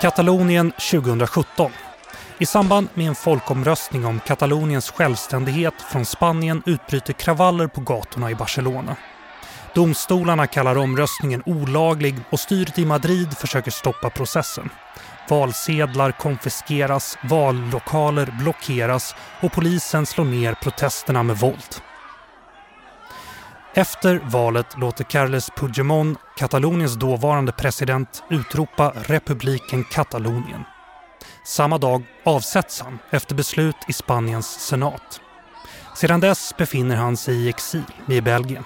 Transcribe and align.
Katalonien 0.00 0.72
2017. 0.72 1.70
I 2.38 2.46
samband 2.46 2.88
med 2.94 3.06
en 3.06 3.14
folkomröstning 3.14 4.06
om 4.06 4.20
Kataloniens 4.20 4.90
självständighet 4.90 5.74
från 5.92 6.04
Spanien 6.04 6.62
utbryter 6.66 7.12
kravaller 7.12 7.66
på 7.66 7.80
gatorna 7.80 8.30
i 8.30 8.34
Barcelona. 8.34 8.96
Domstolarna 9.74 10.46
kallar 10.46 10.78
omröstningen 10.78 11.42
olaglig 11.46 12.14
och 12.30 12.40
styret 12.40 12.78
i 12.78 12.86
Madrid 12.86 13.38
försöker 13.38 13.70
stoppa 13.70 14.10
processen. 14.10 14.70
Valsedlar 15.28 16.12
konfiskeras, 16.12 17.18
vallokaler 17.22 18.34
blockeras 18.40 19.14
och 19.40 19.52
polisen 19.52 20.06
slår 20.06 20.24
ner 20.24 20.54
protesterna 20.54 21.22
med 21.22 21.36
våld. 21.36 21.89
Efter 23.74 24.20
valet 24.24 24.78
låter 24.78 25.04
Carles 25.04 25.50
Puigdemont, 25.56 26.18
Kataloniens 26.36 26.94
dåvarande 26.94 27.52
president, 27.52 28.22
utropa 28.30 28.92
republiken 28.96 29.84
Katalonien. 29.84 30.64
Samma 31.44 31.78
dag 31.78 32.04
avsätts 32.24 32.80
han 32.80 32.98
efter 33.10 33.34
beslut 33.34 33.76
i 33.88 33.92
Spaniens 33.92 34.46
senat. 34.46 35.20
Sedan 35.96 36.20
dess 36.20 36.54
befinner 36.56 36.96
han 36.96 37.16
sig 37.16 37.34
i 37.34 37.48
exil 37.48 37.82
i 38.08 38.20
Belgien. 38.20 38.64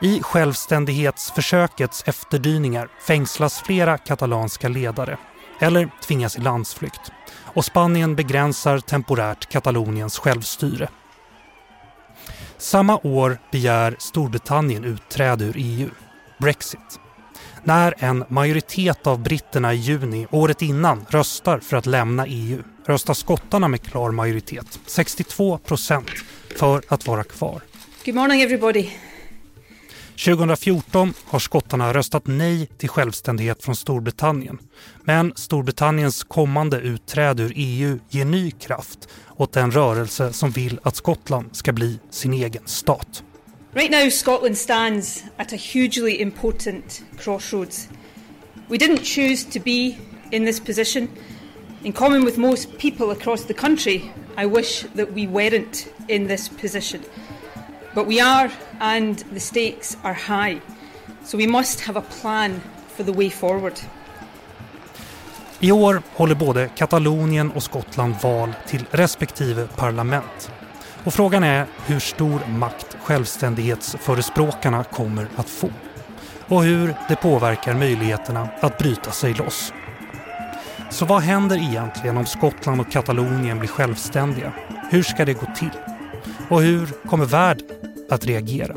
I 0.00 0.22
självständighetsförsökets 0.22 2.02
efterdyningar 2.06 2.88
fängslas 3.06 3.60
flera 3.60 3.98
katalanska 3.98 4.68
ledare 4.68 5.18
eller 5.60 5.90
tvingas 6.02 6.36
i 6.36 6.40
landsflykt 6.40 7.12
och 7.44 7.64
Spanien 7.64 8.16
begränsar 8.16 8.78
temporärt 8.78 9.52
Kataloniens 9.52 10.18
självstyre. 10.18 10.88
Samma 12.60 12.98
år 13.02 13.38
begär 13.52 13.96
Storbritannien 13.98 14.84
utträde 14.84 15.44
ur 15.44 15.54
EU, 15.56 15.88
Brexit. 16.38 17.00
När 17.64 17.94
en 17.98 18.24
majoritet 18.28 19.06
av 19.06 19.22
britterna 19.22 19.74
i 19.74 19.76
juni 19.76 20.26
året 20.30 20.62
innan 20.62 21.06
röstar 21.08 21.58
för 21.58 21.76
att 21.76 21.86
lämna 21.86 22.26
EU 22.26 22.62
röstar 22.86 23.14
skottarna 23.14 23.68
med 23.68 23.82
klar 23.82 24.10
majoritet, 24.10 24.80
62 24.86 25.58
procent, 25.58 26.10
för 26.58 26.82
att 26.88 27.06
vara 27.06 27.24
kvar. 27.24 27.60
Good 28.04 28.14
morning 28.14 28.42
everybody. 28.42 28.88
2014 30.24 31.14
har 31.24 31.38
skottarna 31.38 31.94
röstat 31.94 32.26
nej 32.26 32.66
till 32.78 32.88
självständighet 32.88 33.64
från 33.64 33.76
Storbritannien. 33.76 34.58
Men 35.04 35.32
Storbritanniens 35.36 36.24
kommande 36.24 36.80
utträde 36.80 37.42
ur 37.42 37.52
EU 37.56 37.98
ger 38.08 38.24
ny 38.24 38.50
kraft 38.50 39.08
åt 39.36 39.52
den 39.52 39.70
rörelse 39.70 40.32
som 40.32 40.50
vill 40.50 40.80
att 40.82 40.96
Skottland 40.96 41.56
ska 41.56 41.72
bli 41.72 41.98
sin 42.10 42.32
egen 42.32 42.62
stat. 42.66 43.24
Right 43.72 43.90
now 43.90 44.10
Scotland 44.10 44.58
stands 44.58 45.24
at 45.36 45.52
a 45.52 45.56
hugely 45.74 46.20
important 46.20 47.02
crossroads. 47.18 47.88
We 48.68 48.76
didn't 48.76 49.04
choose 49.04 49.50
to 49.52 49.64
be 49.64 49.96
in 50.30 50.46
this 50.46 50.60
position. 50.60 51.08
In 51.82 51.92
common 51.92 52.24
with 52.24 52.38
most 52.38 52.78
people 52.78 53.10
across 53.12 53.44
the 53.44 53.54
country, 53.54 54.02
I 54.38 54.46
wish 54.46 54.84
that 54.96 55.08
we 55.14 55.26
weren't 55.26 55.86
in 56.08 56.28
this 56.28 56.48
position. 56.48 57.00
But 57.94 58.06
we 58.06 58.20
are, 58.20 58.50
and 58.80 59.18
the 59.32 59.40
stakes 59.40 59.98
are 60.02 60.14
high. 60.14 60.60
So 61.24 61.38
we 61.38 61.46
must 61.46 61.80
have 61.80 61.98
a 61.98 62.02
plan 62.20 62.60
for 62.96 63.04
the 63.04 63.12
way 63.12 63.30
forward. 63.30 63.72
I 65.60 65.72
år 65.72 66.02
håller 66.12 66.34
både 66.34 66.68
Katalonien 66.68 67.50
och 67.50 67.62
Skottland 67.62 68.14
val 68.22 68.52
till 68.66 68.84
respektive 68.90 69.66
parlament. 69.76 70.50
Och 71.04 71.14
frågan 71.14 71.44
är 71.44 71.66
hur 71.86 72.00
stor 72.00 72.40
makt 72.48 72.96
självständighetsförespråkarna 73.02 74.84
kommer 74.84 75.26
att 75.36 75.48
få. 75.48 75.70
Och 76.48 76.64
hur 76.64 76.94
det 77.08 77.16
påverkar 77.16 77.74
möjligheterna 77.74 78.48
att 78.60 78.78
bryta 78.78 79.10
sig 79.10 79.34
loss. 79.34 79.72
Så 80.90 81.04
vad 81.04 81.22
händer 81.22 81.56
egentligen 81.56 82.16
om 82.16 82.26
Skottland 82.26 82.80
och 82.80 82.90
Katalonien 82.90 83.58
blir 83.58 83.68
självständiga? 83.68 84.52
Hur 84.90 85.02
ska 85.02 85.24
det 85.24 85.34
gå 85.34 85.46
till? 85.56 85.70
Och 86.48 86.62
hur 86.62 86.86
kommer 86.86 87.24
världen 87.24 87.66
att 88.10 88.26
reagera? 88.26 88.76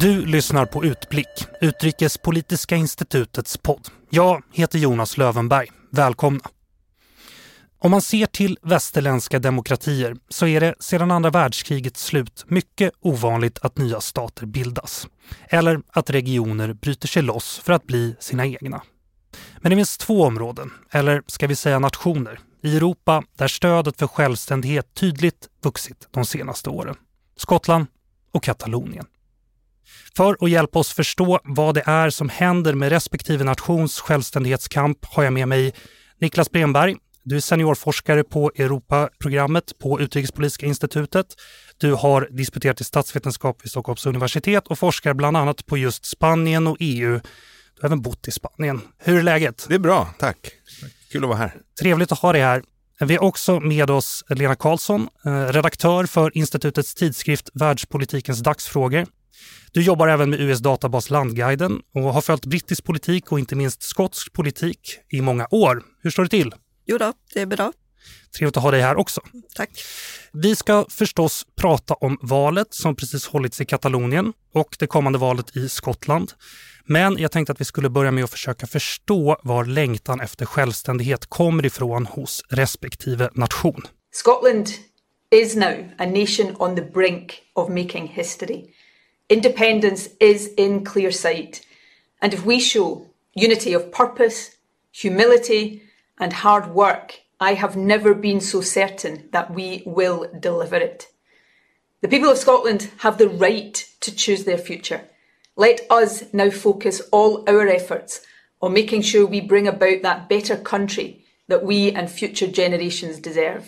Du 0.00 0.26
lyssnar 0.26 0.66
på 0.66 0.84
Utblick, 0.84 1.46
Utrikespolitiska 1.60 2.76
institutets 2.76 3.56
podd. 3.56 3.88
Jag 4.10 4.42
heter 4.52 4.78
Jonas 4.78 5.16
Lövenberg. 5.16 5.66
Välkomna! 5.92 6.40
Om 7.80 7.90
man 7.90 8.02
ser 8.02 8.26
till 8.26 8.58
västerländska 8.62 9.38
demokratier 9.38 10.16
så 10.28 10.46
är 10.46 10.60
det 10.60 10.74
sedan 10.80 11.10
andra 11.10 11.30
världskrigets 11.30 12.04
slut 12.04 12.44
mycket 12.48 12.92
ovanligt 13.00 13.58
att 13.62 13.78
nya 13.78 14.00
stater 14.00 14.46
bildas. 14.46 15.08
Eller 15.48 15.80
att 15.92 16.10
regioner 16.10 16.72
bryter 16.72 17.08
sig 17.08 17.22
loss 17.22 17.60
för 17.64 17.72
att 17.72 17.86
bli 17.86 18.16
sina 18.20 18.46
egna. 18.46 18.82
Men 19.60 19.70
det 19.70 19.76
finns 19.76 19.98
två 19.98 20.22
områden, 20.22 20.70
eller 20.90 21.22
ska 21.26 21.46
vi 21.46 21.56
säga 21.56 21.78
nationer, 21.78 22.38
i 22.62 22.76
Europa 22.76 23.22
där 23.36 23.48
stödet 23.48 23.98
för 23.98 24.06
självständighet 24.06 24.94
tydligt 24.94 25.48
vuxit 25.62 26.08
de 26.10 26.24
senaste 26.24 26.70
åren. 26.70 26.96
Skottland 27.36 27.86
och 28.32 28.42
Katalonien. 28.42 29.06
För 30.16 30.36
att 30.40 30.50
hjälpa 30.50 30.78
oss 30.78 30.92
förstå 30.92 31.40
vad 31.44 31.74
det 31.74 31.82
är 31.86 32.10
som 32.10 32.28
händer 32.28 32.74
med 32.74 32.88
respektive 32.88 33.44
nations 33.44 34.00
självständighetskamp 34.00 34.98
har 35.04 35.22
jag 35.22 35.32
med 35.32 35.48
mig 35.48 35.74
Niklas 36.20 36.50
Bremberg. 36.50 36.96
Du 37.22 37.36
är 37.36 37.40
seniorforskare 37.40 38.24
på 38.24 38.52
Europaprogrammet 38.56 39.78
på 39.78 40.00
Utrikespolitiska 40.00 40.66
institutet. 40.66 41.26
Du 41.76 41.92
har 41.94 42.28
disputerat 42.30 42.80
i 42.80 42.84
statsvetenskap 42.84 43.64
vid 43.64 43.70
Stockholms 43.70 44.06
universitet 44.06 44.66
och 44.66 44.78
forskar 44.78 45.14
bland 45.14 45.36
annat 45.36 45.66
på 45.66 45.76
just 45.76 46.04
Spanien 46.04 46.66
och 46.66 46.76
EU. 46.80 47.20
Du 47.78 47.82
har 47.82 47.88
även 47.88 48.02
bott 48.02 48.28
i 48.28 48.30
Spanien. 48.30 48.80
Hur 48.98 49.18
är 49.18 49.22
läget? 49.22 49.66
Det 49.68 49.74
är 49.74 49.78
bra, 49.78 50.14
tack. 50.18 50.50
Kul 51.12 51.24
att 51.24 51.28
vara 51.28 51.38
här. 51.38 51.54
Trevligt 51.80 52.12
att 52.12 52.18
ha 52.18 52.32
dig 52.32 52.42
här. 52.42 52.62
Vi 53.00 53.16
har 53.16 53.24
också 53.24 53.60
med 53.60 53.90
oss 53.90 54.24
Lena 54.28 54.54
Karlsson, 54.54 55.08
eh, 55.24 55.30
redaktör 55.30 56.06
för 56.06 56.36
institutets 56.36 56.94
tidskrift 56.94 57.50
Världspolitikens 57.54 58.40
dagsfrågor. 58.40 59.06
Du 59.72 59.82
jobbar 59.82 60.08
även 60.08 60.30
med 60.30 60.40
US 60.40 60.58
databas 60.58 61.10
Landguiden 61.10 61.82
och 61.94 62.02
har 62.02 62.20
följt 62.20 62.46
brittisk 62.46 62.84
politik 62.84 63.32
och 63.32 63.38
inte 63.38 63.56
minst 63.56 63.82
skotsk 63.82 64.32
politik 64.32 64.98
i 65.08 65.20
många 65.20 65.48
år. 65.50 65.82
Hur 66.02 66.10
står 66.10 66.22
det 66.22 66.28
till? 66.28 66.54
Jo 66.86 66.98
då, 66.98 67.12
det 67.34 67.40
är 67.40 67.46
bra. 67.46 67.72
Trevligt 68.36 68.56
att 68.56 68.62
ha 68.62 68.70
dig 68.70 68.80
här 68.80 68.96
också. 68.96 69.20
Tack. 69.54 69.70
Vi 70.32 70.56
ska 70.56 70.86
förstås 70.90 71.46
prata 71.56 71.94
om 71.94 72.18
valet 72.22 72.74
som 72.74 72.96
precis 72.96 73.26
hållits 73.26 73.60
i 73.60 73.64
Katalonien 73.64 74.32
och 74.54 74.76
det 74.78 74.86
kommande 74.86 75.18
valet 75.18 75.56
i 75.56 75.68
Skottland. 75.68 76.32
Men 76.90 77.18
jag 77.18 77.32
tänkte 77.32 77.52
att 77.52 77.60
vi 77.60 77.64
skulle 77.64 77.90
börja 77.90 78.10
med 78.10 78.24
att 78.24 78.30
försöka 78.30 78.66
förstå 78.66 79.36
var 79.42 79.64
längtan 79.64 80.20
efter 80.20 80.46
självständighet 80.46 81.26
kommer 81.26 81.66
ifrån 81.66 82.06
hos 82.06 82.42
respektive 82.48 83.30
nation. 83.34 83.82
Scotland 84.12 84.68
is 85.30 85.56
now 85.56 85.74
a 85.98 86.06
nation 86.06 86.56
on 86.58 86.76
the 86.76 86.82
brink 86.82 87.42
of 87.54 87.68
making 87.68 88.08
history. 88.08 88.64
Independence 89.28 90.10
is 90.20 90.54
in 90.54 90.84
clear 90.84 91.10
sight. 91.10 91.60
And 92.20 92.34
if 92.34 92.46
we 92.46 92.60
show 92.60 93.06
unity 93.34 93.76
of 93.76 93.82
purpose, 93.92 94.50
humility, 95.02 95.82
and 96.20 96.32
hard 96.32 96.74
work, 96.74 97.12
I 97.40 97.54
have 97.54 97.78
never 97.78 98.14
been 98.14 98.40
so 98.40 98.60
certain 98.60 99.28
that 99.32 99.54
we 99.54 99.82
will 99.86 100.26
deliver 100.40 100.82
it. 100.82 101.06
The 102.00 102.08
people 102.08 102.30
of 102.30 102.38
Scotland 102.38 102.90
have 102.98 103.18
the 103.18 103.28
right 103.28 103.74
to 104.00 104.10
choose 104.10 104.44
their 104.44 104.58
future. 104.58 105.00
Let 105.60 105.90
us 106.02 106.22
now 106.32 106.50
focus 106.50 107.00
all 107.12 107.44
our 107.48 107.68
efforts 107.68 108.20
on 108.60 108.72
making 108.72 109.02
sure 109.02 109.26
we 109.26 109.46
bring 109.48 109.68
about 109.68 110.02
that 110.02 110.28
better 110.28 110.56
country 110.64 111.14
that 111.50 111.62
we 111.62 112.00
and 112.00 112.10
future 112.10 112.52
generations 112.52 113.22
deserve. 113.22 113.62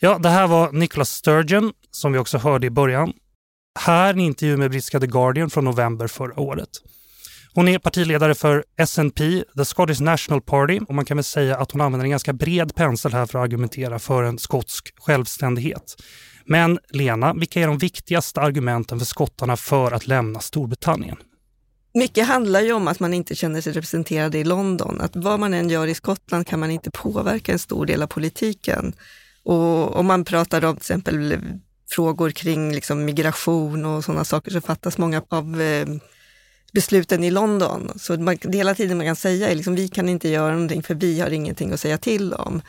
Ja, 0.00 0.18
det 0.18 0.28
här 0.28 0.46
var 0.46 0.72
Nicholas 0.72 1.10
Sturgeon, 1.10 1.72
som 1.90 2.12
vi 2.12 2.18
också 2.18 2.38
hörde 2.38 2.66
i 2.66 2.70
början. 2.70 3.12
Här 3.80 4.10
en 4.12 4.20
intervju 4.20 4.56
med 4.56 4.70
brittiska 4.70 5.00
The 5.00 5.06
Guardian 5.06 5.50
från 5.50 5.64
november 5.64 6.06
förra 6.06 6.40
året. 6.40 6.68
Hon 7.54 7.68
är 7.68 7.78
partiledare 7.78 8.34
för 8.34 8.64
SNP, 8.86 9.44
The 9.56 9.64
Scottish 9.64 10.02
National 10.02 10.40
Party, 10.40 10.80
och 10.88 10.94
man 10.94 11.04
kan 11.04 11.16
väl 11.16 11.24
säga 11.24 11.56
att 11.56 11.72
hon 11.72 11.80
använder 11.80 12.04
en 12.04 12.10
ganska 12.10 12.32
bred 12.32 12.74
pensel 12.74 13.12
här 13.12 13.26
för 13.26 13.38
att 13.38 13.44
argumentera 13.44 13.98
för 13.98 14.22
en 14.22 14.38
skotsk 14.38 14.94
självständighet. 14.96 15.96
Men 16.44 16.78
Lena, 16.88 17.34
vilka 17.34 17.60
är 17.60 17.66
de 17.66 17.78
viktigaste 17.78 18.40
argumenten 18.40 18.98
för 18.98 19.06
skottarna 19.06 19.56
för 19.56 19.92
att 19.92 20.06
lämna 20.06 20.40
Storbritannien? 20.40 21.16
Mycket 21.94 22.26
handlar 22.26 22.60
ju 22.60 22.72
om 22.72 22.88
att 22.88 23.00
man 23.00 23.14
inte 23.14 23.34
känner 23.34 23.60
sig 23.60 23.72
representerad 23.72 24.34
i 24.34 24.44
London. 24.44 25.00
Att 25.00 25.16
vad 25.16 25.40
man 25.40 25.54
än 25.54 25.70
gör 25.70 25.86
i 25.86 25.94
Skottland 25.94 26.46
kan 26.46 26.60
man 26.60 26.70
inte 26.70 26.90
påverka 26.90 27.52
en 27.52 27.58
stor 27.58 27.86
del 27.86 28.02
av 28.02 28.06
politiken. 28.06 28.92
Och 29.44 29.96
om 29.96 30.06
man 30.06 30.24
pratar 30.24 30.64
om 30.64 30.76
till 30.76 30.80
exempel 30.80 31.38
frågor 31.90 32.30
kring 32.30 32.72
liksom 32.72 33.04
migration 33.04 33.86
och 33.86 34.04
sådana 34.04 34.24
saker 34.24 34.50
så 34.50 34.60
fattas 34.60 34.98
många 34.98 35.22
av 35.28 35.60
eh, 35.60 35.86
besluten 36.72 37.24
i 37.24 37.30
London. 37.30 37.92
Så 37.96 38.20
man, 38.20 38.38
hela 38.52 38.74
tiden 38.74 38.96
man 38.96 39.06
kan 39.06 39.16
säga 39.16 39.50
är 39.50 39.54
liksom, 39.54 39.74
vi 39.74 39.88
kan 39.88 40.08
inte 40.08 40.28
göra 40.28 40.52
någonting 40.52 40.82
för 40.82 40.94
vi 40.94 41.20
har 41.20 41.30
ingenting 41.30 41.72
att 41.72 41.80
säga 41.80 41.98
till 41.98 42.32
om. 42.34 42.62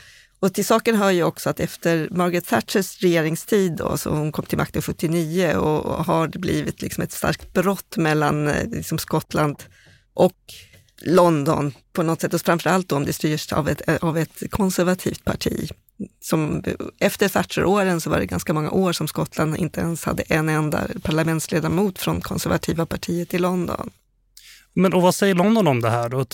Och 0.43 0.53
till 0.53 0.65
saken 0.65 0.95
hör 0.95 1.11
ju 1.11 1.23
också 1.23 1.49
att 1.49 1.59
efter 1.59 2.07
Margaret 2.11 2.47
Thatchers 2.47 3.01
regeringstid, 3.01 3.75
då, 3.75 3.97
så 3.97 4.09
hon 4.09 4.31
kom 4.31 4.45
till 4.45 4.57
makten 4.57 4.81
79, 4.81 5.55
och 5.55 6.05
har 6.05 6.27
det 6.27 6.39
blivit 6.39 6.81
liksom 6.81 7.03
ett 7.03 7.11
starkt 7.11 7.53
brott 7.53 7.97
mellan 7.97 8.47
eh, 8.47 8.69
liksom 8.69 8.97
Skottland 8.97 9.63
och 10.13 10.37
London 11.01 11.73
på 11.93 12.03
något 12.03 12.21
sätt, 12.21 12.33
och 12.33 12.41
framförallt 12.41 12.91
om 12.91 13.05
det 13.05 13.13
styrs 13.13 13.53
av 13.53 13.69
ett, 13.69 13.81
eh, 13.87 13.95
av 14.01 14.17
ett 14.17 14.43
konservativt 14.49 15.25
parti. 15.25 15.69
Som, 16.21 16.63
efter 16.99 17.29
Thatcher-åren 17.29 18.01
så 18.01 18.09
var 18.09 18.19
det 18.19 18.25
ganska 18.25 18.53
många 18.53 18.71
år 18.71 18.93
som 18.93 19.07
Skottland 19.07 19.57
inte 19.57 19.81
ens 19.81 20.05
hade 20.05 20.23
en 20.23 20.49
enda 20.49 20.87
parlamentsledamot 21.03 21.99
från 21.99 22.21
konservativa 22.21 22.85
partiet 22.85 23.33
i 23.33 23.39
London. 23.39 23.91
Men 24.73 24.93
och 24.93 25.01
vad 25.01 25.15
säger 25.15 25.35
London 25.35 25.67
om 25.67 25.81
det 25.81 25.89
här 25.89 26.09
då? 26.09 26.25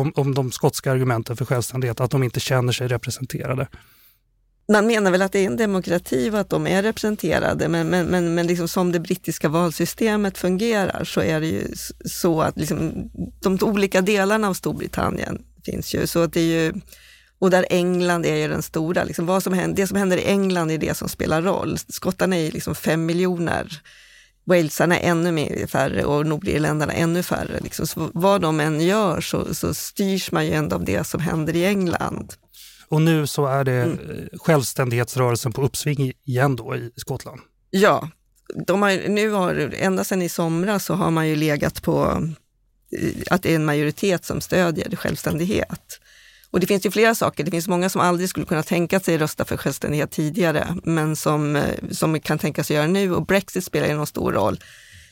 Om, 0.00 0.12
om 0.14 0.34
de 0.34 0.52
skotska 0.52 0.92
argumenten 0.92 1.36
för 1.36 1.44
självständighet, 1.44 2.00
att 2.00 2.10
de 2.10 2.22
inte 2.22 2.40
känner 2.40 2.72
sig 2.72 2.88
representerade? 2.88 3.68
Man 4.72 4.86
menar 4.86 5.10
väl 5.10 5.22
att 5.22 5.32
det 5.32 5.38
är 5.38 5.46
en 5.46 5.56
demokrati 5.56 6.30
och 6.30 6.38
att 6.38 6.50
de 6.50 6.66
är 6.66 6.82
representerade, 6.82 7.68
men, 7.68 7.88
men, 7.88 8.06
men, 8.06 8.34
men 8.34 8.46
liksom 8.46 8.68
som 8.68 8.92
det 8.92 9.00
brittiska 9.00 9.48
valsystemet 9.48 10.38
fungerar 10.38 11.04
så 11.04 11.20
är 11.20 11.40
det 11.40 11.46
ju 11.46 11.64
så 12.04 12.42
att 12.42 12.58
liksom, 12.58 13.10
de 13.42 13.58
olika 13.62 14.00
delarna 14.00 14.48
av 14.48 14.54
Storbritannien 14.54 15.42
finns 15.64 15.94
ju. 15.94 16.06
Så 16.06 16.22
att 16.22 16.32
det 16.32 16.40
är 16.40 16.64
ju 16.64 16.72
och 17.38 17.50
där 17.50 17.66
England 17.70 18.26
är 18.26 18.36
ju 18.36 18.48
den 18.48 18.62
stora. 18.62 19.04
Liksom 19.04 19.26
vad 19.26 19.42
som 19.42 19.52
händer, 19.52 19.76
det 19.76 19.86
som 19.86 19.96
händer 19.96 20.16
i 20.16 20.24
England 20.24 20.70
är 20.70 20.78
det 20.78 20.96
som 20.96 21.08
spelar 21.08 21.42
roll. 21.42 21.78
Skottarna 21.88 22.36
är 22.36 22.52
liksom 22.52 22.74
fem 22.74 23.06
miljoner 23.06 23.80
walesarna 24.46 24.98
ännu 24.98 25.32
mer 25.32 25.66
färre 25.66 26.04
och 26.04 26.26
nordirländarna 26.26 26.92
ännu 26.92 27.22
färre. 27.22 27.60
Liksom. 27.60 27.86
Så 27.86 28.10
vad 28.14 28.40
de 28.40 28.60
än 28.60 28.80
gör 28.80 29.20
så, 29.20 29.54
så 29.54 29.74
styrs 29.74 30.32
man 30.32 30.46
ju 30.46 30.52
ändå 30.52 30.76
av 30.76 30.84
det 30.84 31.04
som 31.04 31.20
händer 31.20 31.56
i 31.56 31.64
England. 31.64 32.34
Och 32.88 33.02
nu 33.02 33.26
så 33.26 33.46
är 33.46 33.64
det 33.64 33.72
mm. 33.72 34.28
självständighetsrörelsen 34.40 35.52
på 35.52 35.62
uppsving 35.62 36.12
igen 36.24 36.56
då 36.56 36.76
i 36.76 36.92
Skottland? 36.96 37.40
Ja, 37.70 38.08
de 38.66 38.82
har, 38.82 39.08
nu 39.08 39.30
har, 39.30 39.74
ända 39.78 40.04
sedan 40.04 40.22
i 40.22 40.28
somras 40.28 40.84
så 40.84 40.94
har 40.94 41.10
man 41.10 41.28
ju 41.28 41.36
legat 41.36 41.82
på 41.82 42.22
att 43.30 43.42
det 43.42 43.52
är 43.52 43.56
en 43.56 43.64
majoritet 43.64 44.24
som 44.24 44.40
stödjer 44.40 44.96
självständighet. 44.96 46.00
Och 46.56 46.60
det 46.60 46.66
finns 46.66 46.86
ju 46.86 46.90
flera 46.90 47.14
saker. 47.14 47.44
Det 47.44 47.50
finns 47.50 47.68
många 47.68 47.88
som 47.88 48.00
aldrig 48.00 48.28
skulle 48.28 48.46
kunna 48.46 48.62
tänka 48.62 49.00
sig 49.00 49.18
rösta 49.18 49.44
för 49.44 49.56
självständighet 49.56 50.10
tidigare, 50.10 50.76
men 50.84 51.16
som, 51.16 51.56
eh, 51.56 51.74
som 51.90 52.20
kan 52.20 52.38
tänka 52.38 52.64
sig 52.64 52.76
göra 52.76 52.86
nu. 52.86 53.14
Och 53.14 53.26
Brexit 53.26 53.64
spelar 53.64 53.88
ju 53.88 53.94
någon 53.94 54.06
stor 54.06 54.32
roll. 54.32 54.60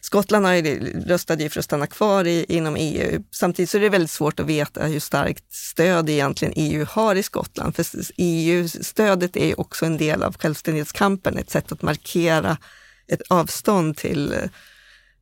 Skottland 0.00 0.46
har 0.46 0.54
ju, 0.54 1.00
röstade 1.06 1.42
ju 1.42 1.48
för 1.48 1.58
att 1.58 1.64
stanna 1.64 1.86
kvar 1.86 2.26
i, 2.26 2.46
inom 2.48 2.76
EU. 2.76 3.22
Samtidigt 3.30 3.70
så 3.70 3.76
är 3.76 3.80
det 3.80 3.88
väldigt 3.88 4.10
svårt 4.10 4.40
att 4.40 4.46
veta 4.46 4.86
hur 4.86 5.00
starkt 5.00 5.52
stöd 5.52 6.10
egentligen 6.10 6.54
EU 6.56 6.86
har 6.90 7.14
i 7.14 7.22
Skottland. 7.22 7.76
För 7.76 7.86
EU-stödet 8.16 9.36
är 9.36 9.46
ju 9.46 9.54
också 9.54 9.86
en 9.86 9.96
del 9.96 10.22
av 10.22 10.36
självständighetskampen, 10.36 11.38
ett 11.38 11.50
sätt 11.50 11.72
att 11.72 11.82
markera 11.82 12.56
ett 13.08 13.22
avstånd 13.28 13.96
till, 13.96 14.34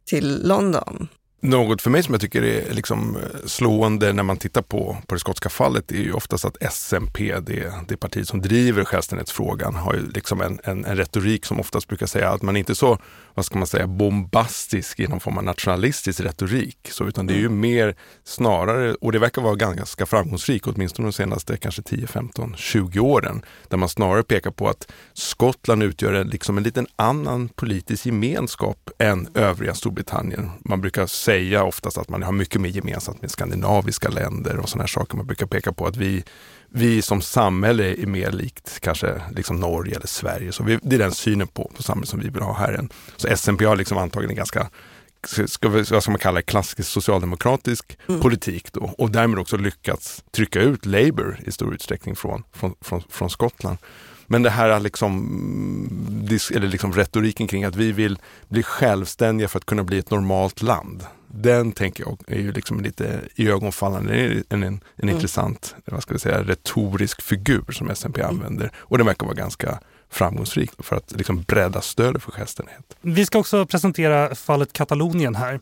till 0.07 0.49
London. 0.49 1.09
Något 1.45 1.83
för 1.83 1.91
mig 1.91 2.03
som 2.03 2.15
jag 2.15 2.21
tycker 2.21 2.43
är 2.43 2.75
liksom 2.75 3.17
eh, 3.17 3.47
slående 3.47 4.13
när 4.13 4.23
man 4.23 4.37
tittar 4.37 4.63
på, 4.63 4.97
på 5.07 5.15
det 5.15 5.19
skotska 5.19 5.49
fallet 5.49 5.93
är 5.93 5.97
ju 5.97 6.13
oftast 6.13 6.45
att 6.45 6.73
SMP, 6.73 7.41
det, 7.41 7.73
det 7.89 7.97
parti 7.97 8.27
som 8.27 8.43
driver 8.43 8.85
självständighetsfrågan, 8.85 9.75
har 9.75 9.95
ju 9.95 10.11
liksom 10.11 10.41
en, 10.41 10.59
en, 10.65 10.85
en, 10.85 10.97
retorik 10.97 11.45
som 11.45 11.61
oftast 11.61 11.89
brukar 11.89 12.07
säga 12.07 12.31
att 12.31 12.43
man 12.43 12.57
inte 12.57 12.73
är 12.73 12.75
så, 12.75 12.99
vad 13.35 13.45
ska 13.45 13.59
man 13.59 13.67
säga, 13.67 13.87
bombastisk 13.87 15.01
i 15.01 15.07
någon 15.07 15.21
form 15.21 15.39
av 15.39 15.45
nationalistisk 15.45 16.21
retorik. 16.21 16.89
Så, 16.91 17.05
utan 17.05 17.27
det 17.27 17.35
är 17.35 17.39
ju 17.39 17.47
mm. 17.47 17.61
mer 17.61 17.97
snarare, 18.25 18.95
och 18.95 19.13
det 19.13 19.19
verkar 19.19 19.43
vara 19.43 19.55
ganska 19.55 20.07
framgångsrikt, 20.07 20.67
åtminstone 20.67 21.09
de 21.09 21.13
senaste 21.13 21.57
kanske 21.57 21.83
10, 21.83 22.07
15, 22.07 22.55
20 22.57 23.01
åren, 23.01 23.43
där 23.69 23.77
man 23.77 23.89
snarare 23.89 24.23
pekar 24.23 24.51
på 24.51 24.69
att 24.69 24.93
Skottland 25.13 25.83
utgör 25.83 26.13
en, 26.13 26.29
liksom 26.29 26.57
en 26.57 26.63
liten 26.63 26.87
annan 26.97 27.49
politisk 27.49 28.07
gemenskap 28.07 28.91
än 28.99 29.29
övriga 29.35 29.75
Storbritannien. 29.75 30.51
Man 30.61 30.81
brukar 30.81 31.07
säga 31.07 31.65
oftast 31.65 31.99
att 31.99 32.09
man 32.09 32.23
har 32.23 32.33
mycket 32.33 32.61
mer 32.61 32.71
gemensamt 32.71 33.23
med 33.23 33.31
skandinaviska 33.31 34.09
länder 34.09 34.59
och 34.59 34.69
sådana 34.69 34.89
saker. 34.89 35.17
Man 35.17 35.27
brukar 35.27 35.47
peka 35.47 35.73
på 35.73 35.87
att 35.87 35.97
vi, 35.97 36.25
vi 36.75 37.03
som 37.03 37.21
samhälle 37.21 37.95
är 38.03 38.07
mer 38.07 38.31
likt 38.31 38.81
kanske 38.81 39.23
liksom 39.37 39.57
Norge 39.57 39.97
eller 39.97 40.07
Sverige. 40.07 40.53
Så 40.53 40.63
vi, 40.63 40.79
det 40.83 40.97
är 40.97 40.99
den 40.99 41.13
synen 41.13 41.49
på, 41.49 41.73
på 41.77 41.83
samhället 41.83 42.09
som 42.09 42.21
vi 42.21 42.29
vill 42.29 42.43
ha 42.43 42.53
här. 42.53 42.89
Så 43.17 43.29
SMP 43.37 43.65
har 43.65 43.77
liksom 43.77 43.99
antagligen 43.99 44.31
en 44.31 44.37
ganska 44.37 44.71
ska, 45.47 45.69
vad 45.69 46.03
ska 46.03 46.11
man 46.11 46.19
kalla 46.19 46.37
det, 46.37 46.43
klassisk 46.43 46.89
socialdemokratisk 46.89 47.99
mm. 48.09 48.21
politik 48.21 48.73
då 48.73 48.95
och 48.99 49.11
därmed 49.11 49.39
också 49.39 49.57
lyckats 49.57 50.25
trycka 50.31 50.61
ut 50.61 50.87
Labour 50.87 51.41
i 51.45 51.53
stor 51.53 51.75
utsträckning 51.75 52.17
från, 52.17 52.43
från, 52.53 52.75
från, 52.81 53.03
från 53.09 53.31
Skottland. 53.31 53.79
Men 54.33 54.43
det 54.43 54.51
här 54.51 54.81
liksom, 54.81 56.29
eller 56.55 56.69
liksom 56.69 56.93
retoriken 56.93 57.47
kring 57.47 57.65
att 57.65 57.77
vi 57.77 57.93
vill 57.93 58.19
bli 58.49 58.63
självständiga 58.63 59.49
för 59.49 59.59
att 59.59 59.67
kunna 59.67 59.85
bli 59.85 59.99
ett 59.99 60.11
normalt 60.11 60.63
land. 60.63 61.05
Den 61.27 61.73
tänker 61.73 62.05
jag 62.05 62.19
är 62.27 62.39
ju 62.39 62.53
liksom 62.53 62.81
lite 62.81 63.21
iögonfallande. 63.35 64.15
En, 64.15 64.63
en, 64.63 64.63
en 64.63 64.81
mm. 65.03 65.15
intressant, 65.15 65.75
vad 65.85 66.03
ska 66.03 66.15
vi 66.15 66.21
säga, 66.21 66.43
retorisk 66.43 67.23
figur 67.23 67.73
som 67.73 67.91
SMP 67.91 68.21
mm. 68.21 68.35
använder. 68.35 68.73
Och 68.77 68.99
den 68.99 69.07
verkar 69.07 69.27
vara 69.27 69.37
ganska 69.37 69.79
framgångsrik 70.11 70.71
för 70.79 70.97
att 70.97 71.13
liksom 71.13 71.43
bredda 71.43 71.81
stödet 71.81 72.23
för 72.23 72.33
självständighet. 72.33 72.97
Vi 73.01 73.27
ska 73.27 73.39
också 73.39 73.67
presentera 73.67 74.35
fallet 74.35 74.73
Katalonien 74.73 75.35
här. 75.35 75.61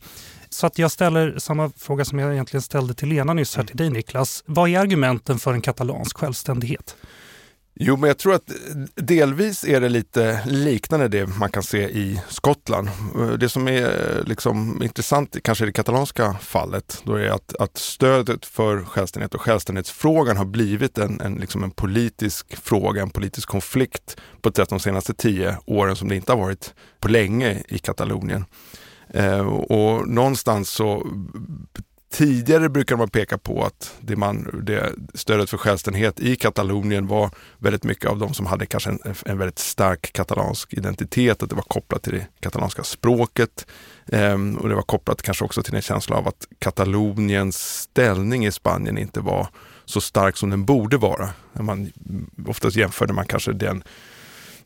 Så 0.50 0.66
att 0.66 0.78
jag 0.78 0.90
ställer 0.90 1.38
samma 1.38 1.70
fråga 1.76 2.04
som 2.04 2.18
jag 2.18 2.32
egentligen 2.32 2.62
ställde 2.62 2.94
till 2.94 3.08
Lena 3.08 3.34
nyss 3.34 3.56
här 3.56 3.64
till 3.64 3.76
dig 3.76 3.90
Niklas. 3.90 4.42
Vad 4.46 4.70
är 4.70 4.78
argumenten 4.78 5.38
för 5.38 5.52
en 5.52 5.60
katalansk 5.60 6.16
självständighet? 6.18 6.96
Jo, 7.82 7.96
men 7.96 8.08
jag 8.08 8.18
tror 8.18 8.34
att 8.34 8.52
delvis 8.94 9.64
är 9.64 9.80
det 9.80 9.88
lite 9.88 10.40
liknande 10.46 11.08
det 11.08 11.26
man 11.26 11.50
kan 11.50 11.62
se 11.62 11.78
i 11.78 12.20
Skottland. 12.28 12.88
Det 13.38 13.48
som 13.48 13.68
är 13.68 13.82
eh, 13.82 14.24
liksom 14.24 14.82
intressant, 14.82 15.36
kanske 15.42 15.64
i 15.64 15.66
det 15.66 15.72
katalanska 15.72 16.36
fallet, 16.40 17.02
då 17.04 17.14
är 17.14 17.28
att, 17.28 17.56
att 17.56 17.76
stödet 17.76 18.46
för 18.46 18.84
självständighet 18.84 19.34
och 19.34 19.40
självständighetsfrågan 19.40 20.36
har 20.36 20.44
blivit 20.44 20.98
en, 20.98 21.20
en, 21.20 21.34
liksom 21.34 21.64
en 21.64 21.70
politisk 21.70 22.56
fråga, 22.56 23.02
en 23.02 23.10
politisk 23.10 23.48
konflikt 23.48 24.16
på 24.40 24.48
ett 24.48 24.56
sätt 24.56 24.68
de 24.68 24.80
senaste 24.80 25.14
tio 25.14 25.56
åren 25.66 25.96
som 25.96 26.08
det 26.08 26.16
inte 26.16 26.32
har 26.32 26.38
varit 26.38 26.74
på 27.00 27.08
länge 27.08 27.62
i 27.68 27.78
Katalonien. 27.78 28.44
Eh, 29.08 29.46
och 29.48 30.08
någonstans 30.08 30.70
så 30.70 31.06
Tidigare 32.12 32.68
brukar 32.68 32.96
man 32.96 33.08
peka 33.08 33.38
på 33.38 33.64
att 33.64 33.94
det 34.00 34.16
man, 34.16 34.60
det 34.62 34.92
stödet 35.14 35.50
för 35.50 35.56
självständighet 35.56 36.20
i 36.20 36.36
Katalonien 36.36 37.06
var 37.06 37.30
väldigt 37.58 37.84
mycket 37.84 38.10
av 38.10 38.18
de 38.18 38.34
som 38.34 38.46
hade 38.46 38.66
kanske 38.66 38.90
en, 38.90 38.98
en 39.26 39.38
väldigt 39.38 39.58
stark 39.58 40.12
katalansk 40.12 40.74
identitet, 40.74 41.42
att 41.42 41.48
det 41.48 41.54
var 41.54 41.62
kopplat 41.62 42.02
till 42.02 42.12
det 42.12 42.26
katalanska 42.40 42.82
språket. 42.82 43.66
eh, 44.06 44.38
och 44.58 44.68
det 44.68 44.74
var 44.74 44.82
kopplat 44.82 45.22
kanske 45.22 45.44
också 45.44 45.62
till 45.62 45.74
en 45.74 45.82
känsla 45.82 46.16
av 46.16 46.28
att 46.28 46.46
Kataloniens 46.58 47.80
ställning 47.80 48.46
i 48.46 48.52
Spanien 48.52 48.98
inte 48.98 49.20
var 49.20 49.48
så 49.84 50.00
stark 50.00 50.36
som 50.36 50.50
den 50.50 50.64
borde 50.64 50.96
vara. 50.96 51.28
Man, 51.52 51.92
oftast 52.46 52.76
jämförde 52.76 53.12
man 53.12 53.26
kanske 53.26 53.52
den 53.52 53.82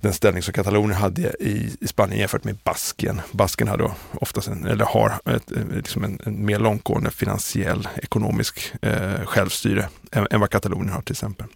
den 0.05 0.13
ställning 0.13 0.43
som 0.43 0.53
Katalonien 0.53 1.01
hade 1.01 1.35
i, 1.41 1.77
i 1.81 1.87
Spanien 1.87 2.21
jämfört 2.21 2.45
med 2.45 2.57
Baskien. 2.65 3.21
Basken 3.33 3.69
hade 3.69 3.91
oftast 4.13 4.49
en, 4.49 4.67
eller 4.67 4.85
har 4.85 5.13
ett, 5.25 5.53
eh, 5.53 5.69
liksom 5.69 6.05
en, 6.05 6.19
en, 6.25 6.47
mer 6.47 6.59
långtgående 6.59 7.11
finansiell 7.11 7.89
ekonomisk 7.97 8.73
eh, 8.83 9.25
självstyre 9.25 9.89
än, 10.13 10.27
än 10.31 10.41
vad 10.41 10.51
Katalonien 10.51 10.95
har 10.95 11.03
till 11.03 11.13
exempel. 11.13 11.47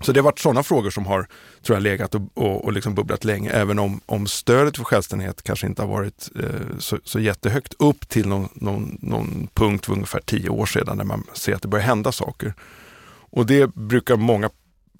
Så 0.00 0.12
det 0.12 0.20
har 0.20 0.24
varit 0.24 0.38
sådana 0.38 0.62
frågor 0.62 0.90
som 0.90 1.06
har 1.06 1.26
tror 1.62 1.76
jag, 1.76 1.82
legat 1.82 2.14
och, 2.14 2.22
och, 2.34 2.64
och 2.64 2.72
liksom 2.72 2.94
bubblat 2.94 3.24
länge, 3.24 3.50
även 3.50 3.78
om, 3.78 4.00
om 4.06 4.26
stödet 4.26 4.76
för 4.76 4.84
självständighet 4.84 5.42
kanske 5.42 5.66
inte 5.66 5.82
har 5.82 5.88
varit 5.88 6.30
eh, 6.42 6.78
så, 6.78 6.98
så 7.04 7.20
jättehögt 7.20 7.74
upp 7.78 8.08
till 8.08 8.28
någon, 8.28 8.48
någon, 8.54 8.98
någon 9.02 9.48
punkt 9.54 9.86
för 9.86 9.92
ungefär 9.92 10.20
tio 10.20 10.48
år 10.48 10.66
sedan 10.66 10.96
när 10.96 11.04
man 11.04 11.24
ser 11.32 11.54
att 11.54 11.62
det 11.62 11.68
börjar 11.68 11.86
hända 11.86 12.12
saker. 12.12 12.54
Och 13.30 13.46
det 13.46 13.74
brukar 13.74 14.16
många 14.16 14.50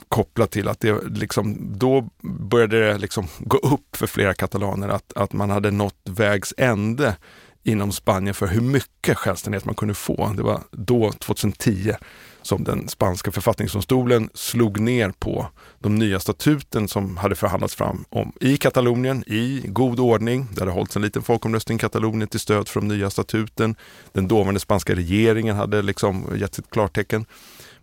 kopplat 0.08 0.50
till 0.50 0.68
att 0.68 0.80
det 0.80 1.02
liksom, 1.04 1.72
då 1.78 2.08
började 2.22 2.86
det 2.86 2.98
liksom 2.98 3.26
gå 3.38 3.58
upp 3.58 3.96
för 3.96 4.06
flera 4.06 4.34
katalaner 4.34 4.88
att, 4.88 5.12
att 5.12 5.32
man 5.32 5.50
hade 5.50 5.70
nått 5.70 6.00
vägs 6.04 6.54
ände 6.56 7.16
inom 7.64 7.92
Spanien 7.92 8.34
för 8.34 8.46
hur 8.46 8.60
mycket 8.60 9.16
självständighet 9.16 9.64
man 9.64 9.74
kunde 9.74 9.94
få. 9.94 10.32
Det 10.36 10.42
var 10.42 10.60
då, 10.70 11.12
2010, 11.12 11.94
som 12.42 12.64
den 12.64 12.88
spanska 12.88 13.32
författningsdomstolen 13.32 14.30
slog 14.34 14.80
ner 14.80 15.10
på 15.18 15.46
de 15.78 15.94
nya 15.94 16.20
statuten 16.20 16.88
som 16.88 17.16
hade 17.16 17.34
förhandlats 17.34 17.74
fram 17.74 18.04
om 18.08 18.32
i 18.40 18.56
Katalonien 18.56 19.24
i 19.26 19.62
god 19.66 20.00
ordning. 20.00 20.46
Det 20.52 20.60
hade 20.60 20.72
hållits 20.72 20.96
en 20.96 21.02
liten 21.02 21.22
folkomröstning 21.22 21.76
i 21.76 21.78
Katalonien 21.78 22.28
till 22.28 22.40
stöd 22.40 22.68
för 22.68 22.80
de 22.80 22.88
nya 22.88 23.10
statuten. 23.10 23.76
Den 24.12 24.28
dåvarande 24.28 24.60
spanska 24.60 24.94
regeringen 24.94 25.56
hade 25.56 25.82
liksom 25.82 26.26
gett 26.36 26.54
sitt 26.54 26.70
klartecken. 26.70 27.26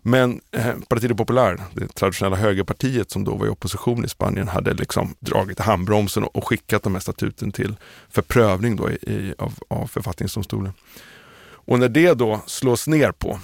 Men 0.02 0.40
eh, 0.50 0.74
Partido 0.88 1.14
Popular, 1.14 1.60
det 1.74 1.94
traditionella 1.94 2.36
högerpartiet 2.36 3.10
som 3.10 3.24
då 3.24 3.34
var 3.34 3.46
i 3.46 3.48
opposition 3.48 4.04
i 4.04 4.08
Spanien, 4.08 4.48
hade 4.48 4.74
liksom 4.74 5.14
dragit 5.20 5.58
handbromsen 5.58 6.24
och 6.24 6.48
skickat 6.48 6.82
de 6.82 6.94
här 6.94 7.00
statuten 7.00 7.52
till 7.52 7.74
för 8.10 8.22
prövning 8.22 8.76
då 8.76 8.90
i, 8.90 9.34
av, 9.38 9.54
av 9.68 9.86
författningsdomstolen. 9.86 10.72
Och 11.64 11.78
när 11.78 11.88
det 11.88 12.14
då 12.14 12.40
slås 12.46 12.86
ner 12.86 13.12
på 13.12 13.38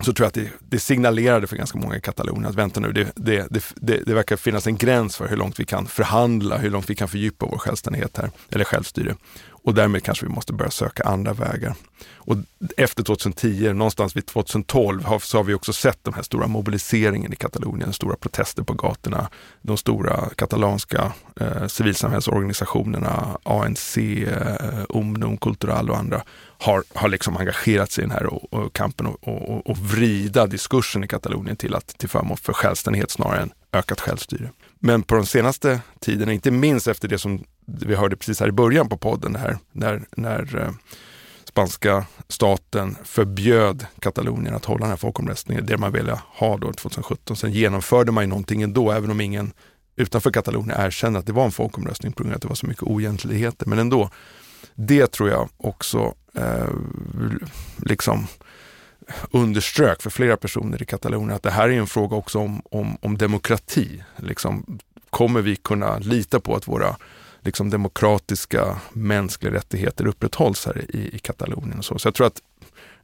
så 0.00 0.12
tror 0.12 0.24
jag 0.24 0.28
att 0.28 0.34
det, 0.34 0.50
det 0.68 0.78
signalerade 0.78 1.46
för 1.46 1.56
ganska 1.56 1.78
många 1.78 1.96
i 1.96 2.00
Katalonien 2.00 2.46
att 2.46 2.54
vänta 2.54 2.80
nu, 2.80 2.92
det, 2.92 3.12
det, 3.16 3.46
det, 3.76 4.02
det, 4.06 4.14
verkar 4.14 4.36
finnas 4.36 4.66
en 4.66 4.76
gräns 4.76 5.16
för 5.16 5.28
hur 5.28 5.36
långt 5.36 5.60
vi 5.60 5.64
kan 5.64 5.86
förhandla, 5.86 6.58
hur 6.58 6.70
långt 6.70 6.90
vi 6.90 6.94
kan 6.94 7.08
fördjupa 7.08 7.46
vår 7.46 7.58
självständighet 7.58 8.16
här, 8.16 8.30
eller 8.50 8.64
självstyre. 8.64 9.16
Och 9.62 9.74
därmed 9.74 10.04
kanske 10.04 10.26
vi 10.26 10.32
måste 10.32 10.52
börja 10.52 10.70
söka 10.70 11.02
andra 11.02 11.32
vägar. 11.32 11.74
Och 12.14 12.36
efter 12.76 13.02
2010, 13.02 13.72
någonstans 13.72 14.16
vid 14.16 14.26
2012, 14.26 15.04
har, 15.04 15.18
så 15.18 15.36
har 15.36 15.44
vi 15.44 15.54
också 15.54 15.72
sett 15.72 16.04
den 16.04 16.14
här 16.14 16.22
stora 16.22 16.46
mobiliseringen 16.46 17.32
i 17.32 17.36
Katalonien, 17.36 17.92
stora 17.92 18.16
protester 18.16 18.62
på 18.62 18.74
gatorna. 18.74 19.30
De 19.62 19.76
stora 19.76 20.28
katalanska 20.36 21.12
eh, 21.40 21.66
civilsamhällsorganisationerna, 21.66 23.38
ANC, 23.42 23.96
eh, 23.98 24.84
Omnum 24.88 25.36
Cultural 25.36 25.90
och 25.90 25.96
andra 25.96 26.22
har, 26.58 26.82
har 26.94 27.08
liksom 27.08 27.36
engagerat 27.36 27.90
sig 27.90 28.04
i 28.04 28.06
den 28.06 28.16
här 28.16 28.26
och, 28.26 28.52
och 28.52 28.72
kampen 28.72 29.06
och, 29.06 29.28
och, 29.28 29.70
och, 29.70 29.78
vrida 29.78 30.46
diskursen 30.46 31.04
i 31.04 31.08
Katalonien 31.08 31.56
till, 31.56 31.74
att, 31.74 31.86
till 31.86 32.08
förmån 32.08 32.36
för 32.36 32.52
självständighet 32.52 33.10
snarare 33.10 33.40
än 33.40 33.52
ökat 33.72 34.00
självstyre. 34.00 34.50
Men 34.78 35.02
på 35.02 35.14
den 35.14 35.26
senaste 35.26 35.80
tiden, 36.00 36.30
inte 36.30 36.50
minst 36.50 36.88
efter 36.88 37.08
det 37.08 37.18
som 37.18 37.44
vi 37.86 37.94
hörde 37.94 38.16
precis 38.16 38.40
här 38.40 38.48
i 38.48 38.52
början 38.52 38.88
på 38.88 38.96
podden, 38.96 39.36
här, 39.36 39.58
när, 39.72 40.02
när 40.16 40.58
eh, 40.58 40.70
spanska 41.44 42.04
staten 42.28 42.96
förbjöd 43.04 43.86
Katalonien 43.98 44.54
att 44.54 44.64
hålla 44.64 44.80
den 44.80 44.88
här 44.88 44.96
folkomröstningen, 44.96 45.66
det 45.66 45.78
man 45.78 45.92
ville 45.92 46.20
ha 46.26 46.56
då 46.56 46.72
2017. 46.72 47.36
Sen 47.36 47.52
genomförde 47.52 48.12
man 48.12 48.24
ju 48.24 48.28
någonting 48.28 48.62
ändå, 48.62 48.90
även 48.90 49.10
om 49.10 49.20
ingen 49.20 49.52
utanför 49.96 50.30
Katalonien 50.30 50.80
erkände 50.80 51.18
att 51.18 51.26
det 51.26 51.32
var 51.32 51.44
en 51.44 51.52
folkomröstning 51.52 52.12
på 52.12 52.22
grund 52.22 52.32
av 52.32 52.36
att 52.36 52.42
det 52.42 52.48
var 52.48 52.54
så 52.54 52.66
mycket 52.66 52.82
oegentligheter. 52.82 53.66
Men 53.66 53.78
ändå, 53.78 54.10
det 54.74 55.06
tror 55.06 55.28
jag 55.28 55.48
också 55.56 56.14
eh, 56.34 56.68
liksom 57.78 58.26
underströk 59.30 60.02
för 60.02 60.10
flera 60.10 60.36
personer 60.36 60.82
i 60.82 60.86
Katalonien 60.86 61.36
att 61.36 61.42
det 61.42 61.50
här 61.50 61.68
är 61.68 61.78
en 61.78 61.86
fråga 61.86 62.16
också 62.16 62.38
om, 62.38 62.62
om, 62.70 62.96
om 63.00 63.18
demokrati. 63.18 64.02
Liksom, 64.16 64.78
kommer 65.10 65.42
vi 65.42 65.56
kunna 65.56 65.98
lita 65.98 66.40
på 66.40 66.54
att 66.56 66.68
våra 66.68 66.96
liksom, 67.40 67.70
demokratiska 67.70 68.80
mänskliga 68.92 69.52
rättigheter 69.52 70.06
upprätthålls 70.06 70.66
här 70.66 70.84
i, 70.96 71.16
i 71.16 71.18
Katalonien? 71.18 71.78
Och 71.78 71.84
så. 71.84 71.98
så 71.98 72.06
jag 72.06 72.14
tror 72.14 72.26
att, 72.26 72.42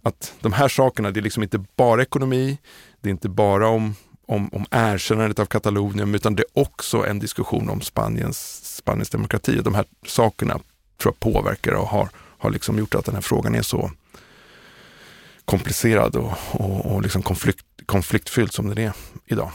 att 0.02 0.34
de 0.40 0.52
här 0.52 0.68
sakerna, 0.68 1.10
det 1.10 1.20
är 1.20 1.22
liksom 1.22 1.42
inte 1.42 1.64
bara 1.76 2.02
ekonomi, 2.02 2.58
det 3.00 3.08
är 3.08 3.10
inte 3.10 3.28
bara 3.28 3.68
om 3.68 3.94
om, 4.28 4.48
om 4.52 4.66
erkännandet 4.70 5.38
av 5.38 5.46
Katalonien, 5.46 6.14
utan 6.14 6.34
det 6.34 6.42
är 6.42 6.60
också 6.62 7.06
en 7.06 7.18
diskussion 7.18 7.68
om 7.68 7.80
Spaniens, 7.80 8.60
Spaniens 8.76 9.10
demokrati. 9.10 9.60
De 9.64 9.74
här 9.74 9.84
sakerna 10.06 10.60
tror 10.98 11.14
jag 11.14 11.20
påverkar 11.20 11.72
och 11.72 11.88
har, 11.88 12.08
har 12.38 12.50
liksom 12.50 12.78
gjort 12.78 12.94
att 12.94 13.04
den 13.04 13.14
här 13.14 13.22
frågan 13.22 13.54
är 13.54 13.62
så 13.62 13.90
komplicerad 15.44 16.16
och, 16.16 16.32
och, 16.50 16.86
och 16.86 17.02
liksom 17.02 17.22
konflikt, 17.22 17.66
konfliktfylld 17.86 18.52
som 18.52 18.68
den 18.68 18.78
är 18.78 18.92
idag. 19.26 19.50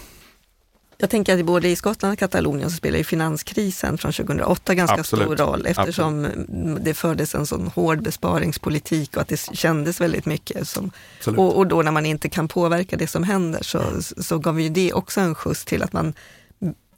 Jag 1.02 1.10
tänker 1.10 1.40
att 1.40 1.46
både 1.46 1.70
i 1.70 1.76
Skottland 1.76 2.14
och 2.14 2.20
Katalonien 2.20 2.70
så 2.70 2.76
spelar 2.76 2.98
ju 2.98 3.04
finanskrisen 3.04 3.98
från 3.98 4.12
2008 4.12 4.76
ganska 4.76 5.00
Absolut. 5.00 5.26
stor 5.26 5.36
roll 5.36 5.66
eftersom 5.66 6.26
Absolut. 6.26 6.86
det 6.86 6.94
fördes 6.94 7.36
en 7.36 7.46
sån 7.46 7.68
hård 7.68 8.04
besparingspolitik 8.04 9.16
och 9.16 9.22
att 9.22 9.28
det 9.28 9.50
kändes 9.54 10.02
väldigt 10.02 10.26
mycket. 10.26 10.68
Som, 10.68 10.92
och, 11.26 11.58
och, 11.58 11.68
då 11.68 11.82
när 11.82 11.92
man 11.92 12.06
inte 12.06 12.30
kan 12.30 12.48
påverka 12.48 12.98
det 12.98 13.08
som 13.08 13.24
händer 13.24 13.64
så, 13.64 13.80
mm. 13.80 14.02
så 14.02 14.40
gav 14.40 14.62
ju 14.62 14.70
det 14.70 14.94
också 14.94 15.22
en 15.22 15.36
skjuts 15.36 15.66
till 15.66 15.84
att 15.84 15.94
man 15.94 16.14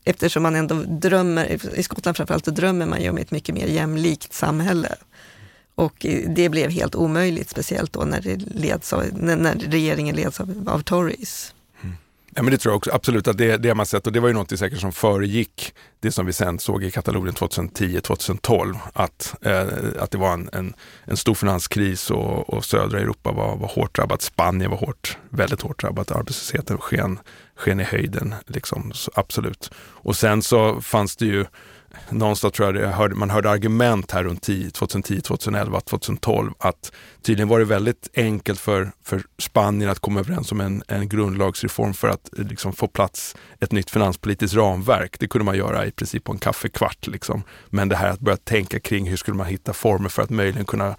Eftersom 0.05 0.43
man 0.43 0.55
ändå 0.55 0.75
drömmer, 0.75 1.75
i 1.77 1.83
Skottland 1.83 2.17
framförallt, 2.17 2.45
så 2.45 2.51
drömmer 2.51 2.85
man 2.85 3.01
ju 3.01 3.09
om 3.09 3.17
ett 3.17 3.31
mycket 3.31 3.55
mer 3.55 3.67
jämlikt 3.67 4.33
samhälle. 4.33 4.95
Och 5.75 6.05
det 6.27 6.49
blev 6.49 6.69
helt 6.69 6.95
omöjligt, 6.95 7.49
speciellt 7.49 7.93
då 7.93 7.99
när, 7.99 8.21
det 8.21 8.35
leds 8.35 8.93
av, 8.93 9.03
när 9.13 9.55
regeringen 9.55 10.15
leds 10.15 10.39
av, 10.39 10.69
av 10.69 10.79
Tories. 10.79 11.53
Ja, 12.35 12.43
men 12.43 12.51
det 12.51 12.57
tror 12.57 12.71
jag 12.71 12.77
också, 12.77 12.91
absolut 12.93 13.27
att 13.27 13.37
det, 13.37 13.57
det 13.57 13.67
har 13.67 13.75
man 13.75 13.85
sett 13.85 14.07
och 14.07 14.13
det 14.13 14.19
var 14.19 14.27
ju 14.27 14.33
något 14.33 14.59
säkert 14.59 14.79
som 14.79 14.91
föregick 14.91 15.73
det 15.99 16.11
som 16.11 16.25
vi 16.25 16.33
sen 16.33 16.59
såg 16.59 16.83
i 16.83 16.91
Katalonien 16.91 17.35
2010-2012. 17.35 18.75
Att, 18.93 19.35
eh, 19.41 19.67
att 19.99 20.11
det 20.11 20.17
var 20.17 20.33
en, 20.33 20.49
en, 20.53 20.73
en 21.05 21.17
stor 21.17 21.33
finanskris 21.35 22.11
och, 22.11 22.49
och, 22.49 22.65
södra 22.65 22.99
Europa 22.99 23.31
var, 23.31 23.57
var 23.57 23.67
hårt 23.67 23.95
drabbat. 23.95 24.21
Spanien 24.21 24.71
var 24.71 24.77
hårt, 24.77 25.17
väldigt 25.29 25.61
hårt 25.61 25.81
drabbat. 25.81 26.11
Arbetslösheten 26.11 26.77
sken, 26.77 27.19
sken 27.55 27.79
i 27.79 27.83
höjden, 27.83 28.35
liksom, 28.47 28.91
absolut. 29.13 29.71
Och 29.77 30.15
sen 30.15 30.41
så 30.41 30.81
fanns 30.81 31.15
det 31.15 31.25
ju 31.25 31.45
någonstans 32.09 32.53
tror 32.53 32.77
jag 32.77 32.89
hörde, 32.89 33.15
man 33.15 33.29
hörde 33.29 33.49
argument 33.49 34.11
här 34.11 34.23
runt 34.23 34.73
2010, 34.73 35.21
2011, 35.21 35.79
2012 35.81 36.51
att 36.57 36.91
tydligen 37.21 37.47
var 37.47 37.59
det 37.59 37.65
väldigt 37.65 38.09
enkelt 38.13 38.59
för, 38.59 38.91
för 39.03 39.23
Spanien 39.37 39.89
att 39.89 39.99
komma 39.99 40.19
överens 40.19 40.51
om 40.51 40.61
en, 40.61 40.83
en 40.87 41.09
grundlagsreform 41.09 41.93
för 41.93 42.07
att 42.07 42.39
eh, 42.39 42.45
liksom, 42.45 42.73
få 42.73 42.87
plats 42.87 43.35
ett 43.59 43.71
nytt 43.71 43.89
finanspolitiskt 43.89 44.57
ramverk. 44.57 45.19
Det 45.19 45.27
kunde 45.27 45.45
man 45.45 45.57
göra 45.57 45.85
i 45.85 45.91
princip 45.91 46.23
på 46.23 46.31
en 46.31 46.37
kaffekvart. 46.37 47.07
Liksom. 47.07 47.43
Men 47.69 47.89
det 47.89 47.95
här 47.95 48.09
att 48.09 48.19
börja 48.19 48.37
tänka 48.37 48.79
kring 48.79 49.09
hur 49.09 49.17
skulle 49.17 49.37
man 49.37 49.47
hitta 49.47 49.73
former 49.73 50.09
för 50.09 50.21
att 50.21 50.29
möjligen 50.29 50.65
kunna 50.65 50.95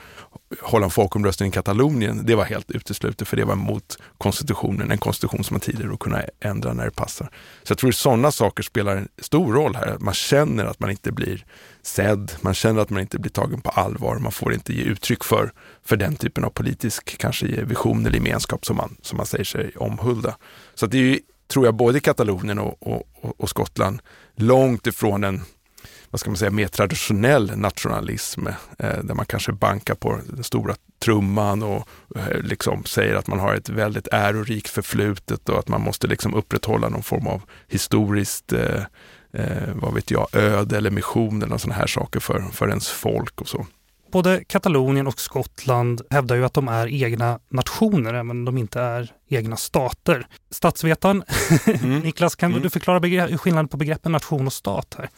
hålla 0.62 0.84
en 0.84 0.90
folkomröstning 0.90 1.48
i 1.48 1.52
Katalonien, 1.52 2.26
det 2.26 2.34
var 2.34 2.44
helt 2.44 2.70
uteslutet 2.70 3.28
för 3.28 3.36
det 3.36 3.44
var 3.44 3.54
mot 3.54 3.98
konstitutionen, 4.18 4.90
en 4.90 4.98
konstitution 4.98 5.44
som 5.44 5.54
man 5.54 5.60
tidigare 5.60 5.96
kunna 5.96 6.22
ändra 6.40 6.72
när 6.72 6.84
det 6.84 6.90
passar. 6.90 7.30
Så 7.62 7.70
jag 7.70 7.78
tror 7.78 7.90
att 7.90 7.96
sådana 7.96 8.32
saker 8.32 8.62
spelar 8.62 8.96
en 8.96 9.08
stor 9.18 9.52
roll 9.52 9.76
här. 9.76 9.96
Man 10.00 10.14
känner 10.14 10.64
att 10.64 10.80
man 10.80 10.90
inte 10.90 11.12
blir 11.12 11.44
sedd, 11.82 12.32
man 12.40 12.54
känner 12.54 12.80
att 12.80 12.90
man 12.90 13.00
inte 13.00 13.18
blir 13.18 13.32
tagen 13.32 13.60
på 13.60 13.70
allvar, 13.70 14.18
man 14.18 14.32
får 14.32 14.54
inte 14.54 14.72
ge 14.72 14.82
uttryck 14.82 15.24
för, 15.24 15.52
för 15.84 15.96
den 15.96 16.16
typen 16.16 16.44
av 16.44 16.50
politisk 16.50 17.18
kanske 17.18 17.46
vision 17.46 18.06
eller 18.06 18.16
gemenskap 18.16 18.66
som 18.66 18.76
man, 18.76 18.96
som 19.02 19.16
man 19.16 19.26
säger 19.26 19.44
sig 19.44 19.72
omhulda. 19.76 20.36
Så 20.74 20.86
det 20.86 20.98
är 20.98 21.02
ju, 21.02 21.18
tror 21.52 21.64
jag, 21.64 21.74
både 21.74 22.00
Katalonien 22.00 22.58
och, 22.58 22.82
och, 22.82 23.02
och 23.40 23.48
Skottland 23.48 24.00
långt 24.36 24.86
ifrån 24.86 25.24
en 25.24 25.42
vad 26.14 26.20
ska 26.20 26.30
man 26.30 26.36
säga, 26.36 26.50
mer 26.50 26.68
traditionell 26.68 27.52
nationalism 27.56 28.46
eh, 28.46 28.98
där 29.02 29.14
man 29.14 29.26
kanske 29.26 29.52
bankar 29.52 29.94
på 29.94 30.20
den 30.26 30.44
stora 30.44 30.74
trumman 31.04 31.62
och 31.62 31.88
eh, 32.16 32.40
liksom 32.42 32.84
säger 32.84 33.14
att 33.14 33.26
man 33.26 33.40
har 33.40 33.54
ett 33.54 33.68
väldigt 33.68 34.08
ärorikt 34.12 34.68
förflutet 34.68 35.48
och 35.48 35.58
att 35.58 35.68
man 35.68 35.80
måste 35.80 36.06
liksom 36.06 36.34
upprätthålla 36.34 36.88
någon 36.88 37.02
form 37.02 37.26
av 37.26 37.42
historiskt 37.68 38.52
eh, 38.52 38.82
eh, 39.32 39.74
vad 39.74 39.94
vet 39.94 40.10
jag, 40.10 40.28
öde 40.32 40.76
eller 40.76 40.90
mission 40.90 41.42
eller 41.42 41.58
sådana 41.58 41.78
här 41.78 41.86
saker 41.86 42.20
för, 42.20 42.40
för 42.52 42.68
ens 42.68 42.88
folk 42.88 43.40
och 43.40 43.48
så. 43.48 43.66
Både 44.12 44.44
Katalonien 44.44 45.06
och 45.06 45.20
Skottland 45.20 46.02
hävdar 46.10 46.36
ju 46.36 46.44
att 46.44 46.54
de 46.54 46.68
är 46.68 47.04
egna 47.04 47.38
nationer, 47.48 48.14
även 48.14 48.30
om 48.30 48.44
de 48.44 48.58
inte 48.58 48.80
är 48.80 49.12
egna 49.28 49.56
stater. 49.56 50.26
Statsvetaren 50.50 51.22
mm. 51.66 52.00
Niklas, 52.00 52.34
kan 52.34 52.50
mm. 52.50 52.62
du 52.62 52.70
förklara 52.70 53.38
skillnaden 53.38 53.68
på 53.68 53.76
begreppen 53.76 54.12
nation 54.12 54.46
och 54.46 54.52
stat 54.52 54.94
här? 54.98 55.08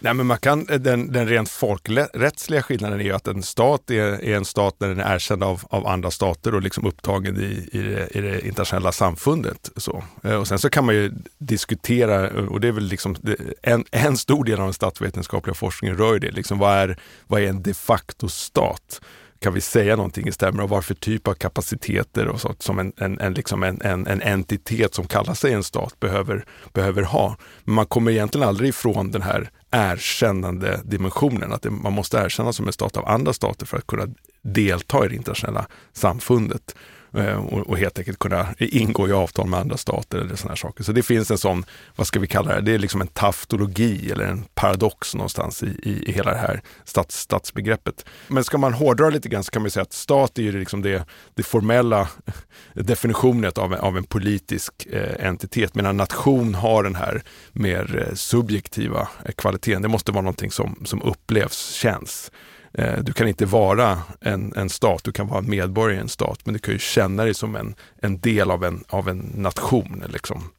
Nej, 0.00 0.14
men 0.14 0.26
man 0.26 0.38
kan, 0.38 0.64
den, 0.64 1.12
den 1.12 1.28
rent 1.28 1.48
folkrättsliga 1.48 2.62
skillnaden 2.62 3.00
är 3.00 3.04
ju 3.04 3.12
att 3.12 3.28
en 3.28 3.42
stat 3.42 3.90
är, 3.90 4.24
är 4.24 4.36
en 4.36 4.44
stat 4.44 4.76
när 4.78 4.88
den 4.88 5.00
är 5.00 5.14
erkänd 5.14 5.44
av, 5.44 5.62
av 5.70 5.86
andra 5.86 6.10
stater 6.10 6.54
och 6.54 6.62
liksom 6.62 6.86
upptagen 6.86 7.36
i, 7.36 7.68
i, 7.72 7.82
det, 7.82 8.08
i 8.10 8.20
det 8.20 8.46
internationella 8.46 8.92
samfundet. 8.92 9.70
Så. 9.76 10.04
Eh, 10.22 10.34
och 10.34 10.48
sen 10.48 10.58
så 10.58 10.70
kan 10.70 10.86
man 10.86 10.94
ju 10.94 11.12
diskutera, 11.38 12.30
och 12.48 12.60
det 12.60 12.68
är 12.68 12.72
väl 12.72 12.84
liksom 12.84 13.16
en, 13.62 13.84
en 13.90 14.16
stor 14.16 14.44
del 14.44 14.58
av 14.58 14.64
den 14.64 14.74
statsvetenskapliga 14.74 15.54
forskningen 15.54 15.96
rör 15.96 16.18
det, 16.18 16.30
liksom 16.30 16.58
vad, 16.58 16.72
är, 16.72 16.98
vad 17.26 17.42
är 17.42 17.48
en 17.48 17.62
de 17.62 17.74
facto 17.74 18.28
stat? 18.28 19.00
Kan 19.38 19.54
vi 19.54 19.60
säga 19.60 19.96
någonting 19.96 20.28
i 20.28 20.32
termer 20.32 20.62
och 20.62 20.68
vad 20.68 20.84
för 20.84 20.94
typ 20.94 21.28
av 21.28 21.34
kapaciteter 21.34 22.28
och 22.28 22.40
sånt 22.40 22.62
som 22.62 22.78
en, 22.78 22.92
en, 22.96 23.20
en, 23.20 23.34
liksom 23.34 23.62
en, 23.62 23.82
en, 23.82 24.06
en 24.06 24.22
entitet 24.22 24.94
som 24.94 25.06
kallar 25.06 25.34
sig 25.34 25.52
en 25.52 25.64
stat 25.64 26.00
behöver, 26.00 26.44
behöver 26.72 27.02
ha. 27.02 27.36
Men 27.64 27.74
man 27.74 27.86
kommer 27.86 28.10
egentligen 28.10 28.48
aldrig 28.48 28.68
ifrån 28.68 29.10
den 29.10 29.22
här 29.22 29.50
erkännande 29.70 30.80
dimensionen, 30.84 31.52
att 31.52 31.62
det, 31.62 31.70
man 31.70 31.92
måste 31.92 32.18
erkännas 32.18 32.56
som 32.56 32.66
en 32.66 32.72
stat 32.72 32.96
av 32.96 33.08
andra 33.08 33.32
stater 33.32 33.66
för 33.66 33.76
att 33.76 33.86
kunna 33.86 34.06
delta 34.42 35.04
i 35.04 35.08
det 35.08 35.14
internationella 35.14 35.66
samfundet. 35.92 36.74
Eh, 37.16 37.36
och, 37.36 37.66
och, 37.66 37.78
helt 37.78 37.98
enkelt 37.98 38.18
kunna 38.18 38.46
ingå 38.58 39.08
i 39.08 39.12
avtal 39.12 39.46
med 39.46 39.60
andra 39.60 39.76
stater 39.76 40.18
eller 40.18 40.36
sådana 40.36 40.56
saker. 40.56 40.84
Så 40.84 40.92
det 40.92 41.02
finns 41.02 41.30
en 41.30 41.38
sån, 41.38 41.64
vad 41.96 42.06
ska 42.06 42.20
vi 42.20 42.26
kalla 42.26 42.54
det, 42.54 42.60
det 42.60 42.74
är 42.74 42.78
liksom 42.78 43.00
en 43.00 43.06
taftologi 43.06 44.10
eller 44.10 44.24
en 44.24 44.44
paradox 44.54 45.14
någonstans 45.14 45.62
i, 45.62 45.66
i, 45.66 46.02
i 46.06 46.12
hela 46.12 46.30
det 46.30 46.38
här 46.38 46.60
stats, 46.84 47.18
statsbegreppet. 47.18 48.04
Men 48.28 48.44
ska 48.44 48.58
man 48.58 48.72
hårdra 48.72 49.10
lite 49.10 49.28
grann 49.28 49.44
så 49.44 49.50
kan 49.50 49.62
man 49.62 49.70
säga 49.70 49.82
att 49.82 49.92
stat 49.92 50.38
är 50.38 50.42
ju 50.42 50.58
liksom 50.58 50.82
det, 50.82 51.04
det 51.34 51.42
formella 51.42 52.08
definitionen 52.74 53.52
av, 53.56 53.74
av 53.74 53.96
en 53.96 54.04
politisk 54.04 54.86
eh, 54.86 55.26
entitet, 55.26 55.74
medan 55.74 55.96
nation 55.96 56.54
har 56.54 56.82
den 56.82 56.94
här 56.94 57.22
mer 57.52 58.06
eh, 58.08 58.14
subjektiva 58.14 59.08
eh, 59.24 59.32
kvaliteten. 59.32 59.82
Det 59.82 59.88
måste 59.88 60.12
vara 60.12 60.22
någonting 60.22 60.50
som, 60.50 60.82
som 60.84 61.02
upplevs, 61.02 61.72
känns. 61.72 62.30
Eh, 62.78 63.02
du 63.02 63.12
kan 63.12 63.28
inte 63.28 63.46
vara 63.46 63.98
en, 64.20 64.52
en 64.56 64.70
stat, 64.70 65.04
du 65.04 65.12
kan 65.12 65.26
vara 65.26 65.38
en 65.38 65.50
medborgare 65.50 65.98
i 65.98 66.00
en 66.00 66.08
stat, 66.08 66.38
men 66.44 66.52
du 66.52 66.58
kan 66.58 66.74
ju 66.74 66.78
känna 66.78 67.24
dig 67.24 67.34
som 67.34 67.56
en, 67.56 67.74
en 68.02 68.20
del 68.20 68.50
av 68.50 68.64
en, 68.64 68.84
av 68.88 69.08
en 69.08 69.18
nation. 69.18 70.04
Liksom. 70.08 70.50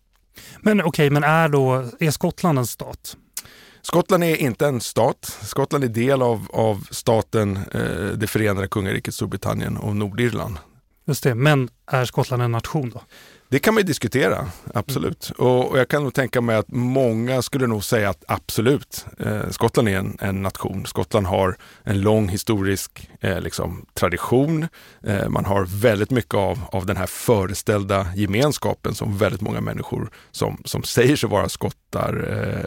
Men 0.60 0.80
okej, 0.80 0.88
okay, 0.88 1.10
men 1.10 1.24
är 1.24 1.50
då, 1.50 1.86
är 2.00 2.12
Skottland 2.12 2.60
en 2.60 2.68
stat? 2.68 3.18
Skottland 3.82 4.24
är 4.24 4.36
inte 4.36 4.68
en 4.68 4.82
stat. 4.82 5.38
Skottland 5.42 5.84
är 5.84 5.88
del 5.88 6.22
av, 6.22 6.48
av 6.54 6.88
staten, 6.92 7.58
eh, 7.58 8.18
det 8.18 8.28
förenade 8.28 8.68
kungariket 8.68 9.14
Storbritannien 9.14 9.78
och 9.78 9.96
Nordirland. 9.96 10.58
Just 11.06 11.24
det, 11.24 11.36
men 11.36 11.70
är 11.92 12.06
Skottland 12.06 12.44
en 12.44 12.52
nation 12.52 12.90
då? 12.90 13.02
Det 13.50 13.60
kan 13.60 13.74
man 13.74 13.82
ju 13.82 13.88
diskutera, 13.88 14.48
absolut. 14.74 15.32
Mm. 15.40 15.52
Och, 15.52 15.72
och, 15.72 15.80
jag 15.80 15.88
kan 15.88 16.04
nog 16.04 16.14
tänka 16.14 16.42
mig 16.42 16.56
att 16.56 16.72
många 16.72 17.42
skulle 17.42 17.68
nog 17.68 17.84
säga 17.84 18.10
att 18.10 18.24
absolut, 18.28 19.06
eh, 19.20 19.50
Skottland 19.50 19.90
är 19.90 19.98
en, 19.98 20.18
en, 20.22 20.42
nation. 20.42 20.86
Skottland 20.86 21.28
har 21.28 21.58
en 21.84 22.02
lång 22.02 22.30
historisk 22.30 23.10
eh, 23.22 23.42
liksom, 23.42 23.86
tradition. 23.94 24.68
Eh, 25.04 25.30
man 25.30 25.46
har 25.46 25.66
väldigt 25.66 26.12
mycket 26.12 26.34
av, 26.34 26.60
av 26.72 26.86
den 26.86 26.98
här 26.98 27.06
föreställda 27.06 28.08
gemenskapen 28.16 28.96
som 28.96 29.18
väldigt 29.18 29.42
många 29.42 29.62
människor 29.62 30.10
som, 30.32 30.62
som 30.66 30.84
säger 30.84 31.16
sig 31.16 31.30
vara 31.30 31.50
skottar 31.50 32.14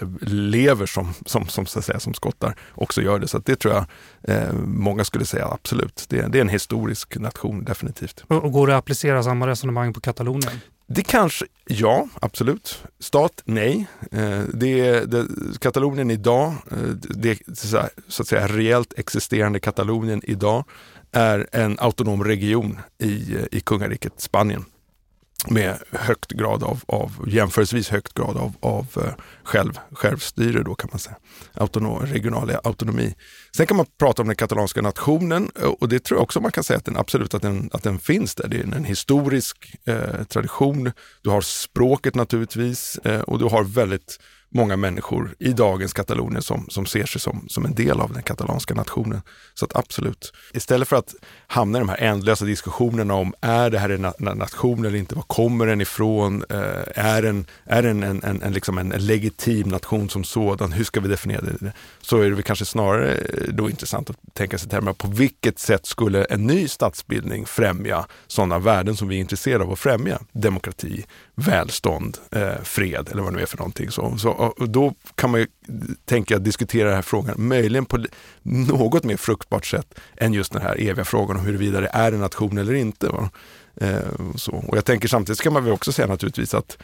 eh, 0.00 0.08
lever 0.28 0.86
som, 0.86 1.14
som, 1.26 1.48
som, 1.48 1.66
så 1.66 1.78
att 1.78 1.84
säga, 1.84 2.00
som 2.00 2.14
skottar 2.14 2.54
också 2.74 3.02
gör 3.02 3.18
det. 3.18 3.28
Så 3.28 3.38
det 3.38 3.56
tror 3.56 3.74
jag 3.74 3.84
eh, 4.22 4.52
många 4.64 5.04
skulle 5.04 5.24
säga 5.24 5.46
absolut. 5.46 6.04
Det, 6.08 6.32
det, 6.32 6.38
är 6.38 6.42
en 6.42 6.48
historisk 6.48 7.16
nation, 7.16 7.64
definitivt. 7.64 8.24
Och, 8.26 8.44
och 8.44 8.52
går 8.52 8.66
det 8.66 8.72
att 8.76 8.78
applicera 8.78 9.22
samma 9.22 9.46
resonemang 9.46 9.92
på 9.92 10.00
Katalonien? 10.00 10.60
Det 10.94 11.02
kanske, 11.02 11.46
ja 11.64 12.08
absolut. 12.20 12.84
Stat, 12.98 13.42
nej. 13.44 13.86
Eh, 14.12 14.40
det, 14.54 15.04
det, 15.10 15.26
Katalonien 15.60 16.10
idag, 16.10 16.54
eh, 16.70 16.78
det 16.98 17.38
så 18.08 18.22
att 18.22 18.28
säga 18.28 18.46
reellt 18.46 18.98
existerande 18.98 19.60
Katalonien 19.60 20.20
idag 20.24 20.64
är 21.12 21.46
en 21.52 21.78
autonom 21.78 22.24
region 22.24 22.78
i, 22.98 23.36
eh, 23.36 23.44
i 23.50 23.60
kungariket 23.60 24.20
Spanien 24.20 24.64
med 25.48 25.78
högt 25.92 26.32
grad 26.32 26.62
av, 26.62 26.80
av 26.86 27.24
jämförelsevis 27.26 27.88
högt 27.88 28.14
grad 28.14 28.36
av, 28.36 28.54
av 28.60 28.86
eh, 28.96 29.12
själv, 29.42 29.78
självstyre 29.92 30.62
då 30.62 30.74
kan 30.74 30.90
man 30.92 30.98
säga. 30.98 31.16
Autonom, 31.54 32.06
regional 32.06 32.50
autonomi. 32.64 33.14
Sen 33.56 33.66
kan 33.66 33.76
man 33.76 33.86
prata 33.98 34.22
om 34.22 34.28
den 34.28 34.36
katalanska 34.36 34.82
nationen 34.82 35.50
eh, 35.62 35.68
och 35.68 35.88
det 35.88 36.04
tror 36.04 36.18
jag 36.18 36.22
också 36.22 36.40
man 36.40 36.52
kan 36.52 36.64
säga 36.64 36.76
att 36.76 36.84
den 36.84 36.96
absolut 36.96 37.34
att 37.34 37.42
den, 37.42 37.70
att 37.72 37.82
den 37.82 37.98
finns 37.98 38.34
där. 38.34 38.48
Det 38.48 38.56
är 38.56 38.62
en 38.62 38.84
historisk 38.84 39.74
eh, 39.86 40.24
tradition. 40.28 40.92
Du 41.22 41.30
har 41.30 41.40
språket 41.40 42.14
naturligtvis 42.14 42.98
eh, 43.04 43.20
och 43.20 43.38
du 43.38 43.44
har 43.44 43.64
väldigt 43.64 44.18
många 44.50 44.76
människor 44.76 45.34
i 45.38 45.52
dagens 45.52 45.92
Katalonien 45.92 46.42
som, 46.42 46.66
som 46.68 46.86
ser 46.86 47.06
sig 47.06 47.20
som, 47.20 47.44
som 47.48 47.64
en 47.64 47.74
del 47.74 48.00
av 48.00 48.12
den 48.12 48.22
katalanska 48.22 48.74
nationen. 48.74 49.22
Så 49.54 49.64
att 49.64 49.76
absolut, 49.76 50.32
istället 50.52 50.88
för 50.88 50.96
att 50.96 51.14
hamna 51.46 51.78
i 51.78 51.80
de 51.80 51.88
här 51.88 52.00
ändlösa 52.00 52.44
diskussionerna 52.44 53.14
om 53.14 53.34
är 53.40 53.70
det 53.70 53.78
här 53.78 53.88
en 53.88 54.12
nation 54.38 54.84
eller 54.84 54.98
inte, 54.98 55.14
var 55.14 55.22
kommer 55.22 55.66
den 55.66 55.80
ifrån, 55.80 56.44
eh, 56.50 56.58
är 56.94 57.22
den 57.22 57.46
är 57.64 57.82
en, 57.82 58.02
en, 58.02 58.22
en, 58.22 58.42
en, 58.42 58.52
liksom 58.52 58.78
en 58.78 58.88
legitim 58.88 59.68
nation 59.68 60.08
som 60.08 60.24
sådan, 60.24 60.72
hur 60.72 60.84
ska 60.84 61.00
vi 61.00 61.08
definiera 61.08 61.40
det? 61.40 61.72
Så 62.00 62.20
är 62.20 62.28
det 62.28 62.34
väl 62.34 62.42
kanske 62.42 62.64
snarare 62.64 63.14
eh, 63.14 63.52
då 63.52 63.70
intressant 63.70 64.10
att 64.10 64.16
tänka 64.32 64.58
sig 64.58 64.68
termer 64.68 64.92
på 64.92 65.08
vilket 65.08 65.58
sätt 65.58 65.86
skulle 65.86 66.24
en 66.24 66.46
ny 66.46 66.68
statsbildning 66.68 67.46
främja 67.46 68.06
sådana 68.26 68.58
värden 68.58 68.96
som 68.96 69.08
vi 69.08 69.16
är 69.16 69.20
intresserade 69.20 69.64
av 69.64 69.72
att 69.72 69.78
främja? 69.78 70.20
Demokrati, 70.32 71.04
välstånd, 71.34 72.18
eh, 72.30 72.62
fred 72.62 73.08
eller 73.10 73.22
vad 73.22 73.32
det 73.32 73.36
nu 73.36 73.42
är 73.42 73.46
för 73.46 73.58
någonting. 73.58 73.90
Så, 73.90 74.18
så, 74.18 74.30
och 74.40 74.68
då 74.68 74.94
kan 75.14 75.30
man 75.30 75.40
ju 75.40 75.46
tänka 76.04 76.36
att 76.36 76.44
diskutera 76.44 76.86
den 76.86 76.94
här 76.94 77.02
frågan 77.02 77.34
möjligen 77.38 77.86
på 77.86 78.04
något 78.42 79.04
mer 79.04 79.16
fruktbart 79.16 79.66
sätt 79.66 79.94
än 80.16 80.32
just 80.32 80.52
den 80.52 80.62
här 80.62 80.80
eviga 80.80 81.04
frågan 81.04 81.36
om 81.36 81.46
huruvida 81.46 81.80
det 81.80 81.90
är 81.92 82.12
en 82.12 82.20
nation 82.20 82.58
eller 82.58 82.74
inte. 82.74 83.10
Eh, 83.76 83.98
så. 84.34 84.52
Och 84.52 84.76
jag 84.76 84.84
tänker 84.84 85.08
samtidigt 85.08 85.38
ska 85.38 85.50
man 85.50 85.64
väl 85.64 85.72
också 85.72 85.92
säga 85.92 86.08
naturligtvis 86.08 86.54
att 86.54 86.78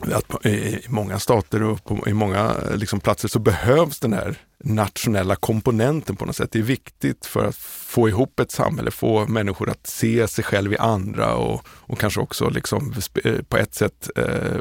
att 0.00 0.46
i 0.46 0.84
många 0.88 1.18
stater 1.18 1.62
och 1.62 1.84
på, 1.84 2.08
i 2.08 2.12
många 2.12 2.54
liksom, 2.74 3.00
platser 3.00 3.28
så 3.28 3.38
behövs 3.38 4.00
den 4.00 4.12
här 4.12 4.38
nationella 4.64 5.36
komponenten 5.36 6.16
på 6.16 6.24
något 6.24 6.36
sätt. 6.36 6.52
Det 6.52 6.58
är 6.58 6.62
viktigt 6.62 7.26
för 7.26 7.44
att 7.44 7.56
få 7.56 8.08
ihop 8.08 8.40
ett 8.40 8.50
samhälle, 8.50 8.90
få 8.90 9.26
människor 9.26 9.70
att 9.70 9.86
se 9.86 10.28
sig 10.28 10.44
själv 10.44 10.72
i 10.72 10.76
andra 10.76 11.34
och, 11.34 11.68
och 11.68 11.98
kanske 11.98 12.20
också 12.20 12.48
liksom 12.50 12.94
eh, 13.24 13.42
på 13.42 13.56
ett 13.56 13.74
sätt 13.74 14.10
eh, 14.16 14.56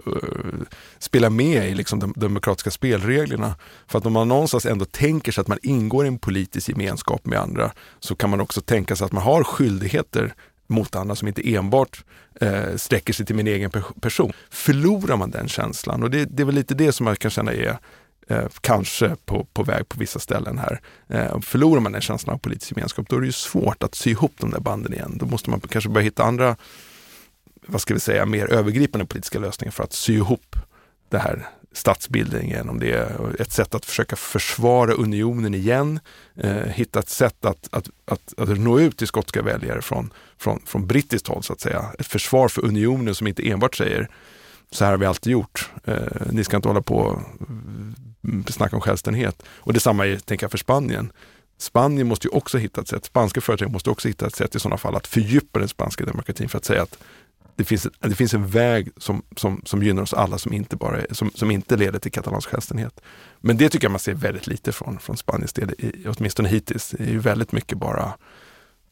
spela 0.99 1.29
med 1.29 1.69
i 1.69 1.75
liksom 1.75 1.99
de 1.99 2.13
demokratiska 2.15 2.71
spelreglerna. 2.71 3.55
För 3.87 3.99
att 3.99 4.05
om 4.05 4.13
man 4.13 4.27
någonstans 4.27 4.65
ändå 4.65 4.85
tänker 4.85 5.31
sig 5.31 5.41
att 5.41 5.47
man 5.47 5.59
ingår 5.61 6.05
i 6.05 6.07
en 6.07 6.19
politisk 6.19 6.69
gemenskap 6.69 7.25
med 7.25 7.39
andra 7.39 7.71
så 7.99 8.15
kan 8.15 8.29
man 8.29 8.41
också 8.41 8.61
tänka 8.61 8.95
sig 8.95 9.05
att 9.05 9.11
man 9.11 9.23
har 9.23 9.43
skyldigheter 9.43 10.33
mot 10.67 10.95
andra 10.95 11.15
som 11.15 11.27
inte 11.27 11.55
enbart 11.55 12.03
eh, 12.41 12.75
sträcker 12.75 13.13
sig 13.13 13.25
till 13.25 13.35
min 13.35 13.47
egen 13.47 13.71
person. 14.01 14.33
Förlorar 14.49 15.17
man 15.17 15.31
den 15.31 15.47
känslan, 15.47 16.03
och 16.03 16.11
det, 16.11 16.25
det 16.25 16.43
är 16.43 16.45
väl 16.45 16.55
lite 16.55 16.73
det 16.73 16.91
som 16.91 17.07
jag 17.07 17.19
kan 17.19 17.31
känna 17.31 17.53
är 17.53 17.77
eh, 18.27 18.47
kanske 18.61 19.15
på, 19.25 19.47
på 19.53 19.63
väg 19.63 19.89
på 19.89 19.99
vissa 19.99 20.19
ställen 20.19 20.57
här. 20.57 20.81
Eh, 21.07 21.39
förlorar 21.39 21.81
man 21.81 21.91
den 21.91 22.01
känslan 22.01 22.33
av 22.33 22.39
politisk 22.39 22.71
gemenskap, 22.71 23.09
då 23.09 23.15
är 23.15 23.19
det 23.19 23.25
ju 23.25 23.31
svårt 23.31 23.83
att 23.83 23.95
sy 23.95 24.09
ihop 24.09 24.33
de 24.37 24.51
där 24.51 24.59
banden 24.59 24.93
igen. 24.93 25.17
Då 25.19 25.25
måste 25.25 25.49
man 25.49 25.59
kanske 25.59 25.89
börja 25.89 26.05
hitta 26.05 26.23
andra, 26.23 26.55
vad 27.67 27.81
ska 27.81 27.93
vi 27.93 27.99
säga, 27.99 28.25
mer 28.25 28.53
övergripande 28.53 29.05
politiska 29.05 29.39
lösningar 29.39 29.71
för 29.71 29.83
att 29.83 29.93
sy 29.93 30.13
ihop 30.13 30.55
det 31.09 31.17
här 31.17 31.49
statsbildningen, 31.75 32.69
om 32.69 32.79
det 32.79 32.91
är 32.91 33.41
ett 33.41 33.51
sätt 33.51 33.75
att 33.75 33.85
försöka 33.85 34.15
försvara 34.15 34.93
unionen 34.93 35.53
igen, 35.53 35.99
eh, 36.35 36.55
hitta 36.55 36.99
ett 36.99 37.09
sätt 37.09 37.45
att, 37.45 37.67
att, 37.71 37.89
att, 38.05 38.33
att, 38.37 38.59
nå 38.59 38.79
ut 38.79 38.97
till 38.97 39.07
skotska 39.07 39.41
väljare 39.41 39.81
från, 39.81 40.13
från, 40.37 40.61
från 40.65 40.87
brittiskt 40.87 41.27
håll 41.27 41.43
så 41.43 41.53
att 41.53 41.61
säga. 41.61 41.85
Ett 41.99 42.07
försvar 42.07 42.47
för 42.47 42.65
unionen 42.65 43.15
som 43.15 43.27
inte 43.27 43.49
enbart 43.49 43.75
säger 43.75 44.09
så 44.71 44.83
här 44.83 44.91
har 44.91 44.97
vi 44.97 45.05
alltid 45.05 45.33
gjort. 45.33 45.69
Eh, 45.83 45.95
ni 46.31 46.43
ska 46.43 46.55
inte 46.55 46.67
hålla 46.67 46.81
på 46.81 46.97
och 48.45 48.53
snacka 48.53 48.75
om 48.75 48.81
självständighet. 48.81 49.43
Och 49.47 49.73
detsamma 49.73 50.07
är, 50.07 50.17
tänker 50.17 50.43
jag, 50.43 50.51
för 50.51 50.57
Spanien. 50.57 51.11
Spanien 51.57 52.07
måste 52.07 52.27
ju 52.27 52.31
också 52.31 52.57
hitta 52.57 52.81
ett 52.81 52.87
sätt, 52.87 53.05
spanska 53.05 53.41
företag 53.41 53.71
måste 53.71 53.89
också 53.89 54.07
hitta 54.07 54.27
ett 54.27 54.35
sätt 54.35 54.55
i 54.55 54.59
sådana 54.59 54.77
fall 54.77 54.95
att 54.95 55.07
fördjupa 55.07 55.59
den 55.59 55.67
spanska 55.67 56.05
demokratin 56.05 56.49
för 56.49 56.57
att 56.57 56.65
säga 56.65 56.81
att 56.81 56.97
det 57.55 57.63
finns, 57.63 57.87
det 57.99 58.15
finns 58.15 58.33
en 58.33 58.47
väg 58.47 58.89
som, 58.97 59.23
som, 59.35 59.61
som 59.65 59.83
gynnar 59.83 60.01
oss 60.01 60.13
alla 60.13 60.37
som 60.37 60.53
inte, 60.53 60.75
bara 60.75 61.01
som, 61.11 61.31
som 61.35 61.51
inte 61.51 61.77
leder 61.77 61.99
till 61.99 62.11
katalansk 62.11 62.49
självständighet. 62.49 63.01
Men 63.39 63.57
det 63.57 63.69
tycker 63.69 63.85
jag 63.85 63.91
man 63.91 63.99
ser 63.99 64.13
väldigt 64.13 64.47
lite 64.47 64.71
från, 64.71 64.99
från 64.99 65.17
Spaniens 65.17 65.53
del, 65.53 65.71
i, 65.77 66.07
åtminstone 66.07 66.49
hittills. 66.49 66.89
Det 66.89 67.03
är 67.03 67.11
ju 67.11 67.19
väldigt 67.19 67.51
mycket 67.51 67.77
bara 67.77 68.13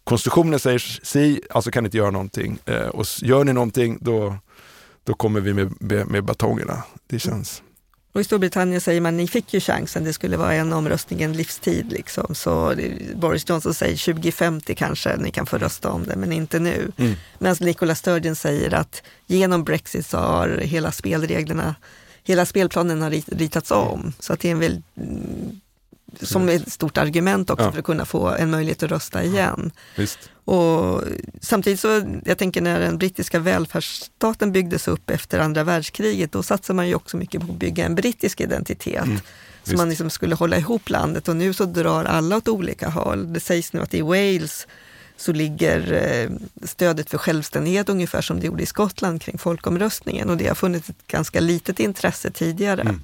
konstitutionen 0.04 0.60
säger 0.60 0.80
si, 0.80 1.42
alltså 1.50 1.72
kan 1.72 1.84
ni 1.84 1.88
inte 1.88 1.98
göra 1.98 2.12
någonting. 2.12 2.60
Eh, 2.66 2.88
och 2.88 3.06
gör 3.22 3.44
ni 3.44 3.54
någonting 3.54 3.98
då, 4.02 4.36
då 5.04 5.14
kommer 5.14 5.40
vi 5.40 5.54
med, 5.54 5.82
med, 5.82 6.08
med 6.08 6.24
batongerna. 6.24 6.84
Det 7.08 7.20
känns... 7.20 7.64
Och 8.14 8.22
I 8.22 8.24
Storbritannien 8.24 8.82
säger 8.82 9.02
man 9.02 9.18
ni 9.18 9.28
fick 9.28 9.54
ju 9.54 9.60
chansen, 9.60 10.04
det 10.04 10.14
skulle 10.14 10.38
vara 10.38 10.54
en 10.54 10.74
omröstning 10.74 11.22
en 11.22 11.34
livstid. 11.34 11.92
Liksom. 11.92 12.36
Så 12.36 12.76
Boris 13.16 13.50
Johnson 13.50 13.74
säger 13.74 14.14
2050 14.14 14.76
kanske 14.76 15.18
ni 15.18 15.32
kan 15.32 15.46
få 15.46 15.58
rösta 15.58 15.90
om 15.90 16.04
det, 16.04 16.16
men 16.16 16.32
inte 16.32 16.60
nu. 16.60 16.92
Mm. 16.98 17.14
Medan 17.40 17.56
Nicola 17.60 17.96
Sturgeon 17.96 18.36
säger 18.36 18.74
att 18.74 19.04
genom 19.28 19.64
Brexit 19.64 20.06
så 20.06 20.18
har 20.18 20.50
hela 20.50 20.92
spelreglerna, 20.92 21.76
hela 22.24 22.46
spelplanen 22.46 23.02
har 23.02 23.36
ritats 23.38 23.72
om. 23.72 24.14
Så 24.20 24.34
att 24.34 24.40
det 24.40 24.48
är 24.48 24.52
en 24.52 24.60
väldigt 24.60 24.86
som 26.22 26.50
ett 26.50 26.72
stort 26.72 26.98
argument 26.98 27.50
också 27.50 27.66
ja. 27.66 27.72
för 27.72 27.80
att 27.80 27.86
kunna 27.86 28.06
få 28.06 28.28
en 28.28 28.52
möjlighet 28.52 28.84
att 28.84 28.92
rösta 28.92 29.24
igen. 29.24 29.72
Visst. 29.96 30.20
Och 30.46 31.04
samtidigt 31.42 31.80
så, 31.80 32.20
jag 32.26 32.38
tänker 32.38 32.62
när 32.62 32.80
den 32.80 32.98
brittiska 32.98 33.40
välfärdsstaten 33.40 34.52
byggdes 34.52 34.88
upp 34.88 35.10
efter 35.10 35.40
andra 35.40 35.64
världskriget, 35.64 36.32
då 36.32 36.44
satsade 36.44 36.76
man 36.76 36.88
ju 36.88 36.96
också 36.96 37.18
mycket 37.18 37.42
på 37.42 37.54
att 37.54 37.60
bygga 37.60 37.86
en 37.86 37.96
brittisk 37.96 38.42
identitet. 38.42 39.06
Mm. 39.06 39.20
Så 39.64 39.76
man 39.76 39.90
liksom 39.90 40.10
skulle 40.10 40.36
hålla 40.36 40.58
ihop 40.58 40.90
landet 40.90 41.28
och 41.28 41.36
nu 41.36 41.54
så 41.54 41.66
drar 41.66 42.06
alla 42.06 42.38
åt 42.38 42.48
olika 42.48 42.90
håll. 42.90 43.34
Det 43.34 43.40
sägs 43.40 43.74
nu 43.74 43.82
att 43.82 43.94
i 43.94 44.02
Wales 44.02 44.68
så 45.18 45.32
ligger 45.32 45.94
eh, 45.94 46.30
stödet 46.68 47.10
för 47.10 47.18
självständighet 47.18 47.90
ungefär 47.90 48.22
som 48.22 48.40
det 48.40 48.46
gjorde 48.46 48.64
i 48.64 48.66
Skottland 48.66 49.22
kring 49.22 49.38
folkomröstningen 49.38 50.30
och 50.30 50.38
det 50.38 50.48
har 50.48 50.56
funnits 50.56 50.90
ett 50.90 51.08
ganska 51.08 51.40
litet 51.40 51.80
intresse 51.80 52.32
tidigare. 52.32 52.82
Mm 52.82 53.02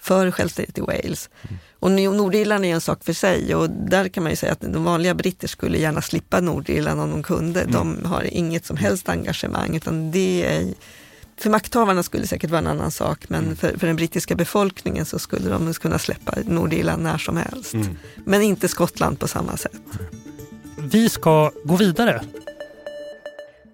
för 0.00 0.30
självständighet 0.30 0.78
i 0.78 0.80
Wales. 0.80 1.30
Mm. 1.42 1.58
Och 1.78 1.90
Nordirland 1.90 2.64
är 2.64 2.74
en 2.74 2.80
sak 2.80 3.04
för 3.04 3.12
sig 3.12 3.54
och 3.54 3.70
där 3.70 4.08
kan 4.08 4.22
man 4.22 4.32
ju 4.32 4.36
säga 4.36 4.52
att 4.52 4.60
de 4.60 4.84
vanliga 4.84 5.14
britter 5.14 5.48
skulle 5.48 5.78
gärna 5.78 6.02
slippa 6.02 6.40
Nordirland 6.40 7.00
om 7.00 7.10
de 7.10 7.22
kunde. 7.22 7.60
Mm. 7.60 7.72
De 7.72 8.04
har 8.04 8.22
inget 8.22 8.66
som 8.66 8.76
helst 8.76 9.08
engagemang 9.08 9.76
utan 9.76 10.10
det 10.10 10.44
är 10.46 10.74
för 11.36 11.50
makthavarna 11.50 12.02
skulle 12.02 12.22
det 12.22 12.28
säkert 12.28 12.50
vara 12.50 12.58
en 12.58 12.66
annan 12.66 12.90
sak, 12.90 13.28
men 13.28 13.44
mm. 13.44 13.56
för, 13.56 13.78
för, 13.78 13.86
den 13.86 13.96
brittiska 13.96 14.34
befolkningen 14.34 15.06
så 15.06 15.18
skulle 15.18 15.50
de 15.50 15.74
kunna 15.74 15.98
släppa 15.98 16.34
Nordirland 16.44 17.02
när 17.02 17.18
som 17.18 17.36
helst. 17.36 17.74
Mm. 17.74 17.96
Men 18.24 18.42
inte 18.42 18.68
Skottland 18.68 19.18
på 19.18 19.28
samma 19.28 19.56
sätt. 19.56 19.82
Vi 20.76 21.08
ska 21.08 21.50
gå 21.64 21.76
vidare. 21.76 22.20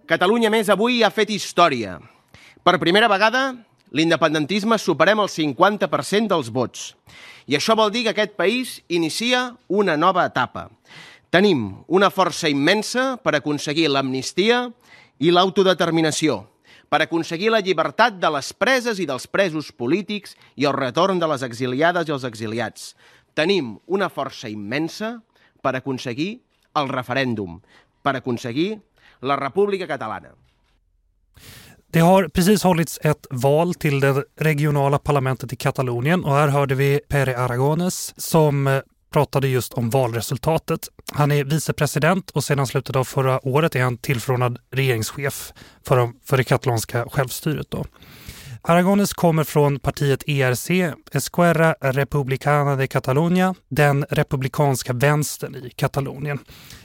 Catalunya 0.07 0.51
més 0.55 0.69
avui 0.71 1.01
ha 1.03 1.11
fet 1.11 1.33
història. 1.35 1.99
Per 2.63 2.79
primera 2.79 3.09
vegada 3.11 3.57
l'independentisme 3.91 4.79
superem 4.79 5.21
el 5.23 5.31
50% 5.31 6.33
dels 6.33 6.51
vots. 6.51 6.95
I 7.47 7.57
això 7.59 7.77
vol 7.79 7.93
dir 7.95 8.05
que 8.07 8.15
aquest 8.15 8.35
país 8.39 8.81
inicia 8.89 9.55
una 9.69 9.97
nova 9.97 10.27
etapa. 10.27 10.69
Tenim 11.31 11.85
una 11.87 12.11
força 12.11 12.51
immensa 12.51 13.17
per 13.23 13.37
aconseguir 13.37 13.89
l'amnistia 13.91 14.67
i 15.19 15.31
l'autodeterminació, 15.31 16.45
per 16.91 17.03
aconseguir 17.03 17.51
la 17.51 17.63
llibertat 17.63 18.19
de 18.23 18.31
les 18.31 18.53
preses 18.55 19.01
i 19.03 19.07
dels 19.07 19.27
presos 19.27 19.73
polítics 19.73 20.37
i 20.57 20.67
el 20.67 20.75
retorn 20.77 21.21
de 21.23 21.29
les 21.31 21.43
exiliades 21.47 22.09
i 22.09 22.15
els 22.15 22.27
exiliats. 22.29 22.95
Tenim 23.35 23.77
una 23.87 24.09
força 24.09 24.49
immensa 24.49 25.17
per 25.63 25.77
aconseguir 25.77 26.41
el 26.77 26.89
referèndum, 26.89 27.61
per 28.03 28.17
aconseguir 28.17 28.77
la 29.21 29.37
República 29.37 29.89
Catalana. 29.91 30.35
Det 31.93 32.01
har 32.01 32.29
precis 32.29 32.63
hållits 32.63 32.99
ett 33.03 33.27
val 33.31 33.75
till 33.75 34.01
det 34.01 34.25
regionala 34.41 34.99
parlamentet 34.99 35.53
i 35.53 35.57
Katalonien 35.57 36.25
och 36.25 36.35
här 36.35 36.49
hörde 36.49 36.75
vi 36.75 37.01
Pere 37.09 37.39
Aragones 37.39 38.15
som 38.17 38.67
eh, 38.67 38.81
pratade 39.13 39.49
just 39.49 39.73
om 39.73 39.91
valresultatet. 39.91 40.89
Han 41.13 41.33
är 41.33 41.45
vicepresident 41.45 42.31
och 42.31 42.45
sedan 42.45 42.67
slutet 42.67 42.97
av 42.97 43.05
förra 43.05 43.47
året 43.47 43.77
är 43.77 43.83
han 43.83 43.99
tillförordnad 43.99 44.59
regeringschef 44.71 45.53
för, 45.87 46.11
för 46.25 46.37
det 46.37 46.45
katalanska 46.45 47.07
självstyret. 47.11 47.71
Då. 47.71 47.85
Aragones 48.63 49.13
kommer 49.15 49.45
från 49.45 49.79
partiet 49.79 50.23
ERC, 50.27 50.71
Esquerra 51.13 51.75
Republicana 51.81 52.77
de 52.77 52.87
Catalunya, 52.87 53.55
den 53.69 54.07
republikanska 54.11 54.93
vänstern 54.93 55.55
i 55.55 55.71
Katalonien. 55.71 56.39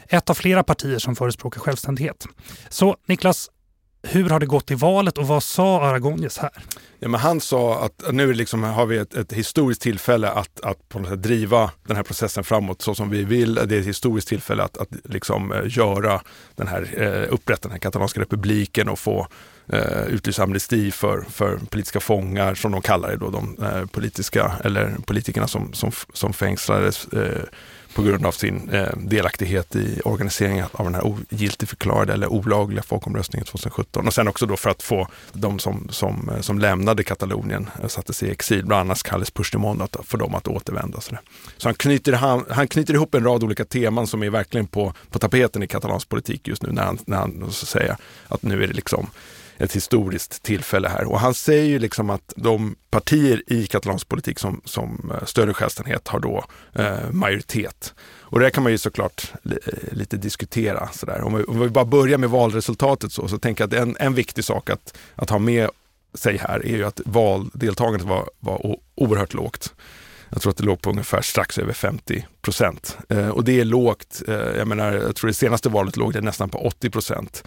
Ett 0.07 0.29
av 0.29 0.33
flera 0.33 0.63
partier 0.63 0.99
som 0.99 1.15
förespråkar 1.15 1.59
självständighet. 1.59 2.27
Så 2.69 2.95
Niklas, 3.07 3.49
hur 4.03 4.29
har 4.29 4.39
det 4.39 4.45
gått 4.45 4.71
i 4.71 4.75
valet 4.75 5.17
och 5.17 5.27
vad 5.27 5.43
sa 5.43 5.81
Aragonjes 5.81 6.37
här? 6.37 6.51
Ja, 6.99 7.07
men 7.07 7.19
han 7.19 7.41
sa 7.41 7.85
att 7.85 8.13
nu 8.13 8.33
liksom 8.33 8.63
har 8.63 8.85
vi 8.85 8.97
ett, 8.97 9.13
ett 9.13 9.33
historiskt 9.33 9.81
tillfälle 9.81 10.29
att, 10.29 10.61
att 10.61 10.89
på 10.89 10.99
något 10.99 11.09
sätt 11.09 11.23
driva 11.23 11.71
den 11.87 11.95
här 11.95 12.03
processen 12.03 12.43
framåt 12.43 12.81
så 12.81 12.95
som 12.95 13.09
vi 13.09 13.23
vill. 13.23 13.55
Det 13.55 13.75
är 13.75 13.79
ett 13.79 13.85
historiskt 13.85 14.27
tillfälle 14.27 14.63
att, 14.63 14.77
att 14.77 14.89
liksom 15.03 15.51
eh, 15.51 15.61
göra 15.65 16.21
den 16.55 16.67
här, 16.67 16.89
eh, 16.97 17.33
upprätta 17.33 17.61
den 17.61 17.71
här 17.71 17.79
katalanska 17.79 18.21
republiken 18.21 18.89
och 18.89 18.99
få 18.99 19.27
eh, 19.67 20.03
utlysa 20.07 20.43
amnesti 20.43 20.91
för, 20.91 21.21
för 21.21 21.57
politiska 21.57 21.99
fångar, 21.99 22.55
som 22.55 22.71
de 22.71 22.81
kallar 22.81 23.09
det 23.09 23.17
då, 23.17 23.29
de 23.29 23.57
eh, 23.63 23.85
politiska, 23.85 24.51
eller 24.63 24.95
politikerna 25.05 25.47
som, 25.47 25.73
som, 25.73 25.91
som 26.13 26.33
fängslades 26.33 27.07
eh, 27.07 27.43
på 27.95 28.01
grund 28.01 28.25
av 28.25 28.31
sin 28.31 28.69
eh, 28.69 28.89
delaktighet 28.97 29.75
i 29.75 30.01
organiseringen 30.05 30.65
av 30.71 30.85
den 30.85 30.95
här 30.95 31.05
ogiltigförklarade 31.05 32.13
eller 32.13 32.27
olagliga 32.27 32.83
folkomröstningen 32.83 33.45
2017. 33.45 34.07
Och 34.07 34.13
sen 34.13 34.27
också 34.27 34.45
då 34.45 34.57
för 34.57 34.69
att 34.69 34.83
få 34.83 35.07
de 35.33 35.59
som, 35.59 35.87
som, 35.89 36.29
eh, 36.29 36.41
som 36.41 36.59
lämnade 36.59 37.03
Katalonien, 37.03 37.69
satte 37.87 38.11
sattes 38.11 38.23
i 38.23 38.31
exil, 38.31 38.65
bland 38.65 38.81
annat 38.81 39.03
Kalles 39.03 39.31
Puigdemont, 39.31 39.81
att 39.81 40.05
få 40.05 40.17
dem 40.17 40.35
att 40.35 40.47
återvända. 40.47 41.01
Så, 41.01 41.17
så 41.57 41.67
han, 41.67 41.75
knyter, 41.75 42.13
han, 42.13 42.45
han 42.49 42.67
knyter 42.67 42.93
ihop 42.93 43.15
en 43.15 43.23
rad 43.23 43.43
olika 43.43 43.65
teman 43.65 44.07
som 44.07 44.23
är 44.23 44.29
verkligen 44.29 44.67
på, 44.67 44.93
på 45.09 45.19
tapeten 45.19 45.63
i 45.63 45.67
katalansk 45.67 46.09
politik 46.09 46.47
just 46.47 46.63
nu 46.63 46.71
när 46.71 46.83
han, 46.83 46.97
när 47.05 47.17
han 47.17 47.51
så 47.51 47.65
säger 47.65 47.95
att 48.27 48.43
nu 48.43 48.63
är 48.63 48.67
det 48.67 48.73
liksom 48.73 49.09
ett 49.61 49.75
historiskt 49.75 50.43
tillfälle 50.43 50.89
här. 50.89 51.03
Och 51.03 51.19
han 51.19 51.33
säger 51.33 51.65
ju 51.65 51.79
liksom 51.79 52.09
att 52.09 52.33
de 52.35 52.75
partier 52.89 53.43
i 53.47 53.67
katalansk 53.67 54.07
politik 54.07 54.39
som, 54.39 54.61
som 54.65 55.11
eh, 55.37 55.53
självständighet 55.53 56.07
har 56.07 56.19
då 56.19 56.45
eh, 56.73 57.11
majoritet. 57.11 57.93
Och 58.03 58.39
det 58.39 58.51
kan 58.51 58.63
man 58.63 58.71
ju 58.71 58.77
såklart 58.77 59.33
li, 59.43 59.57
eh, 59.65 59.93
lite 59.97 60.17
diskutera. 60.17 60.89
Sådär. 60.93 61.21
Om, 61.21 61.33
vi, 61.33 61.43
om 61.43 61.59
vi 61.59 61.69
bara 61.69 61.85
börjar 61.85 62.17
med 62.17 62.29
valresultatet 62.29 63.11
så, 63.11 63.27
så 63.27 63.37
tänker 63.37 63.63
jag 63.63 63.73
att 63.73 63.81
en, 63.81 63.97
en 63.99 64.13
viktig 64.13 64.43
sak 64.43 64.69
att, 64.69 64.97
att 65.15 65.29
ha 65.29 65.39
med 65.39 65.69
sig 66.13 66.37
här 66.37 66.65
är 66.65 66.77
ju 66.77 66.83
att 66.83 67.01
valdeltagandet 67.05 68.07
var, 68.07 68.29
var 68.39 68.77
oerhört 68.95 69.33
lågt. 69.33 69.73
Jag 70.29 70.41
tror 70.41 70.51
att 70.51 70.57
det 70.57 70.63
låg 70.63 70.81
på 70.81 70.89
ungefär 70.89 71.21
strax 71.21 71.57
över 71.57 71.73
50 71.73 72.27
procent. 72.41 72.97
Eh, 73.09 73.29
och 73.29 73.43
det 73.43 73.59
är 73.59 73.65
lågt. 73.65 74.21
Eh, 74.27 74.35
jag 74.35 74.67
menar, 74.67 74.93
jag 74.93 75.15
tror 75.15 75.27
det 75.27 75.33
senaste 75.33 75.69
valet 75.69 75.97
låg 75.97 76.13
det 76.13 76.21
nästan 76.21 76.49
på 76.49 76.65
80 76.65 76.89
procent. 76.89 77.43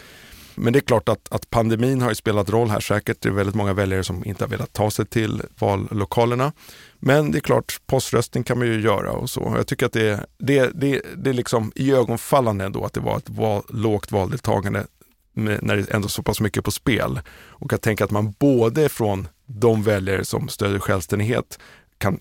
Men 0.54 0.72
det 0.72 0.78
är 0.78 0.80
klart 0.80 1.08
att, 1.08 1.32
att 1.32 1.50
pandemin 1.50 2.02
har 2.02 2.14
spelat 2.14 2.50
roll 2.50 2.70
här 2.70 2.80
säkert. 2.80 3.20
Det 3.20 3.28
är 3.28 3.32
väldigt 3.32 3.54
många 3.54 3.72
väljare 3.72 4.04
som 4.04 4.24
inte 4.24 4.44
har 4.44 4.48
velat 4.48 4.72
ta 4.72 4.90
sig 4.90 5.06
till 5.06 5.42
vallokalerna. 5.58 6.52
Men 6.98 7.30
det 7.30 7.38
är 7.38 7.40
klart, 7.40 7.80
poströstning 7.86 8.44
kan 8.44 8.58
man 8.58 8.66
ju 8.66 8.80
göra 8.80 9.12
och 9.12 9.30
så. 9.30 9.52
Jag 9.56 9.66
tycker 9.66 9.86
att 9.86 9.92
det, 9.92 10.26
det, 10.38 10.70
det, 10.74 11.02
det 11.16 11.30
är 11.30 11.34
liksom 11.34 11.72
ögonfallande 11.76 12.64
ändå 12.64 12.84
att 12.84 12.92
det 12.92 13.00
var 13.00 13.16
ett 13.16 13.30
val, 13.30 13.62
lågt 13.68 14.12
valdeltagande 14.12 14.86
när 15.34 15.76
det 15.76 15.90
är 15.90 15.94
ändå 15.94 16.08
så 16.08 16.22
pass 16.22 16.40
mycket 16.40 16.64
på 16.64 16.70
spel. 16.70 17.20
Och 17.36 17.72
att 17.72 17.82
tänka 17.82 18.04
att 18.04 18.10
man 18.10 18.34
både 18.38 18.88
från 18.88 19.28
de 19.46 19.82
väljare 19.82 20.24
som 20.24 20.48
stödjer 20.48 20.78
självständighet 20.78 21.58
kan 21.98 22.20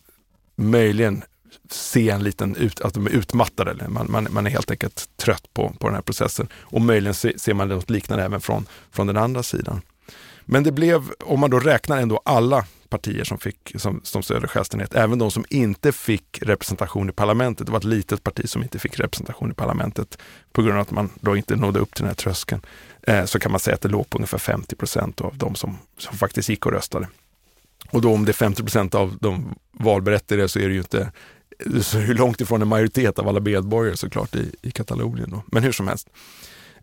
möjligen 0.55 1.23
se 1.73 2.09
en 2.09 2.23
liten, 2.23 2.55
ut, 2.55 2.81
att 2.81 2.93
de 2.93 3.05
är 3.05 3.11
utmattade. 3.11 3.71
Eller 3.71 3.87
man, 3.87 4.11
man, 4.11 4.27
man 4.31 4.45
är 4.45 4.51
helt 4.51 4.71
enkelt 4.71 5.09
trött 5.17 5.53
på, 5.53 5.73
på 5.79 5.87
den 5.87 5.95
här 5.95 6.01
processen. 6.01 6.47
Och 6.53 6.81
möjligen 6.81 7.13
se, 7.13 7.39
ser 7.39 7.53
man 7.53 7.67
något 7.67 7.89
liknande 7.89 8.23
även 8.23 8.41
från, 8.41 8.65
från 8.91 9.07
den 9.07 9.17
andra 9.17 9.43
sidan. 9.43 9.81
Men 10.45 10.63
det 10.63 10.71
blev, 10.71 11.11
om 11.19 11.39
man 11.39 11.49
då 11.49 11.59
räknar 11.59 11.97
ändå 11.97 12.21
alla 12.25 12.65
partier 12.89 13.23
som, 13.23 13.37
fick, 13.37 13.73
som, 13.75 14.01
som 14.03 14.23
stödde 14.23 14.47
självständighet, 14.47 14.93
även 14.93 15.19
de 15.19 15.31
som 15.31 15.45
inte 15.49 15.91
fick 15.91 16.39
representation 16.41 17.09
i 17.09 17.11
parlamentet. 17.11 17.65
Det 17.65 17.71
var 17.71 17.79
ett 17.79 17.83
litet 17.83 18.23
parti 18.23 18.49
som 18.49 18.63
inte 18.63 18.79
fick 18.79 18.99
representation 18.99 19.51
i 19.51 19.53
parlamentet 19.53 20.17
på 20.51 20.61
grund 20.61 20.75
av 20.75 20.81
att 20.81 20.91
man 20.91 21.09
då 21.15 21.37
inte 21.37 21.55
nådde 21.55 21.79
upp 21.79 21.95
till 21.95 22.01
den 22.01 22.09
här 22.09 22.15
tröskeln. 22.15 22.61
Eh, 23.01 23.25
så 23.25 23.39
kan 23.39 23.51
man 23.51 23.59
säga 23.59 23.75
att 23.75 23.81
det 23.81 23.89
låg 23.89 24.09
på 24.09 24.17
ungefär 24.17 24.37
50 24.37 24.75
procent 24.75 25.21
av 25.21 25.37
de 25.37 25.55
som, 25.55 25.77
som 25.97 26.17
faktiskt 26.17 26.49
gick 26.49 26.65
och 26.65 26.71
röstade. 26.71 27.07
Och 27.89 28.01
då 28.01 28.13
om 28.13 28.25
det 28.25 28.31
är 28.31 28.33
50 28.33 28.63
procent 28.63 28.95
av 28.95 29.17
de 29.21 29.55
valberättigade 29.71 30.49
så 30.49 30.59
är 30.59 30.67
det 30.67 30.73
ju 30.73 30.79
inte 30.79 31.11
så 31.81 31.97
är 31.97 32.07
det 32.07 32.13
långt 32.13 32.41
ifrån 32.41 32.61
en 32.61 32.67
majoritet 32.67 33.19
av 33.19 33.27
alla 33.27 33.39
medborgare 33.39 33.97
såklart 33.97 34.35
i, 34.35 34.51
i 34.61 34.71
Katalonien. 34.71 35.29
Då. 35.31 35.43
Men 35.51 35.63
hur 35.63 35.71
som 35.71 35.87
helst. 35.87 36.09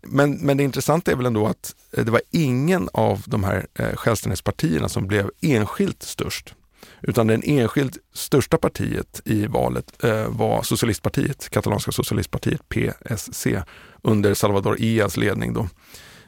Men, 0.03 0.37
men 0.37 0.57
det 0.57 0.63
intressanta 0.63 1.11
är 1.11 1.15
väl 1.15 1.25
ändå 1.25 1.47
att 1.47 1.75
eh, 1.97 2.05
det 2.05 2.11
var 2.11 2.21
ingen 2.31 2.89
av 2.93 3.23
de 3.25 3.43
här 3.43 3.67
eh, 3.73 3.95
självständighetspartierna 3.95 4.89
som 4.89 5.07
blev 5.07 5.29
enskilt 5.41 6.03
störst. 6.03 6.55
Utan 7.01 7.27
det 7.27 7.41
enskilt 7.43 7.97
största 8.13 8.57
partiet 8.57 9.21
i 9.25 9.47
valet 9.47 10.03
eh, 10.03 10.27
var 10.27 10.63
socialistpartiet, 10.63 11.49
katalanska 11.49 11.91
socialistpartiet 11.91 12.61
PSC 12.69 13.47
under 14.01 14.33
Salvador 14.33 14.81
Ias 14.81 15.17
ledning. 15.17 15.53
Då. 15.53 15.67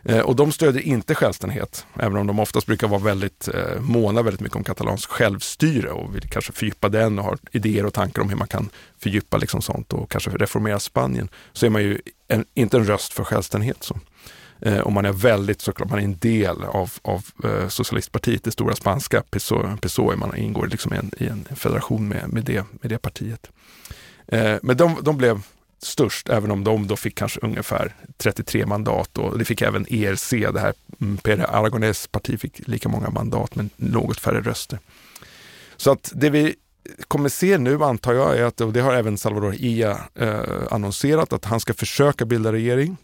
Eh, 0.06 0.20
och 0.20 0.36
de 0.36 0.52
stödjer 0.52 0.84
inte 0.84 1.16
självständighet, 1.16 1.86
även 2.00 2.18
om 2.18 2.28
de 2.28 2.40
oftast 2.40 2.68
brukar 2.68 2.88
vara 2.88 3.02
väldigt 3.02 3.48
eh, 3.48 3.82
måna 3.82 4.22
väldigt 4.22 4.42
mycket 4.42 4.56
om 4.56 4.64
katalansk 4.64 5.10
självstyre 5.10 5.90
och 5.90 6.16
vill 6.16 6.30
kanske 6.30 6.52
fördjupa 6.52 6.90
den 6.90 7.20
och 7.20 7.26
har 7.26 7.38
idéer 7.52 7.86
och 7.86 7.94
tankar 7.94 8.22
om 8.22 8.30
hur 8.30 8.38
man 8.38 8.48
kan 8.48 8.70
fördjupa 9.00 9.38
liksom 9.38 9.62
sånt 9.62 9.94
och 9.94 10.12
kanske 10.12 10.30
reformera 10.30 10.80
Spanien. 10.80 11.30
Så 11.54 11.66
är 11.66 11.70
man 11.70 11.82
ju 11.82 12.00
en, 12.28 12.46
inte 12.54 12.78
en 12.78 12.86
röst 12.86 13.14
för 13.14 13.24
självständighet. 13.24 13.84
Så. 13.84 13.98
Eh, 14.66 14.80
och 14.80 14.92
man 14.92 15.06
är 15.06 15.12
väldigt 15.12 15.62
såklart, 15.62 15.90
man 15.90 16.00
är 16.00 16.04
en 16.04 16.18
del 16.18 16.64
av, 16.64 16.92
av 17.02 17.26
eh, 17.44 17.68
socialistpartiet, 17.68 18.44
det 18.44 18.52
stora 18.52 18.76
spanska 18.76 19.24
PSOE, 19.32 19.78
PSOE 19.82 20.16
man 20.16 20.36
ingår 20.36 20.68
liksom 20.68 20.94
i, 20.94 20.98
en, 20.98 21.12
i 21.18 21.28
en 21.28 21.46
federation 21.56 22.08
med, 22.08 22.34
med, 22.34 22.44
det, 22.44 22.66
med 22.82 22.92
det 22.92 22.98
partiet. 22.98 23.52
Eh, 24.28 24.56
men 24.62 24.78
de, 24.78 24.98
de 25.02 25.18
blev 25.18 25.42
störst, 25.86 26.30
även 26.30 26.52
om 26.52 26.64
de 26.64 26.88
då 26.88 26.96
fick 26.96 27.16
kanske 27.16 27.40
ungefär 27.44 27.96
33 28.18 28.66
mandat. 28.66 29.18
Och 29.18 29.38
det 29.38 29.46
fick 29.46 29.62
även 29.62 29.86
ERC, 29.90 30.30
det 30.30 30.60
här 30.60 30.74
mm, 31.02 31.18
Pere 31.18 31.46
Aragones 31.46 32.08
parti 32.08 32.40
fick 32.40 32.68
lika 32.68 32.90
många 32.90 33.10
mandat 33.10 33.56
men 33.56 33.70
något 33.76 34.20
färre 34.20 34.42
röster. 34.42 34.80
Så 35.78 35.92
att 35.92 36.12
det 36.16 36.30
vi 36.30 36.56
kommer 37.08 37.30
se 37.30 37.58
nu 37.58 37.84
antar 37.84 38.14
jag 38.14 38.38
är 38.38 38.44
att, 38.44 38.62
och 38.62 38.74
det 38.74 38.82
har 38.82 38.94
även 38.94 39.18
Salvador 39.18 39.56
Ia 39.56 40.00
eh, 40.16 40.40
annonserat, 40.72 41.34
att 41.34 41.46
han 41.46 41.60
ska 41.60 41.74
försöka 41.74 42.26
bilda 42.26 42.52
regering. 42.52 42.98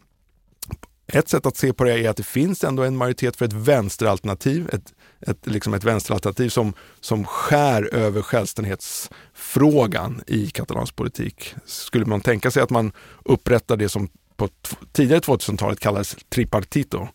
Ett 1.14 1.30
sätt 1.30 1.46
att 1.46 1.58
se 1.58 1.74
på 1.74 1.84
det 1.84 2.00
är 2.00 2.10
att 2.10 2.18
det 2.18 2.24
finns 2.24 2.64
ändå 2.64 2.84
en 2.84 2.98
majoritet 2.98 3.36
för 3.36 3.46
ett 3.46 3.54
vänsteralternativ, 3.54 4.70
ett, 4.74 4.94
ett, 5.22 5.48
liksom 5.48 5.74
ett 5.74 5.84
vänsteralternativ 5.84 6.50
som, 6.50 6.74
som 7.00 7.26
skär 7.26 7.96
över 7.96 8.22
självständighetsfrågan 8.22 10.24
i 10.28 10.50
katalansk 10.50 10.96
politik. 10.96 11.56
Skulle 11.66 12.06
man 12.06 12.22
tänka 12.22 12.52
sig 12.52 12.64
att 12.64 12.70
man 12.70 12.92
upprättar 13.26 13.78
det 13.78 13.90
som 13.90 14.10
på 14.38 14.50
tidigare 14.92 15.20
2000-talet 15.20 15.80
kallades 15.80 16.16
tripartito, 16.30 17.08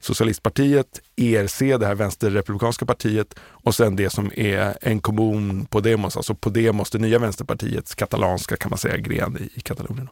Socialistpartiet, 0.00 1.00
ERC, 1.16 1.58
det 1.58 1.86
här 1.86 1.94
vänsterrepublikanska 1.94 2.86
partiet 2.86 3.34
och 3.38 3.74
sen 3.74 3.96
det 3.96 4.10
som 4.10 4.30
är 4.36 4.78
en 4.80 5.00
kommun 5.00 5.66
Podemos, 5.66 6.16
alltså 6.16 6.34
Podemos, 6.34 6.90
det 6.90 6.98
nya 6.98 7.18
vänsterpartiets 7.18 7.94
katalanska 7.94 8.56
kan 8.56 8.70
man 8.70 8.78
säga 8.78 8.96
gren 8.96 9.36
i, 9.40 9.58
i 9.58 9.60
Katalonien. 9.60 10.08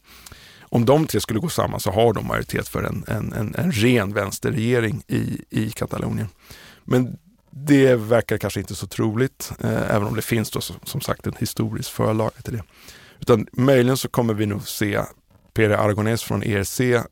Om 0.72 0.84
de 0.84 1.06
tre 1.06 1.20
skulle 1.20 1.40
gå 1.40 1.48
samman 1.48 1.80
så 1.80 1.90
har 1.90 2.12
de 2.12 2.26
majoritet 2.26 2.68
för 2.68 2.82
en, 2.82 3.04
en, 3.08 3.32
en, 3.32 3.54
en 3.58 3.72
ren 3.72 4.14
vänsterregering 4.14 5.02
i, 5.06 5.44
i 5.50 5.70
Katalonien. 5.70 6.28
Men 6.84 7.18
det 7.50 7.94
verkar 7.94 8.38
kanske 8.38 8.60
inte 8.60 8.74
så 8.74 8.86
troligt, 8.86 9.52
eh, 9.60 9.90
även 9.90 10.08
om 10.08 10.16
det 10.16 10.22
finns 10.22 10.50
då 10.50 10.60
som 10.60 11.00
sagt 11.00 11.26
en 11.26 11.34
historisk 11.38 11.90
förlaga 11.90 12.42
till 12.42 12.52
det. 12.52 12.62
Utan 13.20 13.46
möjligen 13.52 13.96
så 13.96 14.08
kommer 14.08 14.34
vi 14.34 14.46
nog 14.46 14.68
se 14.68 15.00
Pere 15.54 15.78
Aragonés 15.78 16.22
från 16.22 16.42
ERC 16.42 16.80
eh, 16.80 17.02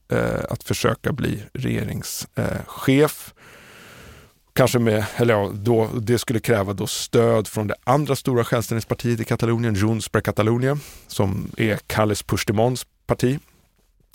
att 0.50 0.64
försöka 0.64 1.12
bli 1.12 1.42
regeringschef. 1.52 2.28
Eh, 2.36 3.42
Kanske 4.52 4.78
med, 4.78 5.04
eller 5.16 5.34
ja, 5.34 5.50
då, 5.54 5.88
det 6.00 6.18
skulle 6.18 6.40
kräva 6.40 6.72
då 6.72 6.86
stöd 6.86 7.48
från 7.48 7.66
det 7.66 7.74
andra 7.84 8.16
stora 8.16 8.44
självständighetspartiet 8.44 9.20
i 9.20 9.24
Katalonien, 9.24 9.74
Junts 9.74 10.08
per 10.08 10.20
Catalunya, 10.20 10.78
som 11.06 11.50
är 11.56 11.76
Carles 11.86 12.22
Puigdemonts 12.22 12.86
parti. 13.06 13.38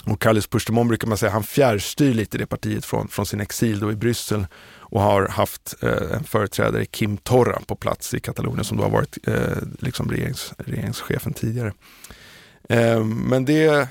Och 0.06 0.22
Carles 0.22 0.48
Puigdemont 0.48 0.88
brukar 0.88 1.08
man 1.08 1.18
säga, 1.18 1.32
han 1.32 1.44
fjärrstyr 1.44 2.13
lite 2.13 2.38
det 2.38 2.46
partiet 2.46 2.86
från, 2.86 3.08
från 3.08 3.26
sin 3.26 3.42
exil 3.42 3.80
då 3.80 3.92
i 3.92 3.96
Bryssel 3.96 4.46
och 4.80 5.02
har 5.02 5.28
haft 5.28 5.76
eh, 5.82 6.16
en 6.16 6.24
företrädare, 6.24 6.86
Kim 6.86 7.18
Torra, 7.18 7.60
på 7.68 7.76
plats 7.76 8.13
i 8.13 8.20
Katalonien 8.20 8.63
som 8.63 8.78
då 8.78 8.84
har 8.84 8.89
varit 8.89 9.18
eh, 9.28 9.58
liksom 9.80 10.12
regerings, 10.12 10.54
regeringschefen 10.58 11.34
tidigare. 11.34 11.74
Eh, 12.70 13.04
men 13.04 13.46
det, 13.46 13.88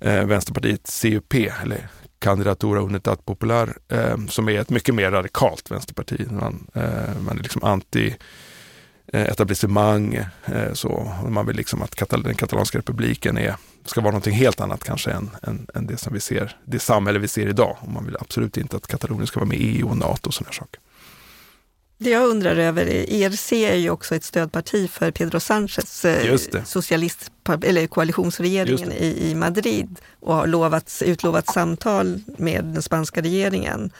eh, 0.00 0.24
Vänsterpartiet 0.24 0.90
CUP, 1.02 1.34
eller 1.34 1.88
Candidatura 2.18 2.80
Unitat 2.80 3.24
Popular, 3.24 3.78
eh, 3.88 4.16
som 4.28 4.48
är 4.48 4.60
ett 4.60 4.70
mycket 4.70 4.94
mer 4.94 5.10
radikalt 5.10 5.70
vänsterparti. 5.70 6.26
Man, 6.30 6.66
eh, 6.74 7.20
man 7.20 7.38
är 7.38 7.42
liksom 7.42 7.62
anti-etablissemang, 7.62 10.14
eh, 10.14 10.26
eh, 10.52 10.72
så 10.72 11.12
man 11.28 11.46
vill 11.46 11.56
liksom 11.56 11.82
att 11.82 12.10
den 12.10 12.34
katalanska 12.34 12.78
republiken 12.78 13.38
är, 13.38 13.56
ska 13.84 14.00
vara 14.00 14.10
någonting 14.10 14.34
helt 14.34 14.60
annat 14.60 14.84
kanske 14.84 15.10
än, 15.10 15.30
än, 15.42 15.66
än, 15.74 15.86
det 15.86 15.96
som 15.96 16.12
vi 16.12 16.20
ser, 16.20 16.56
det 16.64 16.78
samhälle 16.78 17.18
vi 17.18 17.28
ser 17.28 17.46
idag. 17.46 17.76
Och 17.80 17.88
man 17.88 18.04
vill 18.04 18.16
absolut 18.20 18.56
inte 18.56 18.76
att 18.76 18.86
Katalonien 18.86 19.26
ska 19.26 19.40
vara 19.40 19.48
med 19.48 19.58
i 19.58 19.78
EU 19.78 19.88
och 19.88 19.96
NATO 19.96 20.28
och 20.28 20.34
sådana 20.34 20.52
saker. 20.52 20.80
Det 21.98 22.10
jag 22.10 22.28
undrar 22.28 22.56
över, 22.56 22.86
ERC 22.86 23.52
är 23.52 23.74
ju 23.74 23.90
också 23.90 24.14
ett 24.14 24.24
stödparti 24.24 24.90
för 24.90 25.10
Pedro 25.10 25.40
Sanchez 25.40 26.04
eh, 26.04 26.36
socialist, 26.64 27.30
eller 27.62 27.86
koalitionsregeringen 27.86 28.92
i, 28.92 29.30
i 29.30 29.34
Madrid 29.34 30.00
och 30.20 30.34
har 30.34 30.46
lovats, 30.46 31.02
utlovat 31.02 31.46
samtal 31.46 32.20
med 32.38 32.64
den 32.64 32.82
spanska 32.82 33.22
regeringen. 33.22 33.90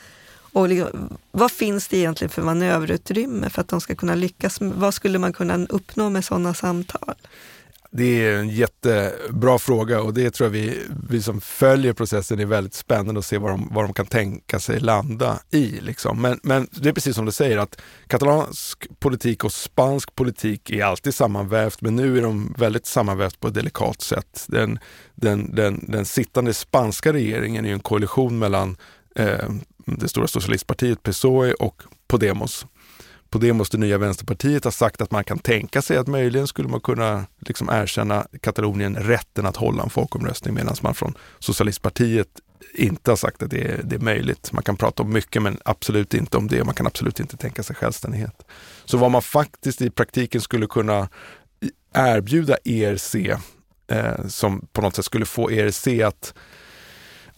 Och 0.53 0.69
liksom, 0.69 1.17
vad 1.31 1.53
finns 1.53 1.89
det 1.89 1.97
egentligen 1.97 2.31
för 2.31 2.43
manöverutrymme 2.43 3.51
för 3.51 3.61
att 3.61 3.69
de 3.69 3.81
ska 3.81 3.95
kunna 3.95 4.15
lyckas? 4.15 4.59
Vad 4.61 4.95
skulle 4.95 5.19
man 5.19 5.33
kunna 5.33 5.67
uppnå 5.69 6.11
med 6.11 6.25
sådana 6.25 6.55
samtal? 6.55 7.15
Det 7.93 8.27
är 8.27 8.39
en 8.39 8.49
jättebra 8.49 9.59
fråga 9.59 10.01
och 10.03 10.15
det 10.15 10.31
tror 10.31 10.47
jag 10.47 10.53
vi, 10.53 10.79
vi 11.09 11.23
som 11.23 11.41
följer 11.41 11.93
processen 11.93 12.39
är 12.39 12.47
väldigt 12.47 12.75
spännande 12.75 13.19
att 13.19 13.25
se 13.25 13.39
vad 13.39 13.51
de, 13.51 13.69
vad 13.71 13.85
de 13.85 13.93
kan 13.93 14.07
tänka 14.07 14.59
sig 14.59 14.81
landa 14.81 15.41
i. 15.51 15.81
Liksom. 15.81 16.23
Men, 16.23 16.41
men 16.43 16.69
det 16.71 16.89
är 16.89 16.93
precis 16.93 17.17
som 17.17 17.27
du 17.27 17.33
säger 17.33 17.59
att 17.59 17.81
katalansk 18.07 18.87
politik 18.99 19.45
och 19.45 19.53
spansk 19.53 20.15
politik 20.15 20.71
är 20.71 20.85
alltid 20.85 21.15
sammanvävt 21.15 21.81
men 21.81 21.97
nu 21.97 22.19
är 22.19 22.23
de 22.23 22.55
väldigt 22.59 22.87
sammanvävt 22.87 23.41
på 23.41 23.49
ett 23.49 23.55
delikat 23.55 24.01
sätt. 24.01 24.45
Den, 24.49 24.79
den, 25.15 25.55
den, 25.55 25.85
den 25.89 26.05
sittande 26.05 26.55
spanska 26.55 27.13
regeringen 27.13 27.67
är 27.67 27.73
en 27.73 27.81
koalition 27.81 28.39
mellan 28.39 28.77
eh, 29.17 29.51
det 29.87 30.09
stora 30.09 30.27
socialistpartiet 30.27 31.03
PSOE 31.03 31.53
och 31.53 31.83
Podemos 32.09 32.67
på 33.31 33.39
det 33.39 33.53
måste 33.53 33.79
Nya 33.79 33.99
Vänsterpartiet 33.99 34.65
ha 34.65 34.71
sagt 34.71 35.01
att 35.01 35.11
man 35.11 35.25
kan 35.25 35.39
tänka 35.39 35.83
sig 35.83 35.97
att 35.97 36.07
möjligen 36.07 36.47
skulle 36.47 36.69
man 36.69 36.81
kunna 36.81 37.27
liksom 37.39 37.69
erkänna 37.73 38.27
Katalonien 38.41 38.97
rätten 38.97 39.47
att 39.47 39.57
hålla 39.57 39.83
en 39.83 39.91
folkomröstning 39.91 40.55
medan 40.55 40.77
man 40.83 40.95
från 40.95 41.15
Socialistpartiet 41.39 42.29
inte 42.75 43.11
har 43.11 43.17
sagt 43.17 43.43
att 43.43 43.51
det 43.51 43.63
är, 43.63 43.81
det 43.85 43.97
är 43.97 44.01
möjligt. 44.01 44.53
Man 44.53 44.63
kan 44.63 44.77
prata 44.77 45.03
om 45.03 45.13
mycket 45.13 45.43
men 45.43 45.59
absolut 45.65 46.15
inte 46.15 46.37
om 46.37 46.49
det. 46.49 46.65
Man 46.65 46.75
kan 46.75 46.87
absolut 46.87 47.21
inte 47.21 47.37
tänka 47.37 47.63
sig 47.63 47.77
självständighet. 47.77 48.47
Så 48.85 48.97
vad 48.97 49.11
man 49.11 49.23
faktiskt 49.23 49.83
i 49.83 49.91
praktiken 49.91 50.41
skulle 50.41 50.67
kunna 50.67 51.09
erbjuda 51.95 52.57
ERC 52.65 53.15
eh, 53.87 54.27
som 54.29 54.67
på 54.73 54.83
något 54.83 54.97
sätt 54.97 55.05
skulle 55.05 55.27
få 55.27 55.51
ERC 55.51 55.87
att 56.05 56.35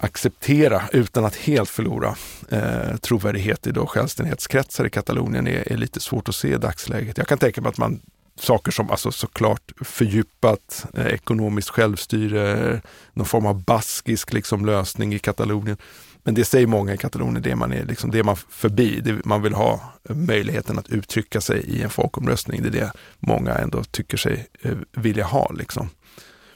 acceptera 0.03 0.83
utan 0.93 1.25
att 1.25 1.37
helt 1.37 1.69
förlora 1.69 2.17
eh, 2.51 2.97
trovärdighet 2.97 3.67
i 3.67 3.71
då 3.71 3.87
självständighetskretsar 3.87 4.87
i 4.87 4.91
Katalonien 4.91 5.47
är, 5.47 5.73
är, 5.73 5.77
lite 5.77 6.01
svårt 6.01 6.29
att 6.29 6.35
se 6.35 6.49
i 6.49 6.59
dagsläget. 6.59 7.19
Jag 7.19 7.27
kan 7.27 7.39
tänka 7.39 7.61
mig 7.61 7.69
att 7.69 7.79
man 7.79 8.01
saker 8.41 8.73
som 8.73 8.91
alltså 8.91 9.13
såklart 9.13 9.73
fördjupat 9.81 10.87
eh, 10.95 11.07
ekonomiskt 11.07 11.69
självstyre, 11.69 12.81
någon 13.13 13.27
form 13.27 13.47
av 13.47 13.65
baskisk 13.65 14.33
liksom, 14.33 14.67
lösning 14.67 15.15
i 15.15 15.19
Katalonien. 15.19 15.77
Men 16.25 16.35
det 16.35 16.45
säger 16.45 16.67
många 16.67 16.95
i 16.95 16.99
Katalonien, 16.99 17.43
det 17.43 17.57
man 17.57 17.73
är, 17.73 17.85
liksom, 17.85 18.11
det 18.11 18.23
man 18.23 18.37
förbi. 18.37 19.01
Det, 19.01 19.25
man 19.25 19.43
vill 19.43 19.55
ha 19.55 19.93
eh, 20.09 20.17
möjligheten 20.17 20.79
att 20.79 20.89
uttrycka 20.89 21.41
sig 21.41 21.61
i 21.61 21.83
en 21.83 21.91
folkomröstning. 21.91 22.63
Det 22.63 22.69
är 22.69 22.73
det 22.73 22.93
många 23.19 23.55
ändå 23.55 23.85
tycker 23.85 24.17
sig 24.17 24.47
eh, 24.63 24.77
vilja 24.93 25.25
ha. 25.25 25.53
Liksom. 25.53 25.91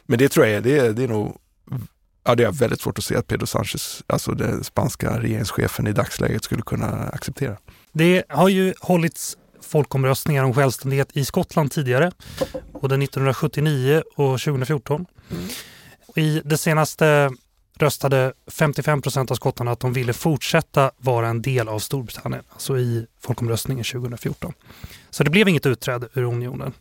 Men 0.07 0.19
det 0.19 0.29
tror 0.29 0.47
jag 0.47 0.57
är, 0.57 0.61
det, 0.61 0.93
det 0.93 1.05
är 1.05 1.09
nog 1.09 1.41
Ja, 2.27 2.35
det 2.35 2.45
är 2.45 2.53
väldigt 2.53 2.81
svårt 2.81 2.99
att 2.99 3.05
se 3.05 3.17
att 3.17 3.27
Pedro 3.27 3.47
Sanchez, 3.47 4.03
alltså 4.07 4.33
den 4.33 4.65
spanska 4.65 5.21
regeringschefen 5.21 5.87
i 5.87 5.93
dagsläget, 5.93 6.45
skulle 6.45 6.63
kunna 6.63 6.87
acceptera. 6.87 7.57
Det 7.93 8.25
har 8.29 8.49
ju 8.49 8.75
hållits 8.81 9.37
folkomröstningar 9.61 10.45
om 10.45 10.55
självständighet 10.55 11.09
i 11.13 11.25
Skottland 11.25 11.71
tidigare, 11.71 12.13
både 12.73 12.95
1979 12.95 14.03
och 14.17 14.41
2014. 14.41 15.07
Mm. 15.31 15.45
I 16.15 16.43
det 16.45 16.59
senaste 16.59 17.31
röstade 17.79 18.33
55 18.51 19.03
procent 19.03 19.31
av 19.31 19.35
skottarna 19.35 19.71
att 19.71 19.81
de 19.81 19.93
ville 19.93 20.13
fortsätta 20.13 20.91
vara 20.99 21.29
en 21.29 21.43
del 21.43 21.69
av 21.69 21.79
Storbritannien, 21.79 22.45
alltså 22.53 22.79
i 22.79 23.07
folkomröstningen 23.21 23.85
2014. 23.85 24.53
Så 25.11 25.25
det 25.25 25.31
blev 25.31 25.49
inget 25.49 25.67
utträde 25.67 26.09
ur 26.15 26.23
unionen. 26.23 26.73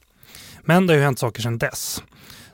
Men 0.62 0.88
det 0.88 0.93
har 0.93 0.97
ju 0.97 1.03
hänt 1.03 1.19
saker 1.19 1.41
sedan 1.41 1.58
dess. 1.58 2.03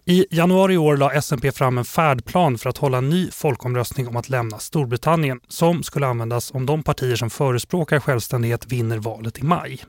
I 0.06 0.26
januari 0.32 0.74
i 0.74 0.78
år 0.78 0.98
la 0.98 1.12
S&P 1.12 1.52
fram 1.52 1.78
en 1.78 1.86
färdplan 1.86 2.58
för 2.58 2.70
att 2.70 2.78
hålla 2.78 2.98
en 2.98 3.10
ny 3.10 3.32
folkomröstning 3.32 4.08
om 4.08 4.18
att 4.18 4.30
lämna 4.30 4.60
Storbritannien 4.60 5.40
som 5.48 5.84
skulle 5.84 6.08
användas 6.08 6.52
om 6.52 6.66
de 6.66 6.84
partier 6.84 7.16
som 7.16 7.30
förespråkar 7.30 8.00
självständighet 8.00 8.66
vinner 8.66 8.98
valet 8.98 9.40
i 9.40 9.44
maj. 9.44 9.84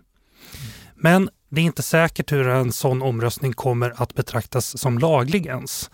Men 0.94 1.30
det 1.48 1.60
är 1.60 1.64
inte 1.64 1.82
säkert 1.82 2.32
hur 2.32 2.48
en 2.48 2.72
sån 2.72 3.02
omröstning 3.02 3.52
kommer 3.52 4.02
att 4.02 4.14
betraktas 4.14 4.78
som 4.78 4.98
laglig 4.98 5.46
ens. 5.46 5.90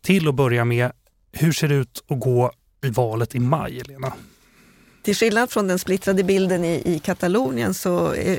Till 0.00 0.28
att 0.28 0.34
börja 0.34 0.64
med, 0.64 0.92
hur 1.32 1.52
ser 1.52 1.68
det 1.68 1.74
ut 1.74 2.04
att 2.08 2.20
gå 2.20 2.52
i 2.82 2.90
valet 2.90 3.34
i 3.34 3.38
maj, 3.38 3.80
Elena? 3.80 4.12
Till 5.02 5.16
skillnad 5.16 5.50
från 5.50 5.68
den 5.68 5.78
splittrade 5.78 6.24
bilden 6.24 6.64
i, 6.64 6.82
i 6.84 6.98
Katalonien 6.98 7.74
så 7.74 8.14
är, 8.14 8.38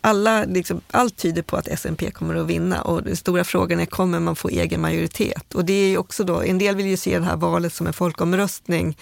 alla, 0.00 0.44
liksom, 0.44 0.80
allt 0.90 1.16
tyder 1.16 1.42
på 1.42 1.56
att 1.56 1.78
SNP 1.78 2.10
kommer 2.10 2.34
att 2.34 2.46
vinna 2.46 2.82
och 2.82 3.02
den 3.02 3.16
stora 3.16 3.44
frågan 3.44 3.80
är, 3.80 3.86
kommer 3.86 4.20
man 4.20 4.36
få 4.36 4.48
egen 4.48 4.80
majoritet? 4.80 5.54
Och 5.54 5.64
det 5.64 5.72
är 5.72 5.98
också 5.98 6.24
då, 6.24 6.42
en 6.42 6.58
del 6.58 6.76
vill 6.76 6.86
ju 6.86 6.96
se 6.96 7.18
det 7.18 7.24
här 7.24 7.36
valet 7.36 7.74
som 7.74 7.86
en 7.86 7.92
folkomröstning 7.92 8.96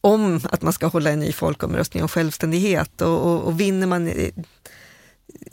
om 0.00 0.40
att 0.50 0.62
man 0.62 0.72
ska 0.72 0.86
hålla 0.86 1.10
en 1.10 1.20
ny 1.20 1.32
folkomröstning 1.32 2.02
om 2.02 2.08
självständighet 2.08 3.00
och, 3.00 3.26
och, 3.26 3.42
och 3.42 3.60
vinner 3.60 3.86
man 3.86 4.08
eh, 4.08 4.30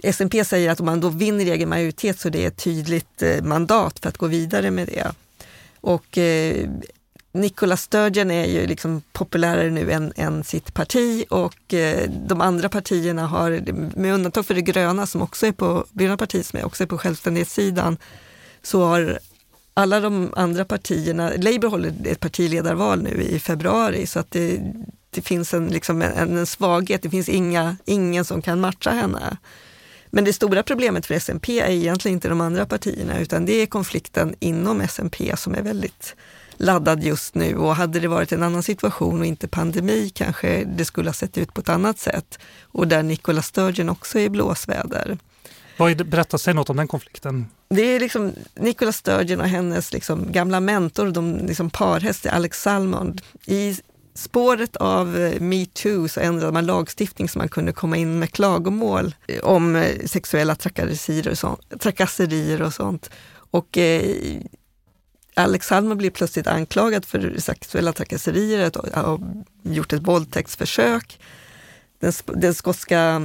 SMP 0.03 0.45
säger 0.45 0.71
att 0.71 0.79
om 0.79 0.85
man 0.85 0.99
då 0.99 1.09
vinner 1.09 1.45
egen 1.45 1.69
majoritet 1.69 2.19
så 2.19 2.29
det 2.29 2.43
är 2.43 2.47
ett 2.47 2.63
tydligt 2.63 3.21
eh, 3.21 3.43
mandat 3.43 3.99
för 3.99 4.09
att 4.09 4.17
gå 4.17 4.27
vidare 4.27 4.71
med 4.71 4.87
det. 4.87 5.11
Och 5.81 6.17
eh, 6.17 6.69
Nicola 7.33 7.77
Sturgeon 7.77 8.31
är 8.31 8.45
ju 8.45 8.67
liksom 8.67 9.01
populärare 9.13 9.69
nu 9.69 9.91
än, 9.91 10.13
än 10.15 10.43
sitt 10.43 10.73
parti 10.73 11.25
och 11.29 11.73
eh, 11.73 12.09
de 12.09 12.41
andra 12.41 12.69
partierna 12.69 13.27
har, 13.27 13.61
med 13.99 14.13
undantag 14.13 14.45
för 14.45 14.53
det 14.53 14.61
gröna 14.61 15.05
som 15.07 15.21
också 15.21 15.47
är 15.47 15.51
på, 15.51 15.85
gröna 15.91 16.17
partiet 16.17 16.45
som 16.45 16.59
är 16.59 16.65
också 16.65 16.83
är 16.83 16.87
på 16.87 16.97
självständighetssidan, 16.97 17.97
så 18.61 18.83
har 18.83 19.19
alla 19.73 19.99
de 19.99 20.33
andra 20.35 20.65
partierna, 20.65 21.31
Labour 21.37 21.69
håller 21.69 21.93
ett 22.05 22.19
partiledarval 22.19 23.03
nu 23.03 23.23
i 23.23 23.39
februari 23.39 24.07
så 24.07 24.19
att 24.19 24.31
det, 24.31 24.73
det 25.09 25.21
finns 25.21 25.53
en, 25.53 25.67
liksom 25.67 26.01
en, 26.01 26.37
en 26.37 26.45
svaghet, 26.45 27.01
det 27.01 27.09
finns 27.09 27.29
inga, 27.29 27.77
ingen 27.85 28.25
som 28.25 28.41
kan 28.41 28.59
matcha 28.59 28.91
henne. 28.91 29.37
Men 30.09 30.23
det 30.23 30.33
stora 30.33 30.63
problemet 30.63 31.05
för 31.05 31.15
SMP 31.15 31.59
är 31.59 31.69
egentligen 31.71 32.15
inte 32.15 32.29
de 32.29 32.41
andra 32.41 32.65
partierna 32.65 33.19
utan 33.19 33.45
det 33.45 33.53
är 33.53 33.65
konflikten 33.65 34.35
inom 34.39 34.81
SMP 34.81 35.37
som 35.37 35.55
är 35.55 35.61
väldigt 35.61 36.15
laddad 36.61 37.03
just 37.03 37.35
nu 37.35 37.55
och 37.55 37.75
hade 37.75 37.99
det 37.99 38.07
varit 38.07 38.31
en 38.31 38.43
annan 38.43 38.63
situation 38.63 39.19
och 39.19 39.25
inte 39.25 39.47
pandemi 39.47 40.09
kanske 40.09 40.63
det 40.63 40.85
skulle 40.85 41.09
ha 41.09 41.13
sett 41.13 41.37
ut 41.37 41.53
på 41.53 41.61
ett 41.61 41.69
annat 41.69 41.99
sätt. 41.99 42.39
Och 42.61 42.87
där 42.87 43.03
Nicola 43.03 43.41
Sturgeon 43.41 43.89
också 43.89 44.19
är 44.19 44.23
i 44.23 44.29
blåsväder. 44.29 45.17
berätta, 46.05 46.37
säg 46.37 46.53
något 46.53 46.69
om 46.69 46.77
den 46.77 46.87
konflikten. 46.87 47.45
Det 47.69 47.81
är 47.81 47.99
liksom 47.99 48.33
Nicola 48.55 48.91
Sturgeon 48.91 49.41
och 49.41 49.47
hennes 49.47 49.93
liksom 49.93 50.31
gamla 50.31 50.59
mentor, 50.59 51.11
de 51.11 51.37
liksom 51.37 51.69
parhäst 51.69 52.25
Alex 52.25 52.61
Salmond. 52.61 53.21
I 53.45 53.77
spåret 54.13 54.75
av 54.75 55.17
eh, 55.17 55.39
metoo 55.39 56.07
så 56.07 56.19
ändrade 56.19 56.51
man 56.51 56.65
lagstiftning 56.65 57.29
så 57.29 57.39
man 57.39 57.49
kunde 57.49 57.71
komma 57.71 57.97
in 57.97 58.19
med 58.19 58.31
klagomål 58.31 59.15
om 59.43 59.75
eh, 59.75 60.05
sexuella 60.05 60.55
trakasserier 60.55 61.27
och 61.31 61.37
sånt. 61.37 61.79
Trakasserier 61.79 62.61
och 62.61 62.73
sånt. 62.73 63.09
Och 63.51 63.77
eh, 63.77 64.41
Alex 65.43 65.69
blir 65.95 66.09
plötsligt 66.09 66.47
anklagad 66.47 67.05
för 67.05 67.35
sexuella 67.37 67.93
trakasserier, 67.93 68.77
och 68.77 68.87
har 68.93 69.19
gjort 69.63 69.93
ett 69.93 70.07
våldtäktsförsök. 70.07 71.19
Den, 71.99 72.13
den 72.25 72.53
skotska 72.53 73.21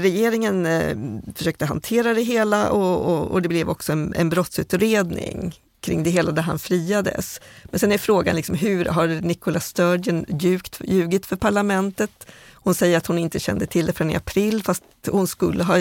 regeringen 0.00 0.66
eh, 0.66 0.96
försökte 1.36 1.66
hantera 1.66 2.14
det 2.14 2.22
hela 2.22 2.70
och, 2.70 3.12
och, 3.12 3.30
och, 3.30 3.42
det 3.42 3.48
blev 3.48 3.68
också 3.68 3.92
en, 3.92 4.14
en 4.14 4.28
brottsutredning 4.28 5.54
kring 5.80 6.02
det 6.02 6.10
hela 6.10 6.32
där 6.32 6.42
han 6.42 6.58
friades. 6.58 7.40
Men 7.64 7.80
sen 7.80 7.92
är 7.92 7.98
frågan 7.98 8.36
liksom, 8.36 8.54
hur 8.54 8.84
har 8.84 9.06
Nicola 9.06 9.60
Sturgeon 9.60 10.24
ljugt, 10.40 10.80
ljugit 10.84 11.26
för 11.26 11.36
parlamentet? 11.36 12.26
Hon 12.52 12.74
säger 12.74 12.96
att 12.96 13.06
hon 13.06 13.18
inte 13.18 13.40
kände 13.40 13.66
till 13.66 13.86
det 13.86 13.92
förrän 13.92 14.10
i 14.10 14.16
april 14.16 14.62
fast 14.62 14.82
hon 15.10 15.26
skulle 15.26 15.64
ha, 15.64 15.74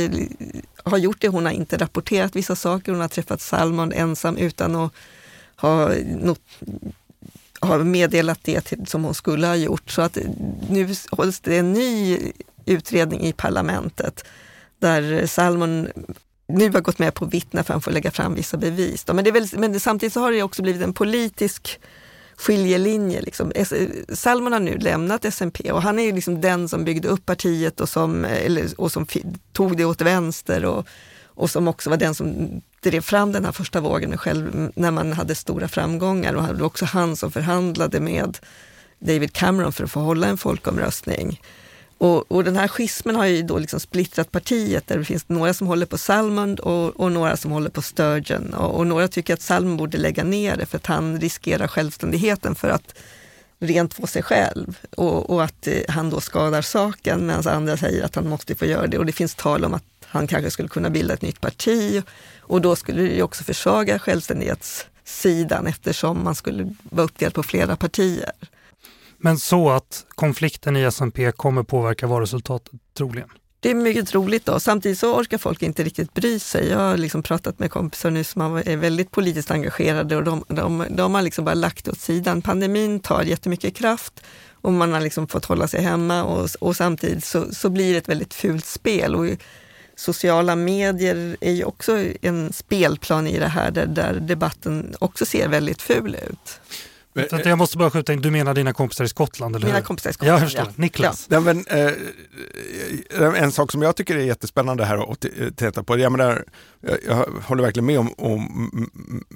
ha 0.84 0.98
gjort 0.98 1.22
det. 1.22 1.28
Hon 1.28 1.46
har 1.46 1.52
inte 1.52 1.78
rapporterat 1.78 2.36
vissa 2.36 2.56
saker. 2.56 2.92
Hon 2.92 3.02
har 3.02 3.08
träffat 3.08 3.42
Salmon 3.42 3.94
ensam 3.94 4.38
utan 4.38 4.76
att 4.76 4.94
ha, 5.56 5.92
not, 6.06 6.42
ha 7.62 7.78
meddelat 7.78 8.40
det 8.44 8.62
till, 8.62 8.88
som 8.88 9.04
hon 9.04 9.14
skulle 9.14 9.48
ha 9.48 9.56
gjort. 9.56 9.92
Så 9.92 10.02
att 10.02 10.18
nu 10.70 10.96
hålls 11.12 11.40
det 11.40 11.58
en 11.58 11.74
ny 11.74 12.20
utredning 12.66 13.22
i 13.22 13.34
parlamentet 13.34 14.26
där 14.80 15.28
Salmon 15.28 15.88
nu 16.50 16.72
har 16.72 16.82
gått 16.82 17.00
med 17.00 17.14
på 17.14 17.26
att 17.26 17.34
vittna 17.34 17.64
för 17.64 17.74
att 17.74 17.76
han 17.76 17.82
får 17.82 17.92
lägga 17.92 18.12
fram 18.12 18.36
vissa 18.36 18.58
bevis. 18.58 19.06
Men, 19.08 19.24
det 19.24 19.30
är 19.30 19.32
väl, 19.32 19.48
men 19.54 19.80
samtidigt 19.80 20.14
så 20.14 20.20
har 20.20 20.32
det 20.32 20.44
också 20.44 20.62
blivit 20.62 20.82
en 20.82 20.94
politisk 20.94 21.80
skiljelinje. 22.40 23.22
Liksom. 23.22 23.52
Salmon 24.14 24.54
har 24.54 24.60
nu 24.60 24.78
lämnat 24.78 25.26
SMP 25.26 25.72
och 25.72 25.82
han 25.82 26.00
är 26.00 26.14
liksom 26.14 26.42
den 26.42 26.70
som 26.70 26.86
byggde 26.86 27.08
upp 27.08 27.26
partiet 27.26 27.80
och 27.80 27.90
som, 27.90 28.26
eller, 28.26 28.82
och 28.82 28.92
som 28.92 29.08
tog 29.54 29.78
det 29.78 29.86
åt 29.86 30.02
vänster 30.02 30.66
och, 30.66 30.88
och 31.26 31.50
som 31.50 31.68
också 31.68 31.90
var 31.90 31.98
den 31.98 32.16
som 32.16 32.62
drev 32.82 33.02
fram 33.02 33.32
den 33.32 33.46
här 33.46 33.52
första 33.52 33.82
vågen 33.82 34.18
själv 34.18 34.72
när 34.76 34.92
man 34.92 35.14
hade 35.14 35.36
stora 35.36 35.68
framgångar 35.68 36.34
och 36.34 36.44
det 36.44 36.54
var 36.54 36.66
också 36.66 36.86
han 36.86 37.16
som 37.16 37.32
förhandlade 37.32 38.00
med 38.00 38.38
David 39.00 39.34
Cameron 39.34 39.74
för 39.74 39.84
att 39.84 39.92
få 39.92 40.00
hålla 40.00 40.28
en 40.28 40.38
folkomröstning. 40.38 41.42
Och, 42.00 42.32
och 42.32 42.44
den 42.44 42.56
här 42.56 42.68
schismen 42.68 43.16
har 43.16 43.26
ju 43.26 43.42
då 43.42 43.58
liksom 43.58 43.80
splittrat 43.80 44.32
partiet 44.32 44.88
där 44.88 44.98
det 44.98 45.06
finns 45.06 45.30
några 45.30 45.54
som 45.54 45.68
håller 45.68 45.86
på 45.86 45.98
Salmond 45.98 46.60
och, 46.60 47.00
och 47.00 47.12
några 47.12 47.38
som 47.38 47.52
håller 47.52 47.70
på 47.70 47.82
Sturgeon. 47.82 48.54
Och, 48.54 48.78
och, 48.78 48.88
några 48.88 49.08
tycker 49.08 49.34
att 49.34 49.42
Salmond 49.42 49.78
borde 49.78 49.98
lägga 49.98 50.24
ner 50.24 50.58
det 50.58 50.66
för 50.66 50.78
att 50.78 50.86
han 50.86 51.20
riskerar 51.20 51.68
självständigheten 51.68 52.56
för 52.56 52.70
att 52.70 52.96
rent 53.60 53.94
få 53.94 54.08
sig 54.08 54.24
själv 54.24 54.80
och, 54.98 55.30
och 55.30 55.44
att 55.44 55.68
eh, 55.68 55.82
han 55.88 56.10
då 56.10 56.22
skadar 56.22 56.62
saken 56.62 57.26
medan 57.26 57.48
andra 57.48 57.78
säger 57.78 58.06
att 58.06 58.16
han 58.16 58.30
måste 58.30 58.56
få 58.56 58.66
göra 58.66 58.88
det. 58.88 58.98
Och 58.98 59.06
det 59.06 59.12
finns 59.12 59.36
tal 59.36 59.66
om 59.66 59.74
att 59.74 59.84
han 60.06 60.28
kanske 60.28 60.52
skulle 60.52 60.70
kunna 60.70 60.90
bilda 60.90 61.14
ett 61.14 61.22
nytt 61.22 61.42
parti 61.42 62.04
och 62.40 62.62
då 62.62 62.76
skulle 62.76 63.02
det 63.02 63.24
också 63.24 63.44
försvaga 63.44 64.00
självständighetssidan 64.00 65.68
eftersom 65.68 66.24
man 66.24 66.36
skulle 66.36 66.76
vara 66.84 67.06
uppdelad 67.06 67.34
på 67.34 67.44
flera 67.44 67.76
partier. 67.76 68.32
Men 69.20 69.40
så 69.40 69.70
att 69.70 70.06
konflikten 70.10 70.78
i 70.78 70.92
SMP 70.92 71.32
kommer 71.32 71.64
påverka 71.64 72.08
valresultatet 72.08 72.74
troligen? 72.98 73.30
Det 73.62 73.70
är 73.70 73.76
mycket 73.76 74.08
troligt. 74.08 74.46
Då. 74.46 74.60
Samtidigt 74.60 75.00
så 75.00 75.16
orkar 75.16 75.38
folk 75.38 75.62
inte 75.62 75.84
riktigt 75.84 76.14
bry 76.14 76.40
sig. 76.40 76.68
Jag 76.68 76.78
har 76.78 76.98
liksom 76.98 77.24
pratat 77.24 77.60
med 77.60 77.72
kompisar 77.72 78.10
nu 78.12 78.24
som 78.24 78.56
är 78.66 78.76
väldigt 78.76 79.12
politiskt 79.12 79.52
engagerade 79.52 80.16
och 80.16 80.24
de, 80.24 80.44
de, 80.48 80.86
de 80.90 81.16
har 81.16 81.22
liksom 81.22 81.46
bara 81.46 81.56
lagt 81.56 81.88
åt 81.88 82.00
sidan. 82.00 82.42
Pandemin 82.42 83.00
tar 83.00 83.24
jättemycket 83.24 83.76
kraft 83.76 84.24
och 84.62 84.74
man 84.74 84.94
har 84.94 85.02
liksom 85.02 85.28
fått 85.28 85.46
hålla 85.46 85.68
sig 85.68 85.82
hemma 85.82 86.24
och, 86.24 86.50
och 86.60 86.76
samtidigt 86.76 87.26
så, 87.26 87.54
så 87.54 87.70
blir 87.70 87.92
det 87.92 87.98
ett 87.98 88.10
väldigt 88.10 88.34
fult 88.34 88.66
spel. 88.66 89.16
Och 89.16 89.28
sociala 89.96 90.56
medier 90.56 91.38
är 91.42 91.52
ju 91.52 91.64
också 91.64 91.98
en 92.22 92.54
spelplan 92.54 93.28
i 93.28 93.40
det 93.40 93.48
här 93.48 93.72
där, 93.72 93.86
där 93.86 94.14
debatten 94.14 94.96
också 95.00 95.26
ser 95.26 95.48
väldigt 95.48 95.82
ful 95.82 96.18
ut. 96.30 96.60
Men, 97.13 97.26
jag 97.45 97.58
måste 97.58 97.78
bara 97.78 97.89
skjuta 97.89 98.13
in, 98.13 98.22
du 98.22 98.32
menar 98.32 98.54
dina 98.54 98.74
kompisar 98.74 99.04
i 99.04 99.08
Skottland? 99.08 99.56
Eller 99.56 99.65
mina 99.65 99.78
hur? 99.78 99.86
kompisar 99.86 100.10
i 100.10 100.13
Skottland, 100.13 100.41
Jag 100.41 100.48
förstår. 100.48 100.65
Ja. 100.65 100.74
Niklas? 100.76 101.28
Ja. 101.30 101.39
men, 101.39 101.65
eh, 101.67 103.43
en 103.43 103.52
sak 103.52 103.72
som 103.72 103.82
jag 103.82 103.95
tycker 103.95 104.15
är 104.15 104.22
jättespännande 104.22 104.86
här 104.86 105.12
att 105.12 105.26
titta 105.56 105.84
på, 105.84 105.98
jag, 105.98 106.12
menar, 106.12 106.45
jag 106.82 107.26
håller 107.44 107.63
verkligen 107.63 107.86
med 107.86 108.00
om, 108.00 108.13
om 108.18 108.89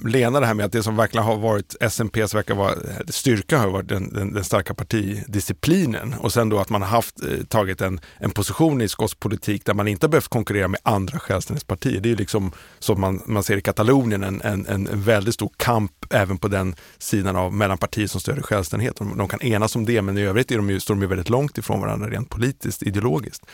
Lena 0.05 0.39
det 0.39 0.45
här 0.45 0.53
med 0.53 0.65
att 0.65 0.71
det 0.71 0.83
som 0.83 0.95
verkligen 0.95 1.25
har 1.25 1.37
varit 1.37 1.75
SMPs 1.89 2.35
verkar 2.35 2.55
vara 2.55 2.75
styrka 3.07 3.57
har 3.57 3.69
varit 3.69 3.89
den, 3.89 4.13
den, 4.13 4.33
den, 4.33 4.43
starka 4.43 4.73
partidisciplinen 4.73 6.13
och 6.13 6.33
sen 6.33 6.49
då 6.49 6.59
att 6.59 6.69
man 6.69 6.81
har 6.81 6.89
haft, 6.89 7.23
eh, 7.23 7.45
tagit 7.47 7.81
en, 7.81 7.99
en 8.17 8.31
position 8.31 8.81
i 8.81 8.87
skotsk 8.87 9.19
politik 9.19 9.65
där 9.65 9.73
man 9.73 9.87
inte 9.87 10.05
har 10.05 10.09
behövt 10.09 10.27
konkurrera 10.27 10.67
med 10.67 10.79
andra 10.83 11.19
självständighetspartier. 11.19 12.01
Det 12.01 12.11
är 12.11 12.15
liksom 12.15 12.51
som 12.79 13.01
man, 13.01 13.21
man 13.25 13.43
ser 13.43 13.57
i 13.57 13.61
Katalonien 13.61 14.23
en, 14.23 14.41
en, 14.41 14.67
en 14.67 14.89
väldigt 14.93 15.33
stor 15.33 15.51
kamp 15.57 15.91
även 16.09 16.37
på 16.37 16.47
den 16.47 16.75
sidan 16.97 17.35
av 17.35 17.53
mellan 17.53 17.77
partier 17.77 18.07
som 18.07 18.21
stöder 18.21 18.41
självständighet. 18.41 18.95
De, 18.95 19.17
de 19.17 19.27
kan 19.27 19.41
enas 19.41 19.75
om 19.75 19.85
det, 19.85 20.01
men 20.01 20.17
i 20.17 20.21
övrigt 20.21 20.51
är 20.51 20.57
de 20.57 20.69
ju, 20.69 20.79
står 20.79 20.93
de 20.95 21.01
ju 21.01 21.07
väldigt 21.07 21.29
långt 21.29 21.57
ifrån 21.57 21.81
varandra 21.81 22.09
rent 22.09 22.29
politiskt, 22.29 22.83
ideologiskt. 22.83 23.45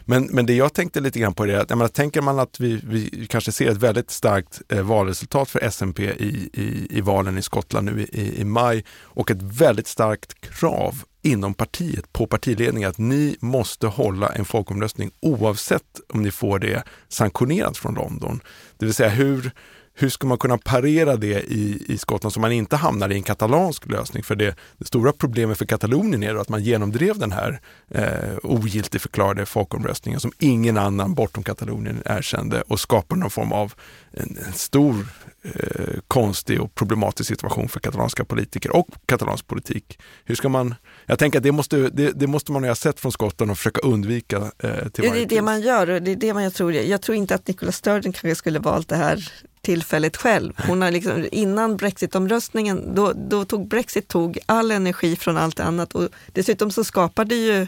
Men, 0.00 0.24
men 0.24 0.46
det 0.46 0.54
jag 0.54 0.74
tänkte 0.74 1.00
lite 1.00 1.18
grann 1.18 1.34
på 1.34 1.46
är 1.46 1.58
att, 1.58 1.70
jag 1.70 1.76
menar, 1.78 1.88
tänker 1.88 2.20
man 2.20 2.38
att 2.38 2.60
vi, 2.60 2.80
vi 2.84 3.26
kanske 3.26 3.52
ser 3.52 3.70
ett 3.70 3.76
väldigt 3.76 4.10
starkt 4.10 4.62
eh, 4.68 4.82
valresultat 4.82 5.50
för 5.50 5.70
SMP 5.70 6.02
i, 6.02 6.50
i, 6.52 6.86
i 6.90 7.00
valen 7.00 7.38
i 7.38 7.42
Skottland 7.42 7.86
nu 7.86 8.02
i, 8.02 8.40
i 8.40 8.44
maj 8.44 8.84
och 9.02 9.30
ett 9.30 9.42
väldigt 9.42 9.86
starkt 9.86 10.40
krav 10.40 11.02
inom 11.22 11.54
partiet 11.54 12.12
på 12.12 12.26
partiledningen 12.26 12.90
att 12.90 12.98
ni 12.98 13.36
måste 13.40 13.86
hålla 13.86 14.28
en 14.28 14.44
folkomröstning 14.44 15.10
oavsett 15.20 16.00
om 16.08 16.22
ni 16.22 16.30
får 16.30 16.58
det 16.58 16.82
sanktionerat 17.08 17.76
från 17.76 17.94
London. 17.94 18.40
Det 18.78 18.84
vill 18.84 18.94
säga 18.94 19.08
hur, 19.08 19.50
hur 19.98 20.08
ska 20.08 20.26
man 20.26 20.38
kunna 20.38 20.58
parera 20.58 21.16
det 21.16 21.42
i, 21.52 21.82
i 21.88 21.98
Skottland 21.98 22.32
så 22.32 22.40
man 22.40 22.52
inte 22.52 22.76
hamnar 22.76 23.12
i 23.12 23.14
en 23.14 23.22
katalansk 23.22 23.86
lösning? 23.86 24.22
För 24.22 24.34
det, 24.34 24.56
det 24.78 24.84
stora 24.84 25.12
problemet 25.12 25.58
för 25.58 25.64
Katalonien 25.64 26.22
är 26.22 26.34
att 26.34 26.48
man 26.48 26.62
genomdrev 26.62 27.18
den 27.18 27.32
här 27.32 27.60
eh, 27.88 28.04
ogiltigförklarade 28.42 29.46
folkomröstningen 29.46 30.20
som 30.20 30.32
ingen 30.38 30.78
annan 30.78 31.14
bortom 31.14 31.42
Katalonien 31.42 32.02
erkände 32.04 32.62
och 32.62 32.80
skapade 32.80 33.20
någon 33.20 33.30
form 33.30 33.52
av 33.52 33.74
en, 34.10 34.38
en 34.46 34.52
stor 34.52 35.06
eh, 35.42 36.00
konstig 36.08 36.60
och 36.60 36.74
problematisk 36.74 37.28
situation 37.28 37.68
för 37.68 37.80
katalanska 37.80 38.24
politiker 38.24 38.76
och 38.76 38.88
katalansk 39.06 39.46
politik. 39.46 39.98
Hur 40.24 40.34
ska 40.34 40.48
man, 40.48 40.74
jag 41.06 41.18
tänker 41.18 41.38
att 41.38 41.42
det 41.42 41.52
måste, 41.52 41.76
det, 41.76 42.12
det 42.12 42.26
måste 42.26 42.52
man 42.52 42.64
ha 42.64 42.74
sett 42.74 43.00
från 43.00 43.12
Skottland 43.12 43.50
och 43.50 43.58
försöka 43.58 43.80
undvika 43.80 44.36
eh, 44.36 44.88
till 44.88 45.08
varje 45.08 45.12
Det 45.12 45.22
är 45.22 45.26
det 45.26 45.42
man 45.42 45.60
gör 45.60 45.90
och 45.90 46.02
det 46.02 46.12
är 46.12 46.16
det 46.16 46.34
man 46.34 46.42
jag 46.42 46.54
tror. 46.54 46.72
Jag 46.72 47.02
tror 47.02 47.16
inte 47.16 47.34
att 47.34 47.48
Nicola 47.48 47.72
Sturgeon 47.72 48.12
kanske 48.12 48.34
skulle 48.34 48.58
valt 48.58 48.88
det 48.88 48.96
här 48.96 49.32
tillfället 49.66 50.16
själv. 50.16 50.52
Hon 50.66 50.82
har 50.82 50.90
liksom, 50.90 51.28
innan 51.32 51.76
brexitomröstningen, 51.76 52.94
då, 52.94 53.12
då 53.12 53.44
tog 53.44 53.68
Brexit 53.68 54.08
tog 54.08 54.38
all 54.46 54.70
energi 54.70 55.16
från 55.16 55.36
allt 55.36 55.60
annat 55.60 55.94
och 55.94 56.08
dessutom 56.26 56.70
så 56.70 56.84
skapade 56.84 57.34
ju 57.34 57.66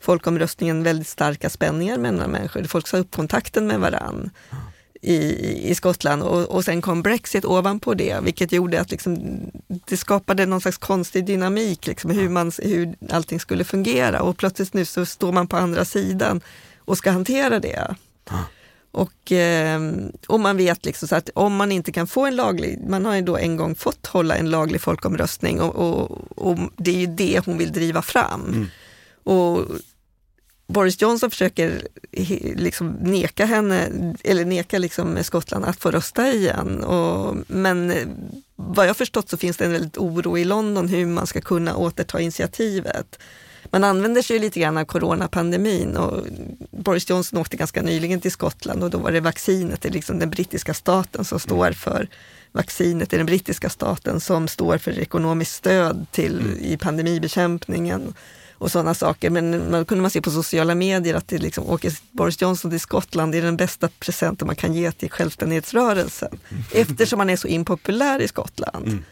folkomröstningen 0.00 0.82
väldigt 0.82 1.08
starka 1.08 1.50
spänningar 1.50 1.98
mellan 1.98 2.30
människor. 2.30 2.64
Folk 2.64 2.88
sa 2.88 2.96
upp 2.96 3.10
kontakten 3.10 3.66
med 3.66 3.80
varann 3.80 4.30
i, 5.02 5.16
i 5.70 5.74
Skottland 5.74 6.22
och, 6.22 6.42
och 6.42 6.64
sen 6.64 6.82
kom 6.82 7.02
Brexit 7.02 7.44
ovanpå 7.44 7.94
det, 7.94 8.20
vilket 8.22 8.52
gjorde 8.52 8.80
att 8.80 8.90
liksom, 8.90 9.40
det 9.88 9.96
skapade 9.96 10.46
någon 10.46 10.60
slags 10.60 10.78
konstig 10.78 11.26
dynamik, 11.26 11.86
liksom, 11.86 12.10
hur, 12.10 12.28
man, 12.28 12.52
hur 12.58 12.94
allting 13.10 13.40
skulle 13.40 13.64
fungera 13.64 14.22
och 14.22 14.36
plötsligt 14.36 14.74
nu 14.74 14.84
så 14.84 15.06
står 15.06 15.32
man 15.32 15.46
på 15.46 15.56
andra 15.56 15.84
sidan 15.84 16.40
och 16.78 16.98
ska 16.98 17.10
hantera 17.10 17.58
det. 17.60 17.94
Och, 18.92 19.32
ehm, 19.32 20.12
och 20.28 20.40
man 20.40 20.56
vet 20.56 20.84
liksom 20.84 21.08
så 21.08 21.16
att 21.16 21.30
om 21.34 21.56
man 21.56 21.72
inte 21.72 21.92
kan 21.92 22.06
få 22.06 22.26
en 22.26 22.36
laglig, 22.36 22.78
man 22.88 23.04
har 23.04 23.14
ju 23.14 23.22
då 23.22 23.36
en 23.36 23.56
gång 23.56 23.74
fått 23.74 24.06
hålla 24.06 24.36
en 24.36 24.50
laglig 24.50 24.80
folkomröstning 24.80 25.60
och, 25.60 25.74
och, 25.76 26.20
och 26.36 26.58
det 26.76 26.90
är 26.90 26.98
ju 26.98 27.06
det 27.06 27.46
hon 27.46 27.58
vill 27.58 27.72
driva 27.72 28.02
fram. 28.02 28.44
Mm. 28.44 28.66
Och 29.24 29.66
Boris 30.66 31.02
Johnson 31.02 31.30
försöker 31.30 31.88
liksom 32.56 32.88
neka 32.88 33.44
henne, 33.44 33.88
eller 34.24 34.44
neka 34.44 34.78
liksom 34.78 35.24
Skottland 35.24 35.64
att 35.64 35.80
få 35.80 35.90
rösta 35.90 36.32
igen. 36.32 36.84
Och, 36.84 37.36
men 37.46 37.92
vad 38.56 38.88
jag 38.88 38.96
förstått 38.96 39.28
så 39.28 39.36
finns 39.36 39.56
det 39.56 39.64
en 39.64 39.72
väldigt 39.72 39.98
oro 39.98 40.38
i 40.38 40.44
London 40.44 40.88
hur 40.88 41.06
man 41.06 41.26
ska 41.26 41.40
kunna 41.40 41.76
återta 41.76 42.20
initiativet 42.20 43.18
man 43.70 43.84
använder 43.84 44.22
sig 44.22 44.38
lite 44.38 44.60
grann 44.60 44.76
av 44.76 44.84
coronapandemin 44.84 45.96
och 45.96 46.26
Boris 46.70 47.10
Johnson 47.10 47.38
åkte 47.38 47.56
ganska 47.56 47.82
nyligen 47.82 48.20
till 48.20 48.32
Skottland 48.32 48.82
och 48.82 48.90
då 48.90 48.98
var 48.98 49.12
det 49.12 49.20
vaccinet, 49.20 49.82
det 49.82 49.88
är 49.88 49.92
liksom 49.92 50.18
den 50.18 50.30
brittiska 50.30 50.74
staten 50.74 51.24
som 51.24 51.40
står 51.40 51.66
mm. 51.66 51.74
för 51.74 52.08
vaccinet 52.52 53.12
i 53.12 53.16
den 53.16 53.26
brittiska 53.26 53.70
staten 53.70 54.20
som 54.20 54.48
står 54.48 54.78
för 54.78 54.98
ekonomiskt 54.98 55.54
stöd 55.54 56.06
till, 56.10 56.40
mm. 56.40 56.58
i 56.58 56.76
pandemibekämpningen 56.76 58.14
och 58.60 58.70
sådana 58.70 58.94
saker. 58.94 59.30
Men 59.30 59.70
man 59.70 59.84
kunde 59.84 60.02
man 60.02 60.10
se 60.10 60.20
på 60.20 60.30
sociala 60.30 60.74
medier 60.74 61.14
att 61.14 61.28
det 61.28 61.38
liksom, 61.38 61.70
åker 61.70 61.92
Boris 62.10 62.42
Johnson 62.42 62.70
till 62.70 62.80
Skottland 62.80 63.34
är 63.34 63.42
den 63.42 63.56
bästa 63.56 63.88
presenten 63.98 64.46
man 64.46 64.56
kan 64.56 64.74
ge 64.74 64.92
till 64.92 65.10
självständighetsrörelsen. 65.10 66.38
Mm. 66.48 66.62
Eftersom 66.72 67.18
han 67.18 67.30
är 67.30 67.36
så 67.36 67.48
impopulär 67.48 68.20
i 68.20 68.28
Skottland. 68.28 68.86
Mm. 68.86 69.04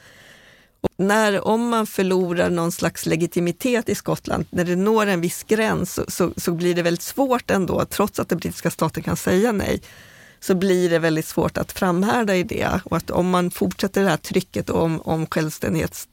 Och 0.80 0.92
när, 0.96 1.48
om 1.48 1.68
man 1.68 1.86
förlorar 1.86 2.50
någon 2.50 2.72
slags 2.72 3.06
legitimitet 3.06 3.88
i 3.88 3.94
Skottland, 3.94 4.46
när 4.50 4.64
det 4.64 4.76
når 4.76 5.06
en 5.06 5.20
viss 5.20 5.42
gräns 5.42 5.94
så, 5.94 6.04
så, 6.08 6.32
så, 6.36 6.52
blir 6.52 6.74
det 6.74 6.82
väldigt 6.82 7.02
svårt 7.02 7.50
ändå, 7.50 7.84
trots 7.84 8.18
att 8.18 8.28
den 8.28 8.38
brittiska 8.38 8.70
staten 8.70 9.02
kan 9.02 9.16
säga 9.16 9.52
nej, 9.52 9.82
så 10.40 10.54
blir 10.54 10.90
det 10.90 10.98
väldigt 10.98 11.26
svårt 11.26 11.58
att 11.58 11.72
framhärda 11.72 12.36
i 12.36 12.42
det. 12.42 12.80
Och 12.84 12.96
att 12.96 13.10
om 13.10 13.30
man 13.30 13.50
fortsätter 13.50 14.02
det 14.02 14.10
här 14.10 14.16
trycket 14.16 14.70
och 14.70 14.82
om, 14.82 15.00
om 15.00 15.26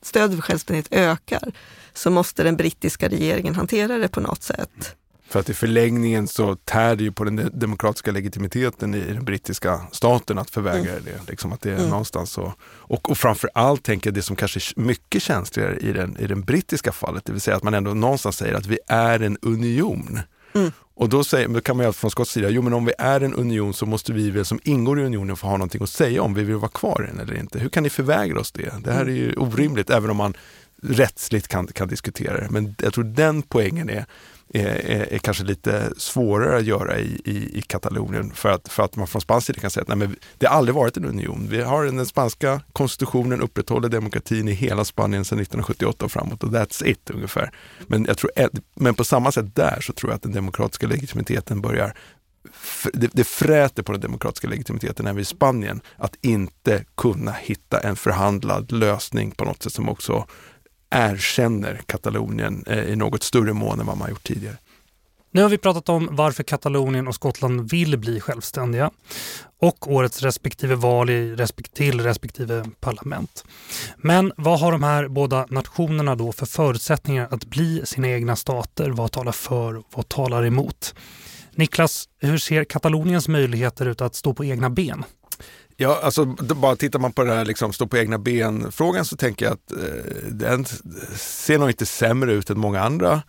stöd 0.01 0.35
för 0.35 0.41
självständighet 0.41 0.93
ökar, 0.93 1.51
så 1.93 2.09
måste 2.09 2.43
den 2.43 2.55
brittiska 2.55 3.09
regeringen 3.09 3.55
hantera 3.55 3.97
det 3.97 4.07
på 4.07 4.19
något 4.19 4.43
sätt. 4.43 4.95
För 5.27 5.39
att 5.39 5.49
i 5.49 5.53
förlängningen 5.53 6.27
så 6.27 6.55
tär 6.55 6.95
det 6.95 7.03
ju 7.03 7.11
på 7.11 7.23
den 7.23 7.51
demokratiska 7.53 8.11
legitimiteten 8.11 8.93
i 8.93 9.13
den 9.13 9.25
brittiska 9.25 9.81
staten 9.91 10.37
att 10.37 10.49
förvägra 10.49 10.91
mm. 10.91 11.03
det. 11.05 11.31
Liksom 11.31 11.53
att 11.53 11.61
det 11.61 11.71
är 11.71 11.77
mm. 11.77 11.89
någonstans 11.89 12.31
så. 12.31 12.53
Och, 12.63 13.09
och 13.09 13.17
framför 13.17 13.49
allt 13.53 13.83
tänker 13.83 14.07
jag 14.07 14.13
det 14.13 14.21
som 14.21 14.35
kanske 14.35 14.59
är 14.59 14.81
mycket 14.81 15.21
känsligare 15.21 15.77
i 15.77 15.93
den, 15.93 16.17
i 16.17 16.27
den 16.27 16.41
brittiska 16.41 16.91
fallet, 16.91 17.25
det 17.25 17.31
vill 17.31 17.41
säga 17.41 17.57
att 17.57 17.63
man 17.63 17.73
ändå 17.73 17.93
någonstans 17.93 18.37
säger 18.37 18.53
att 18.53 18.65
vi 18.65 18.79
är 18.87 19.19
en 19.19 19.37
union. 19.41 20.19
Mm. 20.53 20.71
Och 20.97 21.09
då, 21.09 21.23
säger, 21.23 21.47
då 21.47 21.61
kan 21.61 21.77
man 21.77 21.85
ju 21.85 21.91
från 21.91 22.11
Skotts 22.11 22.31
sida, 22.31 22.49
jo 22.49 22.61
men 22.61 22.73
om 22.73 22.85
vi 22.85 22.93
är 22.97 23.21
en 23.21 23.33
union 23.33 23.73
så 23.73 23.85
måste 23.85 24.13
vi 24.13 24.31
väl 24.31 24.45
som 24.45 24.59
ingår 24.63 24.99
i 24.99 25.05
unionen 25.05 25.35
få 25.35 25.47
ha 25.47 25.57
någonting 25.57 25.83
att 25.83 25.89
säga 25.89 26.21
om 26.21 26.33
vi 26.33 26.43
vill 26.43 26.55
vara 26.55 26.71
kvar 26.71 27.03
i 27.03 27.11
den 27.11 27.19
eller 27.19 27.39
inte. 27.39 27.59
Hur 27.59 27.69
kan 27.69 27.83
ni 27.83 27.89
förvägra 27.89 28.39
oss 28.39 28.51
det? 28.51 28.73
Det 28.83 28.91
här 28.91 29.05
är 29.05 29.15
ju 29.15 29.35
orimligt, 29.35 29.89
även 29.89 30.09
om 30.09 30.17
man 30.17 30.33
rättsligt 30.81 31.47
kan, 31.47 31.67
kan 31.67 31.87
diskutera 31.87 32.39
det. 32.39 32.49
Men 32.49 32.75
jag 32.81 32.93
tror 32.93 33.03
den 33.03 33.41
poängen 33.41 33.89
är, 33.89 34.05
är, 34.53 35.13
är, 35.13 35.17
kanske 35.17 35.43
lite 35.43 35.91
svårare 35.97 36.57
att 36.57 36.65
göra 36.65 36.99
i, 36.99 37.21
i, 37.25 37.57
i 37.57 37.61
Katalonien 37.61 38.31
för 38.35 38.49
att, 38.49 38.67
för 38.67 38.83
att 38.83 38.95
man 38.95 39.07
från 39.07 39.21
spansk 39.21 39.47
sida 39.47 39.59
kan 39.59 39.69
säga 39.69 39.81
att 39.81 39.87
nej, 39.87 39.97
men 39.97 40.15
det 40.37 40.47
har 40.47 40.57
aldrig 40.57 40.75
varit 40.75 40.97
en 40.97 41.05
union. 41.05 41.47
Vi 41.49 41.61
har 41.61 41.85
den 41.85 42.05
spanska 42.05 42.61
konstitutionen 42.73 43.41
upprätthåller 43.41 43.89
demokratin 43.89 44.47
i 44.47 44.51
hela 44.51 44.85
Spanien 44.85 45.25
sedan 45.25 45.39
1978 45.39 46.05
och 46.05 46.11
framåt 46.11 46.43
och 46.43 46.49
that's 46.49 46.85
it 46.85 47.09
ungefär. 47.09 47.51
Men, 47.87 48.05
jag 48.05 48.17
tror, 48.17 48.31
eh, 48.35 48.47
men 48.75 48.95
på 48.95 49.03
samma 49.03 49.31
sätt 49.31 49.55
där 49.55 49.81
så 49.81 49.93
tror 49.93 50.11
jag 50.11 50.15
att 50.15 50.23
den 50.23 50.33
demokratiska 50.33 50.87
legitimiteten 50.87 51.61
börjar 51.61 51.93
det, 52.93 53.09
det 53.13 53.23
fräter 53.23 53.83
på 53.83 53.91
den 53.91 54.01
demokratiska 54.01 54.47
legitimiteten 54.47 55.07
även 55.07 55.21
i 55.21 55.25
Spanien 55.25 55.81
att 55.97 56.15
inte 56.21 56.85
kunna 56.97 57.31
hitta 57.31 57.79
en 57.79 57.95
förhandlad 57.95 58.71
lösning 58.71 59.31
på 59.31 59.45
något 59.45 59.63
sätt 59.63 59.73
som 59.73 59.89
också 59.89 60.25
erkänner 60.89 61.81
Katalonien 61.85 62.63
eh, 62.67 62.79
i 62.79 62.95
något 62.95 63.23
större 63.23 63.53
mån 63.53 63.79
än 63.79 63.85
vad 63.85 63.97
man 63.97 64.09
gjort 64.09 64.23
tidigare. 64.23 64.57
Nu 65.35 65.41
har 65.41 65.49
vi 65.49 65.57
pratat 65.57 65.89
om 65.89 66.09
varför 66.11 66.43
Katalonien 66.43 67.07
och 67.07 67.15
Skottland 67.15 67.71
vill 67.71 67.97
bli 67.97 68.19
självständiga 68.19 68.91
och 69.59 69.91
årets 69.91 70.21
respektive 70.21 70.75
val 70.75 71.09
i 71.09 71.35
respekt 71.35 71.73
till 71.73 72.01
respektive 72.01 72.65
parlament. 72.79 73.45
Men 73.97 74.31
vad 74.37 74.59
har 74.59 74.71
de 74.71 74.83
här 74.83 75.07
båda 75.07 75.45
nationerna 75.49 76.15
då 76.15 76.31
för 76.31 76.45
förutsättningar 76.45 77.27
att 77.31 77.45
bli 77.45 77.81
sina 77.85 78.07
egna 78.07 78.35
stater? 78.35 78.89
Vad 78.89 79.11
talar 79.11 79.31
för 79.31 79.77
och 79.77 79.85
vad 79.95 80.09
talar 80.09 80.45
emot? 80.45 80.95
Niklas, 81.51 82.09
hur 82.19 82.37
ser 82.37 82.63
Kataloniens 82.63 83.27
möjligheter 83.27 83.85
ut 83.85 84.01
att 84.01 84.15
stå 84.15 84.33
på 84.33 84.45
egna 84.45 84.69
ben? 84.69 85.03
Ja, 85.77 85.99
alltså 86.03 86.25
bara 86.25 86.75
tittar 86.75 86.99
man 86.99 87.11
på 87.11 87.23
det 87.23 87.33
här 87.33 87.45
liksom, 87.45 87.73
stå 87.73 87.87
på 87.87 87.97
egna 87.97 88.17
ben-frågan 88.17 89.05
så 89.05 89.17
tänker 89.17 89.45
jag 89.45 89.53
att 89.53 89.71
eh, 89.71 90.29
den 90.31 90.65
ser 91.15 91.57
nog 91.59 91.69
inte 91.69 91.85
sämre 91.85 92.33
ut 92.33 92.49
än 92.49 92.59
många 92.59 92.81
andra 92.81 93.21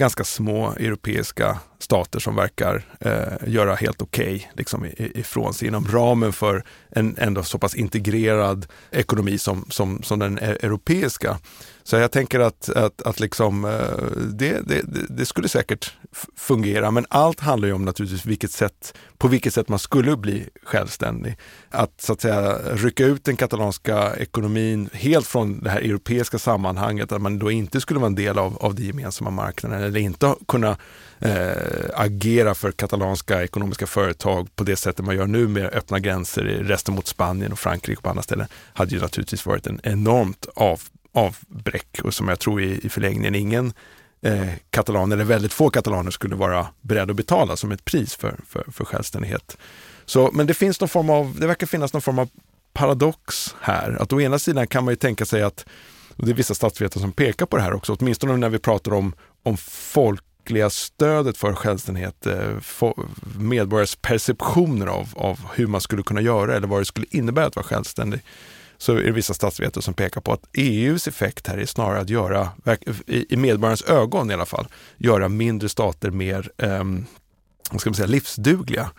ganska 0.00 0.24
små 0.24 0.72
europeiska 0.72 1.58
stater 1.78 2.18
som 2.18 2.36
verkar 2.36 2.84
eh, 3.00 3.48
göra 3.48 3.74
helt 3.74 4.02
okej 4.02 4.34
okay, 4.36 4.46
liksom, 4.52 4.86
ifrån 4.98 5.54
sig 5.54 5.68
inom 5.68 5.86
ramen 5.86 6.32
för 6.32 6.64
en 6.90 7.16
ändå 7.18 7.42
så 7.42 7.58
pass 7.58 7.74
integrerad 7.74 8.66
ekonomi 8.90 9.38
som, 9.38 9.66
som, 9.70 10.02
som 10.02 10.18
den 10.18 10.38
e-, 10.38 10.56
europeiska. 10.60 11.38
Så 11.82 11.96
jag 11.96 12.12
tänker 12.12 12.40
att, 12.40 12.68
att, 12.68 13.02
att 13.02 13.20
liksom, 13.20 13.64
eh, 13.64 13.70
det, 14.32 14.60
det, 14.66 14.82
det, 15.08 15.26
skulle 15.26 15.48
säkert 15.48 15.94
fungera, 16.36 16.90
men 16.90 17.06
allt 17.08 17.40
handlar 17.40 17.68
ju 17.68 17.74
om 17.74 17.84
naturligtvis 17.84 18.26
vilket 18.26 18.50
sätt, 18.50 18.94
på 19.18 19.28
vilket 19.28 19.54
sätt 19.54 19.68
man 19.68 19.78
skulle 19.78 20.16
bli 20.16 20.48
självständig. 20.62 21.36
Att 21.70 22.00
så 22.00 22.12
att 22.12 22.20
säga 22.20 22.58
rycka 22.72 23.04
ut 23.04 23.24
den 23.24 23.36
katalanska 23.36 24.16
ekonomin 24.16 24.88
helt 24.92 25.26
från 25.26 25.62
det 25.62 25.70
här 25.70 25.80
europeiska 25.80 26.38
sammanhanget, 26.38 27.12
att 27.12 27.22
man 27.22 27.38
då 27.38 27.50
inte 27.50 27.80
skulle 27.80 28.00
vara 28.00 28.06
en 28.06 28.14
del 28.14 28.38
av, 28.38 28.56
av 28.56 28.74
den 28.74 28.86
gemensamma 28.86 29.30
marknaden 29.30 29.82
eller 29.82 30.00
inte 30.00 30.34
kunna 30.48 30.76
eh, 31.18 31.50
agera 31.94 32.54
för 32.54 32.72
katalanska 32.72 33.42
ekonomiska 33.42 33.86
företag 33.86 34.56
på 34.56 34.64
det 34.64 34.76
sättet 34.76 35.04
man 35.04 35.16
gör 35.16 35.26
nu 35.26 35.48
med 35.48 35.64
öppna 35.74 35.98
gränser 35.98 36.48
i 36.48 36.62
resten 36.62 36.94
mot 36.94 37.06
Spanien 37.06 37.52
och 37.52 37.58
Frankrike 37.58 37.98
och 37.98 38.02
på 38.02 38.10
andra 38.10 38.22
ställen, 38.22 38.46
hade 38.72 38.94
ju 38.94 39.00
naturligtvis 39.00 39.46
varit 39.46 39.66
en 39.66 39.80
enormt 39.82 40.46
av 40.54 40.80
avbräck 41.12 42.00
och 42.04 42.14
som 42.14 42.28
jag 42.28 42.38
tror 42.38 42.62
i, 42.62 42.86
i 42.86 42.88
förlängningen 42.88 43.34
ingen 43.34 43.72
eh, 44.22 44.48
katalan, 44.70 45.12
eller 45.12 45.24
väldigt 45.24 45.52
få 45.52 45.70
katalaner 45.70 46.10
skulle 46.10 46.36
vara 46.36 46.66
beredd 46.80 47.10
att 47.10 47.16
betala 47.16 47.56
som 47.56 47.72
ett 47.72 47.84
pris 47.84 48.14
för, 48.14 48.40
för, 48.48 48.64
för 48.72 48.84
självständighet. 48.84 49.56
Så, 50.04 50.30
men 50.32 50.46
det 50.46 50.54
finns 50.54 50.80
någon 50.80 50.88
form 50.88 51.10
av, 51.10 51.36
det 51.40 51.46
verkar 51.46 51.66
finnas 51.66 51.92
någon 51.92 52.02
form 52.02 52.18
av 52.18 52.28
paradox 52.72 53.54
här. 53.60 53.96
Att 54.00 54.12
å 54.12 54.20
ena 54.20 54.38
sidan 54.38 54.66
kan 54.66 54.84
man 54.84 54.92
ju 54.92 54.96
tänka 54.96 55.24
sig 55.24 55.42
att, 55.42 55.66
och 56.16 56.26
det 56.26 56.32
är 56.32 56.34
vissa 56.34 56.54
statsvetare 56.54 57.00
som 57.00 57.12
pekar 57.12 57.46
på 57.46 57.56
det 57.56 57.62
här 57.62 57.72
också, 57.72 57.96
åtminstone 58.00 58.36
när 58.36 58.48
vi 58.48 58.58
pratar 58.58 58.92
om, 58.92 59.14
om 59.42 59.56
folkliga 59.56 60.70
stödet 60.70 61.36
för 61.36 61.54
självständighet, 61.54 62.26
eh, 62.26 62.56
medborgares 63.38 63.96
perceptioner 63.96 64.86
av, 64.86 65.08
av 65.16 65.40
hur 65.54 65.66
man 65.66 65.80
skulle 65.80 66.02
kunna 66.02 66.20
göra 66.20 66.56
eller 66.56 66.68
vad 66.68 66.80
det 66.80 66.84
skulle 66.84 67.06
innebära 67.10 67.46
att 67.46 67.56
vara 67.56 67.66
självständig 67.66 68.20
så 68.80 68.92
är 68.92 69.02
det 69.02 69.12
vissa 69.12 69.34
statsvetare 69.34 69.82
som 69.82 69.94
pekar 69.94 70.20
på 70.20 70.32
att 70.32 70.44
EUs 70.52 71.08
effekt 71.08 71.46
här 71.46 71.58
är 71.58 71.66
snarare 71.66 72.00
att 72.00 72.10
göra, 72.10 72.48
i 73.06 73.36
medborgarens 73.36 73.82
ögon 73.82 74.30
i 74.30 74.34
alla 74.34 74.46
fall, 74.46 74.66
göra 74.96 75.28
mindre 75.28 75.68
stater 75.68 76.10
mer 76.10 76.50
eh, 76.56 76.84
vad 77.70 77.80
ska 77.80 77.90
man 77.90 77.94
säga, 77.94 78.06
livsdugliga. 78.06 78.90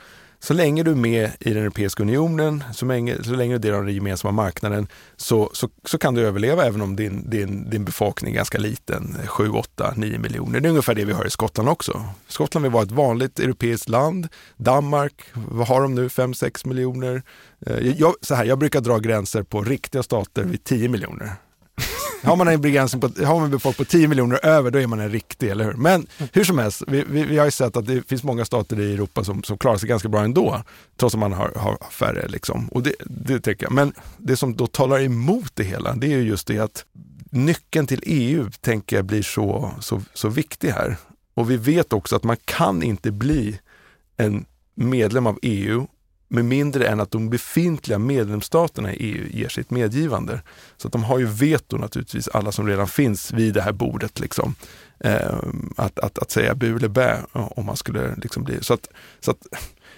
Så 0.43 0.53
länge 0.53 0.83
du 0.83 0.91
är 0.91 0.95
med 0.95 1.31
i 1.39 1.53
den 1.53 1.63
Europeiska 1.63 2.03
unionen, 2.03 2.63
så 2.73 2.85
länge, 2.85 3.23
så 3.23 3.31
länge 3.31 3.53
du 3.53 3.55
är 3.55 3.59
del 3.59 3.73
av 3.73 3.85
den 3.85 3.95
gemensamma 3.95 4.31
marknaden, 4.31 4.87
så, 5.15 5.49
så, 5.53 5.69
så 5.85 5.97
kan 5.97 6.13
du 6.13 6.21
överleva 6.21 6.65
även 6.65 6.81
om 6.81 6.95
din, 6.95 7.29
din, 7.29 7.69
din 7.69 7.85
befolkning 7.85 8.31
är 8.33 8.35
ganska 8.35 8.57
liten, 8.57 9.17
7, 9.27 9.49
8, 9.49 9.93
9 9.95 10.19
miljoner. 10.19 10.59
Det 10.59 10.67
är 10.67 10.69
ungefär 10.69 10.95
det 10.95 11.05
vi 11.05 11.13
har 11.13 11.25
i 11.25 11.29
Skottland 11.29 11.69
också. 11.69 12.03
Skottland 12.27 12.63
vill 12.63 12.71
vara 12.71 12.83
ett 12.83 12.91
vanligt 12.91 13.39
europeiskt 13.39 13.89
land. 13.89 14.27
Danmark, 14.57 15.23
vad 15.33 15.67
har 15.67 15.81
de 15.81 15.95
nu, 15.95 16.09
5, 16.09 16.33
6 16.33 16.65
miljoner? 16.65 17.23
Eh, 17.65 17.87
jag, 17.87 18.13
så 18.21 18.35
här, 18.35 18.45
jag 18.45 18.59
brukar 18.59 18.81
dra 18.81 18.99
gränser 18.99 19.43
på 19.43 19.61
riktiga 19.61 20.03
stater 20.03 20.43
vid 20.43 20.63
10 20.63 20.89
miljoner. 20.89 21.31
Har 22.23 22.35
man 22.35 22.47
en 22.47 22.61
begränsning 22.61 23.01
på, 23.01 23.25
har 23.25 23.39
man 23.39 23.59
folk 23.59 23.77
på 23.77 23.85
10 23.85 24.07
miljoner 24.07 24.45
över, 24.45 24.71
då 24.71 24.79
är 24.79 24.87
man 24.87 24.99
en 24.99 25.09
riktig, 25.09 25.49
eller 25.49 25.65
hur? 25.65 25.73
Men 25.73 26.07
hur 26.33 26.43
som 26.43 26.59
helst, 26.59 26.83
vi, 26.87 27.03
vi, 27.07 27.23
vi 27.23 27.37
har 27.37 27.45
ju 27.45 27.51
sett 27.51 27.77
att 27.77 27.87
det 27.87 28.07
finns 28.07 28.23
många 28.23 28.45
stater 28.45 28.79
i 28.79 28.93
Europa 28.93 29.23
som, 29.23 29.43
som 29.43 29.57
klarar 29.57 29.77
sig 29.77 29.89
ganska 29.89 30.09
bra 30.09 30.23
ändå, 30.23 30.63
trots 30.97 31.15
att 31.15 31.19
man 31.19 31.33
har, 31.33 31.51
har 31.55 31.77
färre. 31.91 32.27
Liksom. 32.27 32.67
Och 32.67 32.83
det, 32.83 32.93
det 33.05 33.39
tycker 33.39 33.65
jag. 33.65 33.71
Men 33.71 33.93
det 34.17 34.37
som 34.37 34.55
då 34.55 34.67
talar 34.67 35.01
emot 35.01 35.51
det 35.53 35.63
hela, 35.63 35.95
det 35.95 36.07
är 36.07 36.17
ju 36.17 36.23
just 36.23 36.47
det 36.47 36.59
att 36.59 36.85
nyckeln 37.31 37.87
till 37.87 38.03
EU, 38.05 38.49
tänker 38.61 38.95
jag, 38.95 39.05
blir 39.05 39.21
så, 39.21 39.71
så, 39.79 40.01
så 40.13 40.29
viktig 40.29 40.69
här. 40.69 40.97
Och 41.33 41.51
vi 41.51 41.57
vet 41.57 41.93
också 41.93 42.15
att 42.15 42.23
man 42.23 42.37
kan 42.45 42.83
inte 42.83 43.11
bli 43.11 43.59
en 44.17 44.45
medlem 44.75 45.27
av 45.27 45.39
EU 45.41 45.87
med 46.31 46.45
mindre 46.45 46.87
än 46.87 46.99
att 46.99 47.11
de 47.11 47.29
befintliga 47.29 47.99
medlemsstaterna 47.99 48.93
i 48.93 48.97
EU 48.97 49.27
ger 49.31 49.49
sitt 49.49 49.71
medgivande. 49.71 50.41
Så 50.77 50.87
att 50.87 50.91
de 50.91 51.03
har 51.03 51.19
ju 51.19 51.25
veto 51.25 51.77
naturligtvis, 51.77 52.27
alla 52.27 52.51
som 52.51 52.67
redan 52.67 52.87
finns 52.87 53.31
vid 53.31 53.53
det 53.53 53.61
här 53.61 53.71
bordet. 53.71 54.19
Liksom. 54.19 54.55
Eh, 54.99 55.35
att, 55.77 55.99
att, 55.99 56.19
att 56.19 56.31
säga 56.31 56.55
bu 56.55 56.75
eller 56.75 56.87
bä 56.87 57.23
eh, 57.35 57.51
om 57.51 57.65
man 57.65 57.77
skulle 57.77 58.15
liksom 58.15 58.43
bli... 58.43 58.63
Så 58.63 58.73
att, 58.73 58.87
så 59.19 59.31
att 59.31 59.47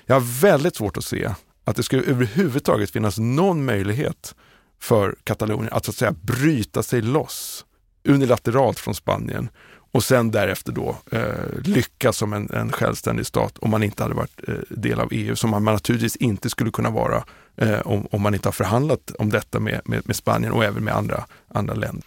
jag 0.05 0.15
har 0.15 0.41
väldigt 0.41 0.75
svårt 0.75 0.97
att 0.97 1.05
se 1.05 1.29
att 1.63 1.75
det 1.75 1.83
skulle 1.83 2.03
överhuvudtaget 2.03 2.91
finnas 2.91 3.19
någon 3.19 3.65
möjlighet 3.65 4.35
för 4.79 5.15
Katalonien 5.23 5.73
att 5.73 5.85
så 5.85 5.91
att 5.91 5.95
säga 5.95 6.15
bryta 6.21 6.83
sig 6.83 7.01
loss 7.01 7.65
unilateralt 8.07 8.79
från 8.79 8.95
Spanien 8.95 9.49
och 9.93 10.03
sen 10.03 10.31
därefter 10.31 10.71
då 10.71 10.97
eh, 11.11 11.21
lyckas 11.63 12.17
som 12.17 12.33
en, 12.33 12.49
en 12.53 12.71
självständig 12.71 13.25
stat 13.25 13.57
om 13.57 13.69
man 13.69 13.83
inte 13.83 14.03
hade 14.03 14.15
varit 14.15 14.41
eh, 14.47 14.53
del 14.69 14.99
av 14.99 15.07
EU, 15.11 15.35
som 15.35 15.49
man, 15.49 15.63
man 15.63 15.73
naturligtvis 15.73 16.15
inte 16.15 16.49
skulle 16.49 16.71
kunna 16.71 16.89
vara 16.89 17.23
eh, 17.55 17.79
om, 17.79 18.07
om 18.11 18.21
man 18.21 18.33
inte 18.33 18.47
har 18.47 18.53
förhandlat 18.53 19.11
om 19.19 19.29
detta 19.29 19.59
med, 19.59 19.81
med, 19.85 20.07
med, 20.07 20.15
Spanien 20.15 20.53
och 20.53 20.63
även 20.63 20.83
med 20.83 20.95
andra, 20.95 21.25
andra 21.47 21.73
länder. 21.73 22.03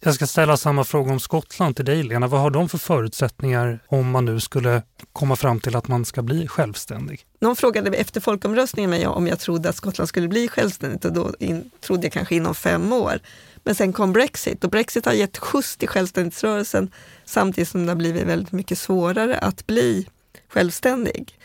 Jag 0.00 0.14
ska 0.14 0.26
ställa 0.26 0.56
samma 0.56 0.84
fråga 0.84 1.12
om 1.12 1.20
Skottland 1.20 1.76
till 1.76 1.84
dig 1.84 2.02
Lena. 2.02 2.26
Vad 2.26 2.40
har 2.40 2.50
de 2.50 2.68
för 2.68 2.78
förutsättningar 2.78 3.78
om 3.86 4.10
man 4.10 4.24
nu 4.24 4.40
skulle 4.40 4.82
komma 5.12 5.36
fram 5.36 5.60
till 5.60 5.76
att 5.76 5.88
man 5.88 6.04
ska 6.04 6.22
bli 6.22 6.48
självständig? 6.48 7.26
Någon 7.40 7.56
frågade 7.56 7.96
efter 7.96 8.20
folkomröstningen 8.20 8.90
mig 8.90 9.06
om 9.06 9.26
jag 9.26 9.38
trodde 9.38 9.68
att 9.68 9.76
Skottland 9.76 10.08
skulle 10.08 10.28
bli 10.28 10.48
självständigt 10.48 11.04
och 11.04 11.12
då 11.12 11.34
in, 11.38 11.70
trodde 11.80 12.06
jag 12.06 12.12
kanske 12.12 12.34
inom 12.34 12.54
fem 12.54 12.92
år. 12.92 13.20
Men 13.66 13.74
sen 13.74 13.92
kom 13.92 14.12
Brexit 14.12 14.64
och 14.64 14.70
Brexit 14.70 15.06
har 15.06 15.12
gett 15.12 15.38
skjuts 15.38 15.76
till 15.76 15.88
självständighetsrörelsen 15.88 16.90
samtidigt 17.24 17.68
som 17.68 17.86
det 17.86 17.90
har 17.90 17.96
blivit 17.96 18.22
väldigt 18.22 18.52
mycket 18.52 18.78
svårare 18.78 19.38
att 19.38 19.66
bli 19.66 20.06
självständig. 20.48 21.38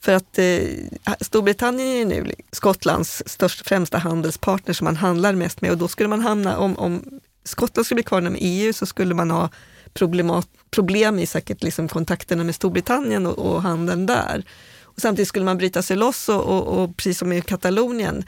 För 0.00 0.12
att 0.12 0.38
eh, 0.38 1.14
Storbritannien 1.20 2.12
är 2.12 2.22
nu 2.22 2.34
Skottlands 2.52 3.22
största, 3.26 3.64
främsta 3.64 3.98
handelspartner 3.98 4.74
som 4.74 4.84
man 4.84 4.96
handlar 4.96 5.32
mest 5.32 5.60
med 5.60 5.70
och 5.70 5.78
då 5.78 5.88
skulle 5.88 6.08
man 6.08 6.20
hamna, 6.20 6.58
om, 6.58 6.78
om 6.78 7.20
Skottland 7.44 7.86
skulle 7.86 7.96
bli 7.96 8.04
kvar 8.04 8.20
inom 8.20 8.36
EU 8.38 8.72
så 8.72 8.86
skulle 8.86 9.14
man 9.14 9.30
ha 9.30 9.48
problemat, 9.94 10.48
problem 10.70 11.18
i 11.18 11.26
säkert 11.26 11.62
liksom 11.62 11.88
kontakterna 11.88 12.44
med 12.44 12.54
Storbritannien 12.54 13.26
och, 13.26 13.38
och 13.38 13.62
handeln 13.62 14.06
där. 14.06 14.44
Och 14.82 15.00
samtidigt 15.00 15.28
skulle 15.28 15.44
man 15.44 15.58
bryta 15.58 15.82
sig 15.82 15.96
loss 15.96 16.28
och, 16.28 16.44
och, 16.44 16.82
och 16.82 16.96
precis 16.96 17.18
som 17.18 17.32
i 17.32 17.40
Katalonien 17.42 18.24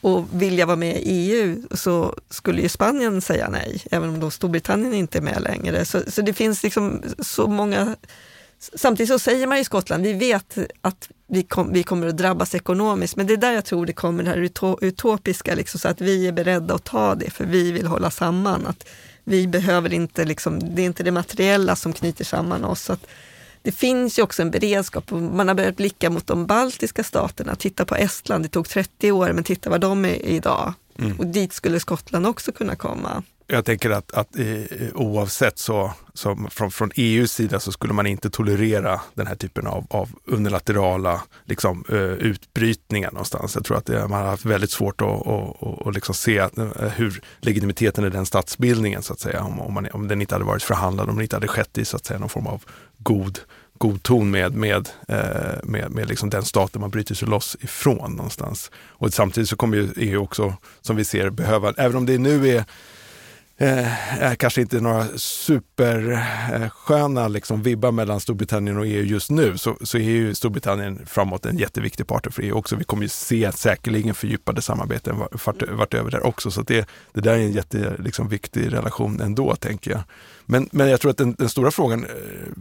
och 0.00 0.24
vilja 0.32 0.66
vara 0.66 0.76
med 0.76 0.96
i 0.96 1.32
EU 1.32 1.62
så 1.70 2.14
skulle 2.30 2.62
ju 2.62 2.68
Spanien 2.68 3.20
säga 3.20 3.48
nej, 3.48 3.82
även 3.90 4.08
om 4.08 4.20
då 4.20 4.30
Storbritannien 4.30 4.94
inte 4.94 5.18
är 5.18 5.22
med 5.22 5.42
längre. 5.42 5.84
Så, 5.84 6.00
så 6.08 6.22
det 6.22 6.32
finns 6.32 6.62
liksom 6.62 7.02
så 7.18 7.46
många 7.46 7.96
Samtidigt 8.74 9.08
så 9.08 9.18
säger 9.18 9.46
man 9.46 9.58
i 9.58 9.64
Skottland, 9.64 10.02
vi 10.02 10.12
vet 10.12 10.58
att 10.80 11.08
vi, 11.26 11.42
kom, 11.42 11.72
vi 11.72 11.82
kommer 11.82 12.06
att 12.06 12.16
drabbas 12.16 12.54
ekonomiskt, 12.54 13.16
men 13.16 13.26
det 13.26 13.32
är 13.32 13.36
där 13.36 13.52
jag 13.52 13.64
tror 13.64 13.86
det 13.86 13.92
kommer 13.92 14.22
det 14.22 14.30
här 14.30 14.50
utopiska, 14.84 15.54
liksom, 15.54 15.80
så 15.80 15.88
att 15.88 16.00
vi 16.00 16.26
är 16.26 16.32
beredda 16.32 16.74
att 16.74 16.84
ta 16.84 17.14
det, 17.14 17.30
för 17.30 17.44
vi 17.44 17.72
vill 17.72 17.86
hålla 17.86 18.10
samman. 18.10 18.66
Att 18.66 18.88
vi 19.24 19.46
behöver 19.46 19.92
inte, 19.92 20.24
liksom, 20.24 20.74
det 20.74 20.82
är 20.82 20.86
inte 20.86 21.02
det 21.02 21.10
materiella 21.10 21.76
som 21.76 21.92
knyter 21.92 22.24
samman 22.24 22.64
oss. 22.64 22.90
Att 22.90 23.06
det 23.62 23.72
finns 23.72 24.18
ju 24.18 24.22
också 24.22 24.42
en 24.42 24.50
beredskap. 24.50 25.10
Man 25.10 25.48
har 25.48 25.54
börjat 25.54 25.76
blicka 25.76 26.10
mot 26.10 26.26
de 26.26 26.46
baltiska 26.46 27.04
staterna. 27.04 27.54
Titta 27.54 27.84
på 27.84 27.94
Estland, 27.94 28.44
det 28.44 28.48
tog 28.48 28.68
30 28.68 29.12
år, 29.12 29.32
men 29.32 29.44
titta 29.44 29.70
var 29.70 29.78
de 29.78 30.04
är 30.04 30.26
idag. 30.26 30.74
Mm. 30.98 31.18
Och 31.18 31.26
dit 31.26 31.52
skulle 31.52 31.80
Skottland 31.80 32.26
också 32.26 32.52
kunna 32.52 32.76
komma. 32.76 33.22
Jag 33.52 33.64
tänker 33.64 33.90
att, 33.90 34.12
att 34.12 34.38
eh, 34.38 34.46
oavsett 34.94 35.58
så, 35.58 35.92
så 36.14 36.48
från, 36.50 36.70
från 36.70 36.90
EUs 36.94 37.32
sida 37.32 37.60
så 37.60 37.72
skulle 37.72 37.92
man 37.92 38.06
inte 38.06 38.30
tolerera 38.30 39.00
den 39.14 39.26
här 39.26 39.34
typen 39.34 39.66
av, 39.66 39.86
av 39.90 40.08
unilaterala 40.24 41.22
liksom, 41.44 41.84
eh, 41.88 41.98
utbrytningar 41.98 43.10
någonstans. 43.10 43.54
Jag 43.54 43.64
tror 43.64 43.76
att 43.76 43.86
det, 43.86 44.08
man 44.08 44.22
har 44.22 44.30
haft 44.30 44.44
väldigt 44.44 44.70
svårt 44.70 45.00
att, 45.00 45.26
att, 45.26 45.62
att, 45.62 45.86
att 45.86 45.94
liksom 45.94 46.14
se 46.14 46.38
att, 46.38 46.52
hur 46.96 47.22
legitimiteten 47.40 48.04
i 48.04 48.10
den 48.10 48.26
statsbildningen 48.26 49.02
så 49.02 49.12
att 49.12 49.20
säga, 49.20 49.42
om, 49.42 49.60
om, 49.60 49.74
man, 49.74 49.88
om 49.92 50.08
den 50.08 50.20
inte 50.20 50.34
hade 50.34 50.44
varit 50.44 50.62
förhandlad, 50.62 51.08
om 51.08 51.16
det 51.16 51.22
inte 51.22 51.36
hade 51.36 51.48
skett 51.48 51.78
i 51.78 51.84
så 51.84 51.96
att 51.96 52.04
säga, 52.04 52.18
någon 52.18 52.28
form 52.28 52.46
av 52.46 52.62
god 52.98 53.38
god 53.80 54.02
ton 54.02 54.30
med, 54.30 54.54
med, 54.54 54.88
eh, 55.08 55.58
med, 55.62 55.90
med 55.90 56.08
liksom 56.08 56.30
den 56.30 56.44
staten 56.44 56.80
man 56.80 56.90
bryter 56.90 57.14
sig 57.14 57.28
loss 57.28 57.56
ifrån 57.60 58.12
någonstans. 58.12 58.70
Och 58.88 59.12
samtidigt 59.12 59.48
så 59.48 59.56
kommer 59.56 59.76
ju 59.76 59.88
EU 59.96 60.22
också, 60.22 60.54
som 60.80 60.96
vi 60.96 61.04
ser, 61.04 61.30
behöva, 61.30 61.72
även 61.76 61.96
om 61.96 62.06
det 62.06 62.18
nu 62.18 62.48
är 62.48 62.64
eh, 63.60 64.34
kanske 64.38 64.60
inte 64.60 64.80
några 64.80 65.06
supersköna 65.16 67.22
eh, 67.22 67.30
liksom, 67.30 67.62
vibbar 67.62 67.92
mellan 67.92 68.20
Storbritannien 68.20 68.76
och 68.76 68.86
EU 68.86 69.04
just 69.04 69.30
nu, 69.30 69.58
så, 69.58 69.76
så 69.82 69.98
är 69.98 70.02
ju 70.02 70.34
Storbritannien 70.34 71.06
framåt 71.06 71.46
en 71.46 71.58
jätteviktig 71.58 72.06
partner 72.06 72.32
för 72.32 72.42
EU 72.42 72.54
också. 72.54 72.76
Vi 72.76 72.84
kommer 72.84 73.02
ju 73.02 73.08
se 73.08 73.52
säkerligen 73.52 74.14
fördjupade 74.14 74.62
samarbeten 74.62 75.18
vart, 75.18 75.62
vart 75.68 75.94
över 75.94 76.10
där 76.10 76.26
också. 76.26 76.50
Så 76.50 76.62
det, 76.62 76.88
det 77.12 77.20
där 77.20 77.32
är 77.32 77.38
en 77.38 77.52
jätteviktig 77.52 78.04
liksom, 78.04 78.30
relation 78.54 79.20
ändå, 79.20 79.56
tänker 79.56 79.90
jag. 79.90 80.02
Men, 80.50 80.68
men 80.72 80.88
jag 80.88 81.00
tror 81.00 81.10
att 81.10 81.16
den, 81.16 81.34
den, 81.38 81.48
stora 81.48 81.70
frågan, 81.70 82.04
eh, 82.04 82.10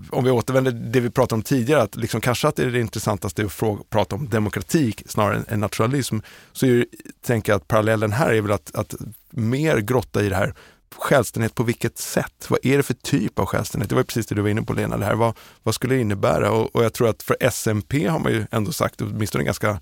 om 0.09 0.23
vi 0.23 0.31
återvänder 0.31 0.71
till 0.71 0.91
det 0.91 0.99
vi 0.99 1.09
pratade 1.09 1.35
om 1.35 1.43
tidigare, 1.43 1.81
att 1.81 1.95
liksom 1.95 2.21
kanske 2.21 2.47
att 2.47 2.55
det 2.55 2.63
är 2.63 2.71
det 2.71 2.79
intressantaste 2.79 3.45
att 3.45 3.51
fråga, 3.51 3.83
prata 3.89 4.15
om 4.15 4.29
demokrati 4.29 4.93
snarare 5.05 5.35
än, 5.35 5.45
än 5.47 5.59
nationalism, 5.59 6.17
så 6.51 6.65
är, 6.65 6.85
tänker 7.25 7.51
jag 7.51 7.57
att 7.57 7.67
parallellen 7.67 8.11
här 8.11 8.33
är 8.33 8.41
väl 8.41 8.51
att, 8.51 8.75
att 8.75 8.95
mer 9.29 9.77
grotta 9.77 10.23
i 10.23 10.29
det 10.29 10.35
här 10.35 10.53
självständighet 10.95 11.55
på 11.55 11.63
vilket 11.63 11.97
sätt? 11.97 12.45
Vad 12.49 12.59
är 12.63 12.77
det 12.77 12.83
för 12.83 12.93
typ 12.93 13.39
av 13.39 13.45
självständighet? 13.45 13.89
Det 13.89 13.95
var 13.95 14.03
precis 14.03 14.27
det 14.27 14.35
du 14.35 14.41
var 14.41 14.49
inne 14.49 14.61
på 14.61 14.73
Lena, 14.73 14.97
det 14.97 15.05
här. 15.05 15.15
Vad, 15.15 15.37
vad 15.63 15.75
skulle 15.75 15.95
det 15.95 16.01
innebära? 16.01 16.51
Och, 16.51 16.75
och, 16.75 16.83
jag 16.83 16.93
tror 16.93 17.09
att 17.09 17.23
för 17.23 17.37
SMP 17.39 18.07
har 18.07 18.19
man 18.19 18.31
ju 18.31 18.45
ändå 18.51 18.71
sagt, 18.71 19.01
åtminstone 19.01 19.43
ganska 19.43 19.81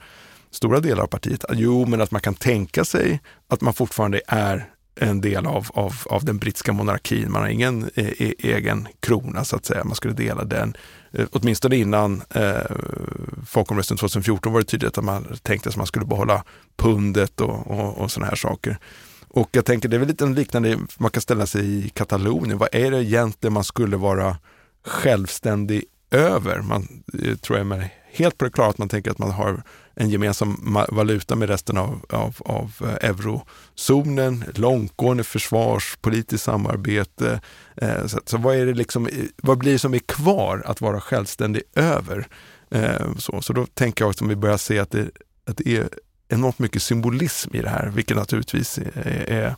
stora 0.51 0.79
delar 0.79 1.03
av 1.03 1.07
partiet, 1.07 1.45
att 1.45 1.57
jo, 1.57 1.85
men 1.85 2.01
att 2.01 2.11
man 2.11 2.21
kan 2.21 2.33
tänka 2.33 2.85
sig 2.85 3.21
att 3.47 3.61
man 3.61 3.73
fortfarande 3.73 4.21
är 4.27 4.69
en 4.99 5.21
del 5.21 5.45
av, 5.45 5.67
av, 5.73 5.95
av 6.05 6.25
den 6.25 6.37
brittiska 6.37 6.73
monarkin. 6.73 7.31
Man 7.31 7.41
har 7.41 7.49
ingen 7.49 7.89
eh, 7.95 8.21
e, 8.21 8.33
egen 8.39 8.87
krona 8.99 9.43
så 9.43 9.55
att 9.55 9.65
säga, 9.65 9.83
man 9.83 9.95
skulle 9.95 10.13
dela 10.13 10.43
den. 10.43 10.77
Eh, 11.11 11.25
åtminstone 11.31 11.75
innan 11.75 12.21
eh, 12.29 12.61
folkomröstningen 13.47 13.97
2014 13.97 14.53
var 14.53 14.59
det 14.59 14.65
tydligt 14.65 14.97
att 14.97 15.03
man 15.03 15.37
tänkte 15.41 15.69
att 15.69 15.77
man 15.77 15.87
skulle 15.87 16.05
behålla 16.05 16.43
pundet 16.75 17.41
och, 17.41 17.67
och, 17.67 17.97
och 17.97 18.11
sådana 18.11 18.29
här 18.29 18.35
saker. 18.35 18.77
Och 19.27 19.49
jag 19.51 19.65
tänker 19.65 19.89
det 19.89 19.95
är 19.95 19.99
väl 19.99 20.07
lite 20.07 20.25
liknande 20.25 20.77
man 20.97 21.11
kan 21.11 21.21
ställa 21.21 21.45
sig 21.45 21.85
i 21.85 21.89
Katalonien. 21.89 22.57
Vad 22.57 22.69
är 22.71 22.91
det 22.91 23.03
egentligen 23.03 23.53
man 23.53 23.63
skulle 23.63 23.97
vara 23.97 24.37
självständig 24.85 25.83
över? 26.11 26.61
Man 26.61 27.03
eh, 27.23 27.35
tror 27.35 27.59
jag 27.59 27.71
är 27.71 27.89
helt 28.11 28.37
på 28.37 28.45
det 28.45 28.51
klara 28.51 28.69
att 28.69 28.77
man 28.77 28.89
tänker 28.89 29.11
att 29.11 29.17
man 29.17 29.31
har 29.31 29.63
en 29.99 30.09
gemensam 30.09 30.77
valuta 30.89 31.35
med 31.35 31.49
resten 31.49 31.77
av, 31.77 32.05
av, 32.09 32.35
av 32.39 32.71
eh, 32.81 33.09
eurozonen, 33.09 34.43
långtgående 34.55 35.23
försvarspolitiskt 35.23 36.45
samarbete. 36.45 37.41
Eh, 37.75 38.05
så, 38.05 38.19
så, 38.25 38.37
vad, 38.37 38.55
är 38.55 38.65
det 38.65 38.73
liksom, 38.73 39.09
vad 39.37 39.57
blir 39.57 39.71
det 39.71 39.79
som 39.79 39.93
är 39.93 39.99
kvar 39.99 40.63
att 40.65 40.81
vara 40.81 41.01
självständig 41.01 41.61
över? 41.75 42.27
Eh, 42.71 43.15
så, 43.17 43.41
så 43.41 43.53
då 43.53 43.65
tänker 43.65 44.05
jag 44.05 44.09
att 44.09 44.21
vi 44.21 44.35
börjar 44.35 44.57
se 44.57 44.79
att 44.79 44.91
det, 44.91 45.09
att 45.49 45.57
det 45.57 45.77
är 45.77 45.89
enormt 46.29 46.59
mycket 46.59 46.81
symbolism 46.81 47.55
i 47.55 47.61
det 47.61 47.69
här, 47.69 47.87
vilket 47.87 48.17
naturligtvis 48.17 48.77
är, 48.77 49.25
är, 49.27 49.55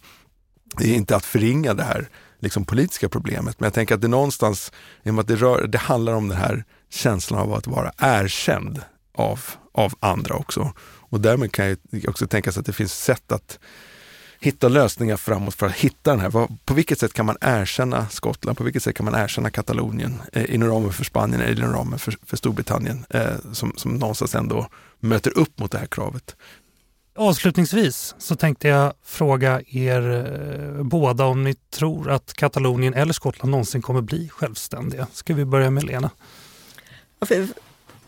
är 0.79 0.93
inte 0.93 1.15
att 1.15 1.25
förringa 1.25 1.73
det 1.73 1.83
här 1.83 2.09
liksom 2.39 2.65
politiska 2.65 3.09
problemet. 3.09 3.59
Men 3.59 3.67
jag 3.67 3.73
tänker 3.73 3.95
att 3.95 4.01
det 4.01 4.07
någonstans, 4.07 4.71
i 5.03 5.09
att 5.09 5.27
det, 5.27 5.35
rör, 5.35 5.67
det 5.67 5.77
handlar 5.77 6.13
om 6.13 6.29
den 6.29 6.37
här 6.37 6.63
känslan 6.89 7.39
av 7.39 7.53
att 7.53 7.67
vara 7.67 7.91
erkänd 7.97 8.81
av, 9.19 9.41
av 9.71 9.93
andra 9.99 10.35
också. 10.35 10.73
Och 11.11 11.21
därmed 11.21 11.51
kan 11.51 11.67
jag 11.67 11.77
också 12.07 12.27
tänka 12.27 12.51
sig 12.51 12.59
att 12.59 12.65
det 12.65 12.73
finns 12.73 13.03
sätt 13.03 13.31
att 13.31 13.59
hitta 14.39 14.67
lösningar 14.67 15.17
framåt 15.17 15.55
för 15.55 15.65
att 15.65 15.75
hitta 15.75 16.11
den 16.11 16.19
här. 16.19 16.47
På 16.65 16.73
vilket 16.73 16.99
sätt 16.99 17.13
kan 17.13 17.25
man 17.25 17.37
erkänna 17.41 18.09
Skottland? 18.09 18.57
På 18.57 18.63
vilket 18.63 18.83
sätt 18.83 18.95
kan 18.95 19.05
man 19.05 19.15
erkänna 19.15 19.49
Katalonien 19.49 20.21
eh, 20.33 20.55
inom 20.55 20.69
ramen 20.69 20.93
för 20.93 21.03
Spanien 21.03 21.41
eller 21.41 21.63
inom 21.63 21.73
ramen 21.73 21.99
för, 21.99 22.15
för 22.25 22.37
Storbritannien 22.37 23.05
eh, 23.09 23.35
som, 23.51 23.73
som 23.75 23.95
någonstans 23.95 24.35
ändå 24.35 24.67
möter 24.99 25.37
upp 25.37 25.59
mot 25.59 25.71
det 25.71 25.77
här 25.77 25.87
kravet? 25.87 26.35
Avslutningsvis 27.15 28.15
så 28.17 28.35
tänkte 28.35 28.67
jag 28.67 28.93
fråga 29.03 29.61
er 29.67 30.09
eh, 30.77 30.83
båda 30.83 31.25
om 31.25 31.43
ni 31.43 31.53
tror 31.53 32.11
att 32.11 32.33
Katalonien 32.33 32.93
eller 32.93 33.13
Skottland 33.13 33.51
någonsin 33.51 33.81
kommer 33.81 34.01
bli 34.01 34.29
självständiga. 34.29 35.07
Ska 35.13 35.33
vi 35.33 35.45
börja 35.45 35.69
med 35.69 35.83
Lena? 35.83 36.11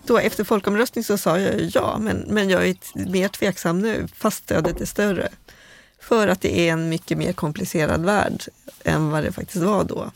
Då 0.05 0.17
efter 0.17 0.43
folkomröstning 0.43 1.03
så 1.03 1.17
sa 1.17 1.39
jag 1.39 1.61
ja, 1.61 1.97
men, 1.99 2.17
men 2.27 2.49
jag 2.49 2.67
är 2.67 2.75
mer 2.93 3.27
tveksam 3.27 3.79
nu, 3.79 4.07
fast 4.15 4.43
stödet 4.43 4.81
är 4.81 4.85
större. 4.85 5.29
För 5.99 6.27
att 6.27 6.41
det 6.41 6.59
är 6.59 6.73
en 6.73 6.89
mycket 6.89 7.17
mer 7.17 7.33
komplicerad 7.33 8.05
värld 8.05 8.43
än 8.83 9.09
vad 9.09 9.23
det 9.23 9.31
faktiskt 9.31 9.63
var 9.63 9.83
då. 9.83 10.11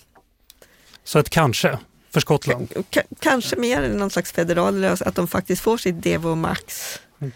Så 1.04 1.20
ett 1.20 1.30
kanske 1.30 1.80
för 2.12 2.20
Skottland? 2.20 2.74
K 2.94 3.02
kanske 3.20 3.56
mer 3.56 3.82
än 3.82 3.98
någon 3.98 4.10
slags 4.10 4.32
federal 4.32 4.80
lösning, 4.80 5.10
att 5.10 5.16
de 5.16 5.28
faktiskt 5.28 5.62
får 5.62 5.78
sitt 5.78 6.04
Devo 6.04 6.36
Max. 6.36 7.00
Mm. 7.20 7.32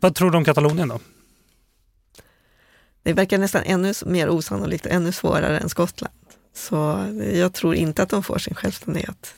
Vad 0.00 0.14
tror 0.14 0.30
du 0.30 0.38
om 0.38 0.44
Katalonien 0.44 0.88
då? 0.88 1.00
Det 3.02 3.12
verkar 3.12 3.38
nästan 3.38 3.62
ännu 3.64 3.94
mer 4.06 4.28
osannolikt 4.28 4.86
ännu 4.86 5.12
svårare 5.12 5.58
än 5.58 5.68
Skottland. 5.68 6.14
Så 6.54 7.06
jag 7.32 7.52
tror 7.52 7.74
inte 7.74 8.02
att 8.02 8.08
de 8.08 8.22
får 8.22 8.38
sin 8.38 8.54
självständighet. 8.54 9.34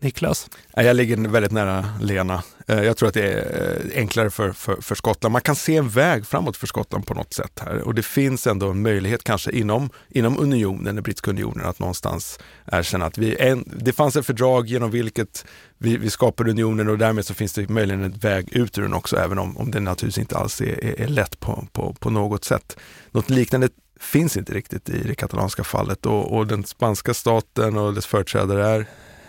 Niklas? 0.00 0.50
Jag 0.74 0.96
ligger 0.96 1.16
väldigt 1.16 1.52
nära 1.52 1.84
Lena. 2.00 2.42
Eh, 2.66 2.82
jag 2.82 2.96
tror 2.96 3.08
att 3.08 3.14
det 3.14 3.32
är 3.32 3.90
eh, 3.92 3.98
enklare 3.98 4.30
för, 4.30 4.52
för, 4.52 4.76
för, 4.80 4.94
Skottland. 4.94 5.32
Man 5.32 5.42
kan 5.42 5.56
se 5.56 5.76
en 5.76 5.88
väg 5.88 6.26
framåt 6.26 6.56
för 6.56 6.66
Skottland 6.66 7.06
på 7.06 7.14
något 7.14 7.34
sätt 7.34 7.60
här 7.64 7.78
och 7.78 7.94
det 7.94 8.02
finns 8.02 8.46
ändå 8.46 8.70
en 8.70 8.82
möjlighet 8.82 9.24
kanske 9.24 9.50
inom, 9.50 9.90
inom 10.08 10.38
unionen, 10.38 10.94
den 10.94 11.02
brittiska 11.02 11.30
unionen, 11.30 11.66
att 11.66 11.78
någonstans 11.78 12.38
erkänna 12.72 13.06
att 13.06 13.18
vi, 13.18 13.36
en, 13.40 13.64
det 13.76 13.92
fanns 13.92 14.16
ett 14.16 14.26
fördrag 14.26 14.66
genom 14.66 14.90
vilket 14.90 15.44
vi, 15.78 15.96
vi 15.96 16.10
skapade 16.10 16.50
unionen 16.50 16.88
och 16.88 16.98
därmed 16.98 17.26
så 17.26 17.34
finns 17.34 17.52
det 17.52 17.68
möjligen 17.68 18.04
en 18.04 18.12
väg 18.12 18.48
ut 18.52 18.78
ur 18.78 18.82
den 18.82 18.94
också, 18.94 19.16
även 19.16 19.38
om, 19.38 19.56
om 19.56 19.70
det 19.70 19.80
naturligtvis 19.80 20.22
inte 20.22 20.36
alls 20.36 20.60
är, 20.60 20.84
är, 20.84 21.00
är 21.00 21.08
lätt 21.08 21.40
på, 21.40 21.66
på, 21.72 21.94
på 21.98 22.10
något 22.10 22.44
sätt. 22.44 22.76
Något 23.10 23.30
liknande 23.30 23.68
finns 24.00 24.36
inte 24.36 24.54
riktigt 24.54 24.88
i 24.88 25.02
det 25.02 25.14
katalanska 25.14 25.64
fallet 25.64 26.06
och, 26.06 26.36
och 26.36 26.46
den 26.46 26.64
spanska 26.64 27.14
staten 27.14 27.76
och 27.76 27.94
dess 27.94 28.06
företrädare 28.06 28.68
är 28.68 28.86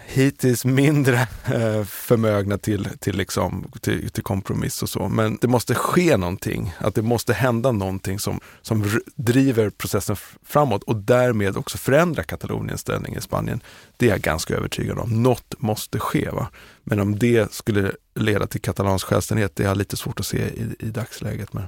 hittills 0.10 0.66
mindre 0.66 1.28
eh, 1.46 1.84
förmögna 1.84 2.58
till, 2.58 2.90
till, 3.00 3.18
liksom, 3.18 3.72
till, 3.82 4.10
till, 4.10 4.24
kompromiss 4.24 4.84
och 4.84 4.90
så. 4.90 5.10
Men 5.10 5.38
det 5.42 5.48
måste 5.48 5.76
ske 5.76 6.18
någonting, 6.18 6.74
att 6.78 6.96
det 6.96 7.02
måste 7.02 7.34
hända 7.34 7.72
någonting 7.72 8.20
som, 8.20 8.40
som 8.62 9.00
driver 9.16 9.70
processen 9.70 10.16
framåt 10.46 10.84
och 10.84 10.96
därmed 10.96 11.58
också 11.58 11.78
förändra 11.78 12.24
Kataloniens 12.24 12.82
ställning 12.82 13.16
i 13.16 13.22
Spanien. 13.22 13.62
Det 13.98 14.06
är 14.06 14.10
jag 14.10 14.22
ganska 14.22 14.56
övertygad 14.56 15.00
om. 15.00 15.24
Något 15.24 15.56
måste 15.58 16.00
ske. 16.00 16.30
Va? 16.30 16.48
Men 16.84 17.00
om 17.00 17.20
det 17.20 17.54
skulle 17.54 17.92
leda 18.16 18.48
till 18.48 18.62
katalansk 18.62 19.08
självständighet, 19.08 19.56
det 19.56 19.64
har 19.64 19.70
jag 19.70 19.78
lite 19.78 19.98
svårt 19.98 20.20
att 20.20 20.26
se 20.26 20.38
i, 20.38 20.76
i 20.80 20.86
dagsläget. 20.86 21.54
Men 21.54 21.64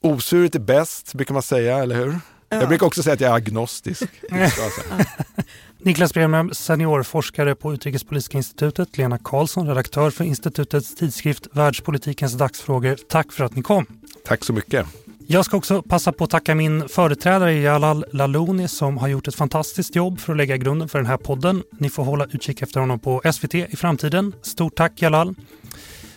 osuret 0.00 0.54
är 0.54 0.60
bäst, 0.60 1.14
brukar 1.14 1.34
man 1.34 1.42
säga, 1.42 1.78
eller 1.78 1.96
hur? 1.96 2.20
Ja. 2.52 2.58
Jag 2.58 2.68
brukar 2.68 2.86
också 2.86 3.02
säga 3.02 3.14
att 3.14 3.20
jag 3.20 3.30
är 3.30 3.34
agnostisk. 3.34 4.02
Niklas 5.78 6.14
Bremem, 6.14 6.50
seniorforskare 6.54 7.54
på 7.54 7.74
Utrikespolitiska 7.74 8.38
institutet, 8.38 8.98
Lena 8.98 9.18
Karlsson, 9.18 9.68
redaktör 9.68 10.10
för 10.10 10.24
institutets 10.24 10.94
tidskrift 10.94 11.46
Världspolitikens 11.52 12.32
dagsfrågor. 12.32 12.96
Tack 13.08 13.32
för 13.32 13.44
att 13.44 13.56
ni 13.56 13.62
kom. 13.62 13.86
Tack 14.24 14.44
så 14.44 14.52
mycket. 14.52 14.86
Jag 15.26 15.44
ska 15.44 15.56
också 15.56 15.82
passa 15.82 16.12
på 16.12 16.24
att 16.24 16.30
tacka 16.30 16.54
min 16.54 16.88
företrädare 16.88 17.54
Jalal 17.54 18.04
Lalouni 18.12 18.68
som 18.68 18.98
har 18.98 19.08
gjort 19.08 19.28
ett 19.28 19.34
fantastiskt 19.34 19.96
jobb 19.96 20.20
för 20.20 20.32
att 20.32 20.36
lägga 20.36 20.56
grunden 20.56 20.88
för 20.88 20.98
den 20.98 21.06
här 21.06 21.16
podden. 21.16 21.62
Ni 21.78 21.90
får 21.90 22.04
hålla 22.04 22.26
utkik 22.32 22.62
efter 22.62 22.80
honom 22.80 22.98
på 22.98 23.22
SVT 23.32 23.54
i 23.54 23.76
framtiden. 23.76 24.34
Stort 24.42 24.74
tack 24.76 25.02
Jalal. 25.02 25.34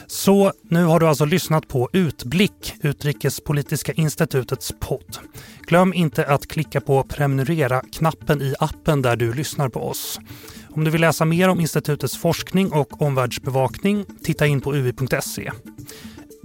Så 0.07 0.51
nu 0.63 0.83
har 0.83 0.99
du 0.99 1.07
alltså 1.07 1.25
lyssnat 1.25 1.67
på 1.67 1.89
Utblick, 1.93 2.73
Utrikespolitiska 2.81 3.91
institutets 3.93 4.73
podd. 4.79 5.17
Glöm 5.67 5.93
inte 5.93 6.25
att 6.25 6.47
klicka 6.47 6.81
på 6.81 7.03
prenumerera-knappen 7.03 8.41
i 8.41 8.55
appen 8.59 9.01
där 9.01 9.15
du 9.15 9.33
lyssnar 9.33 9.69
på 9.69 9.79
oss. 9.79 10.19
Om 10.69 10.83
du 10.83 10.91
vill 10.91 11.01
läsa 11.01 11.25
mer 11.25 11.49
om 11.49 11.59
institutets 11.59 12.17
forskning 12.17 12.71
och 12.71 13.01
omvärldsbevakning, 13.01 14.05
titta 14.23 14.47
in 14.47 14.61
på 14.61 14.75
ui.se. 14.75 15.51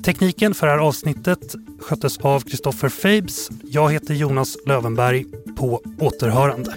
Tekniken 0.04 0.54
för 0.54 0.66
det 0.66 0.72
här 0.72 0.78
avsnittet 0.78 1.54
sköttes 1.80 2.18
av 2.18 2.40
Christopher 2.40 2.88
Fabes. 2.88 3.48
Jag 3.62 3.92
heter 3.92 4.14
Jonas 4.14 4.56
Lövenberg. 4.66 5.24
På 5.56 5.82
återhörande. 5.98 6.74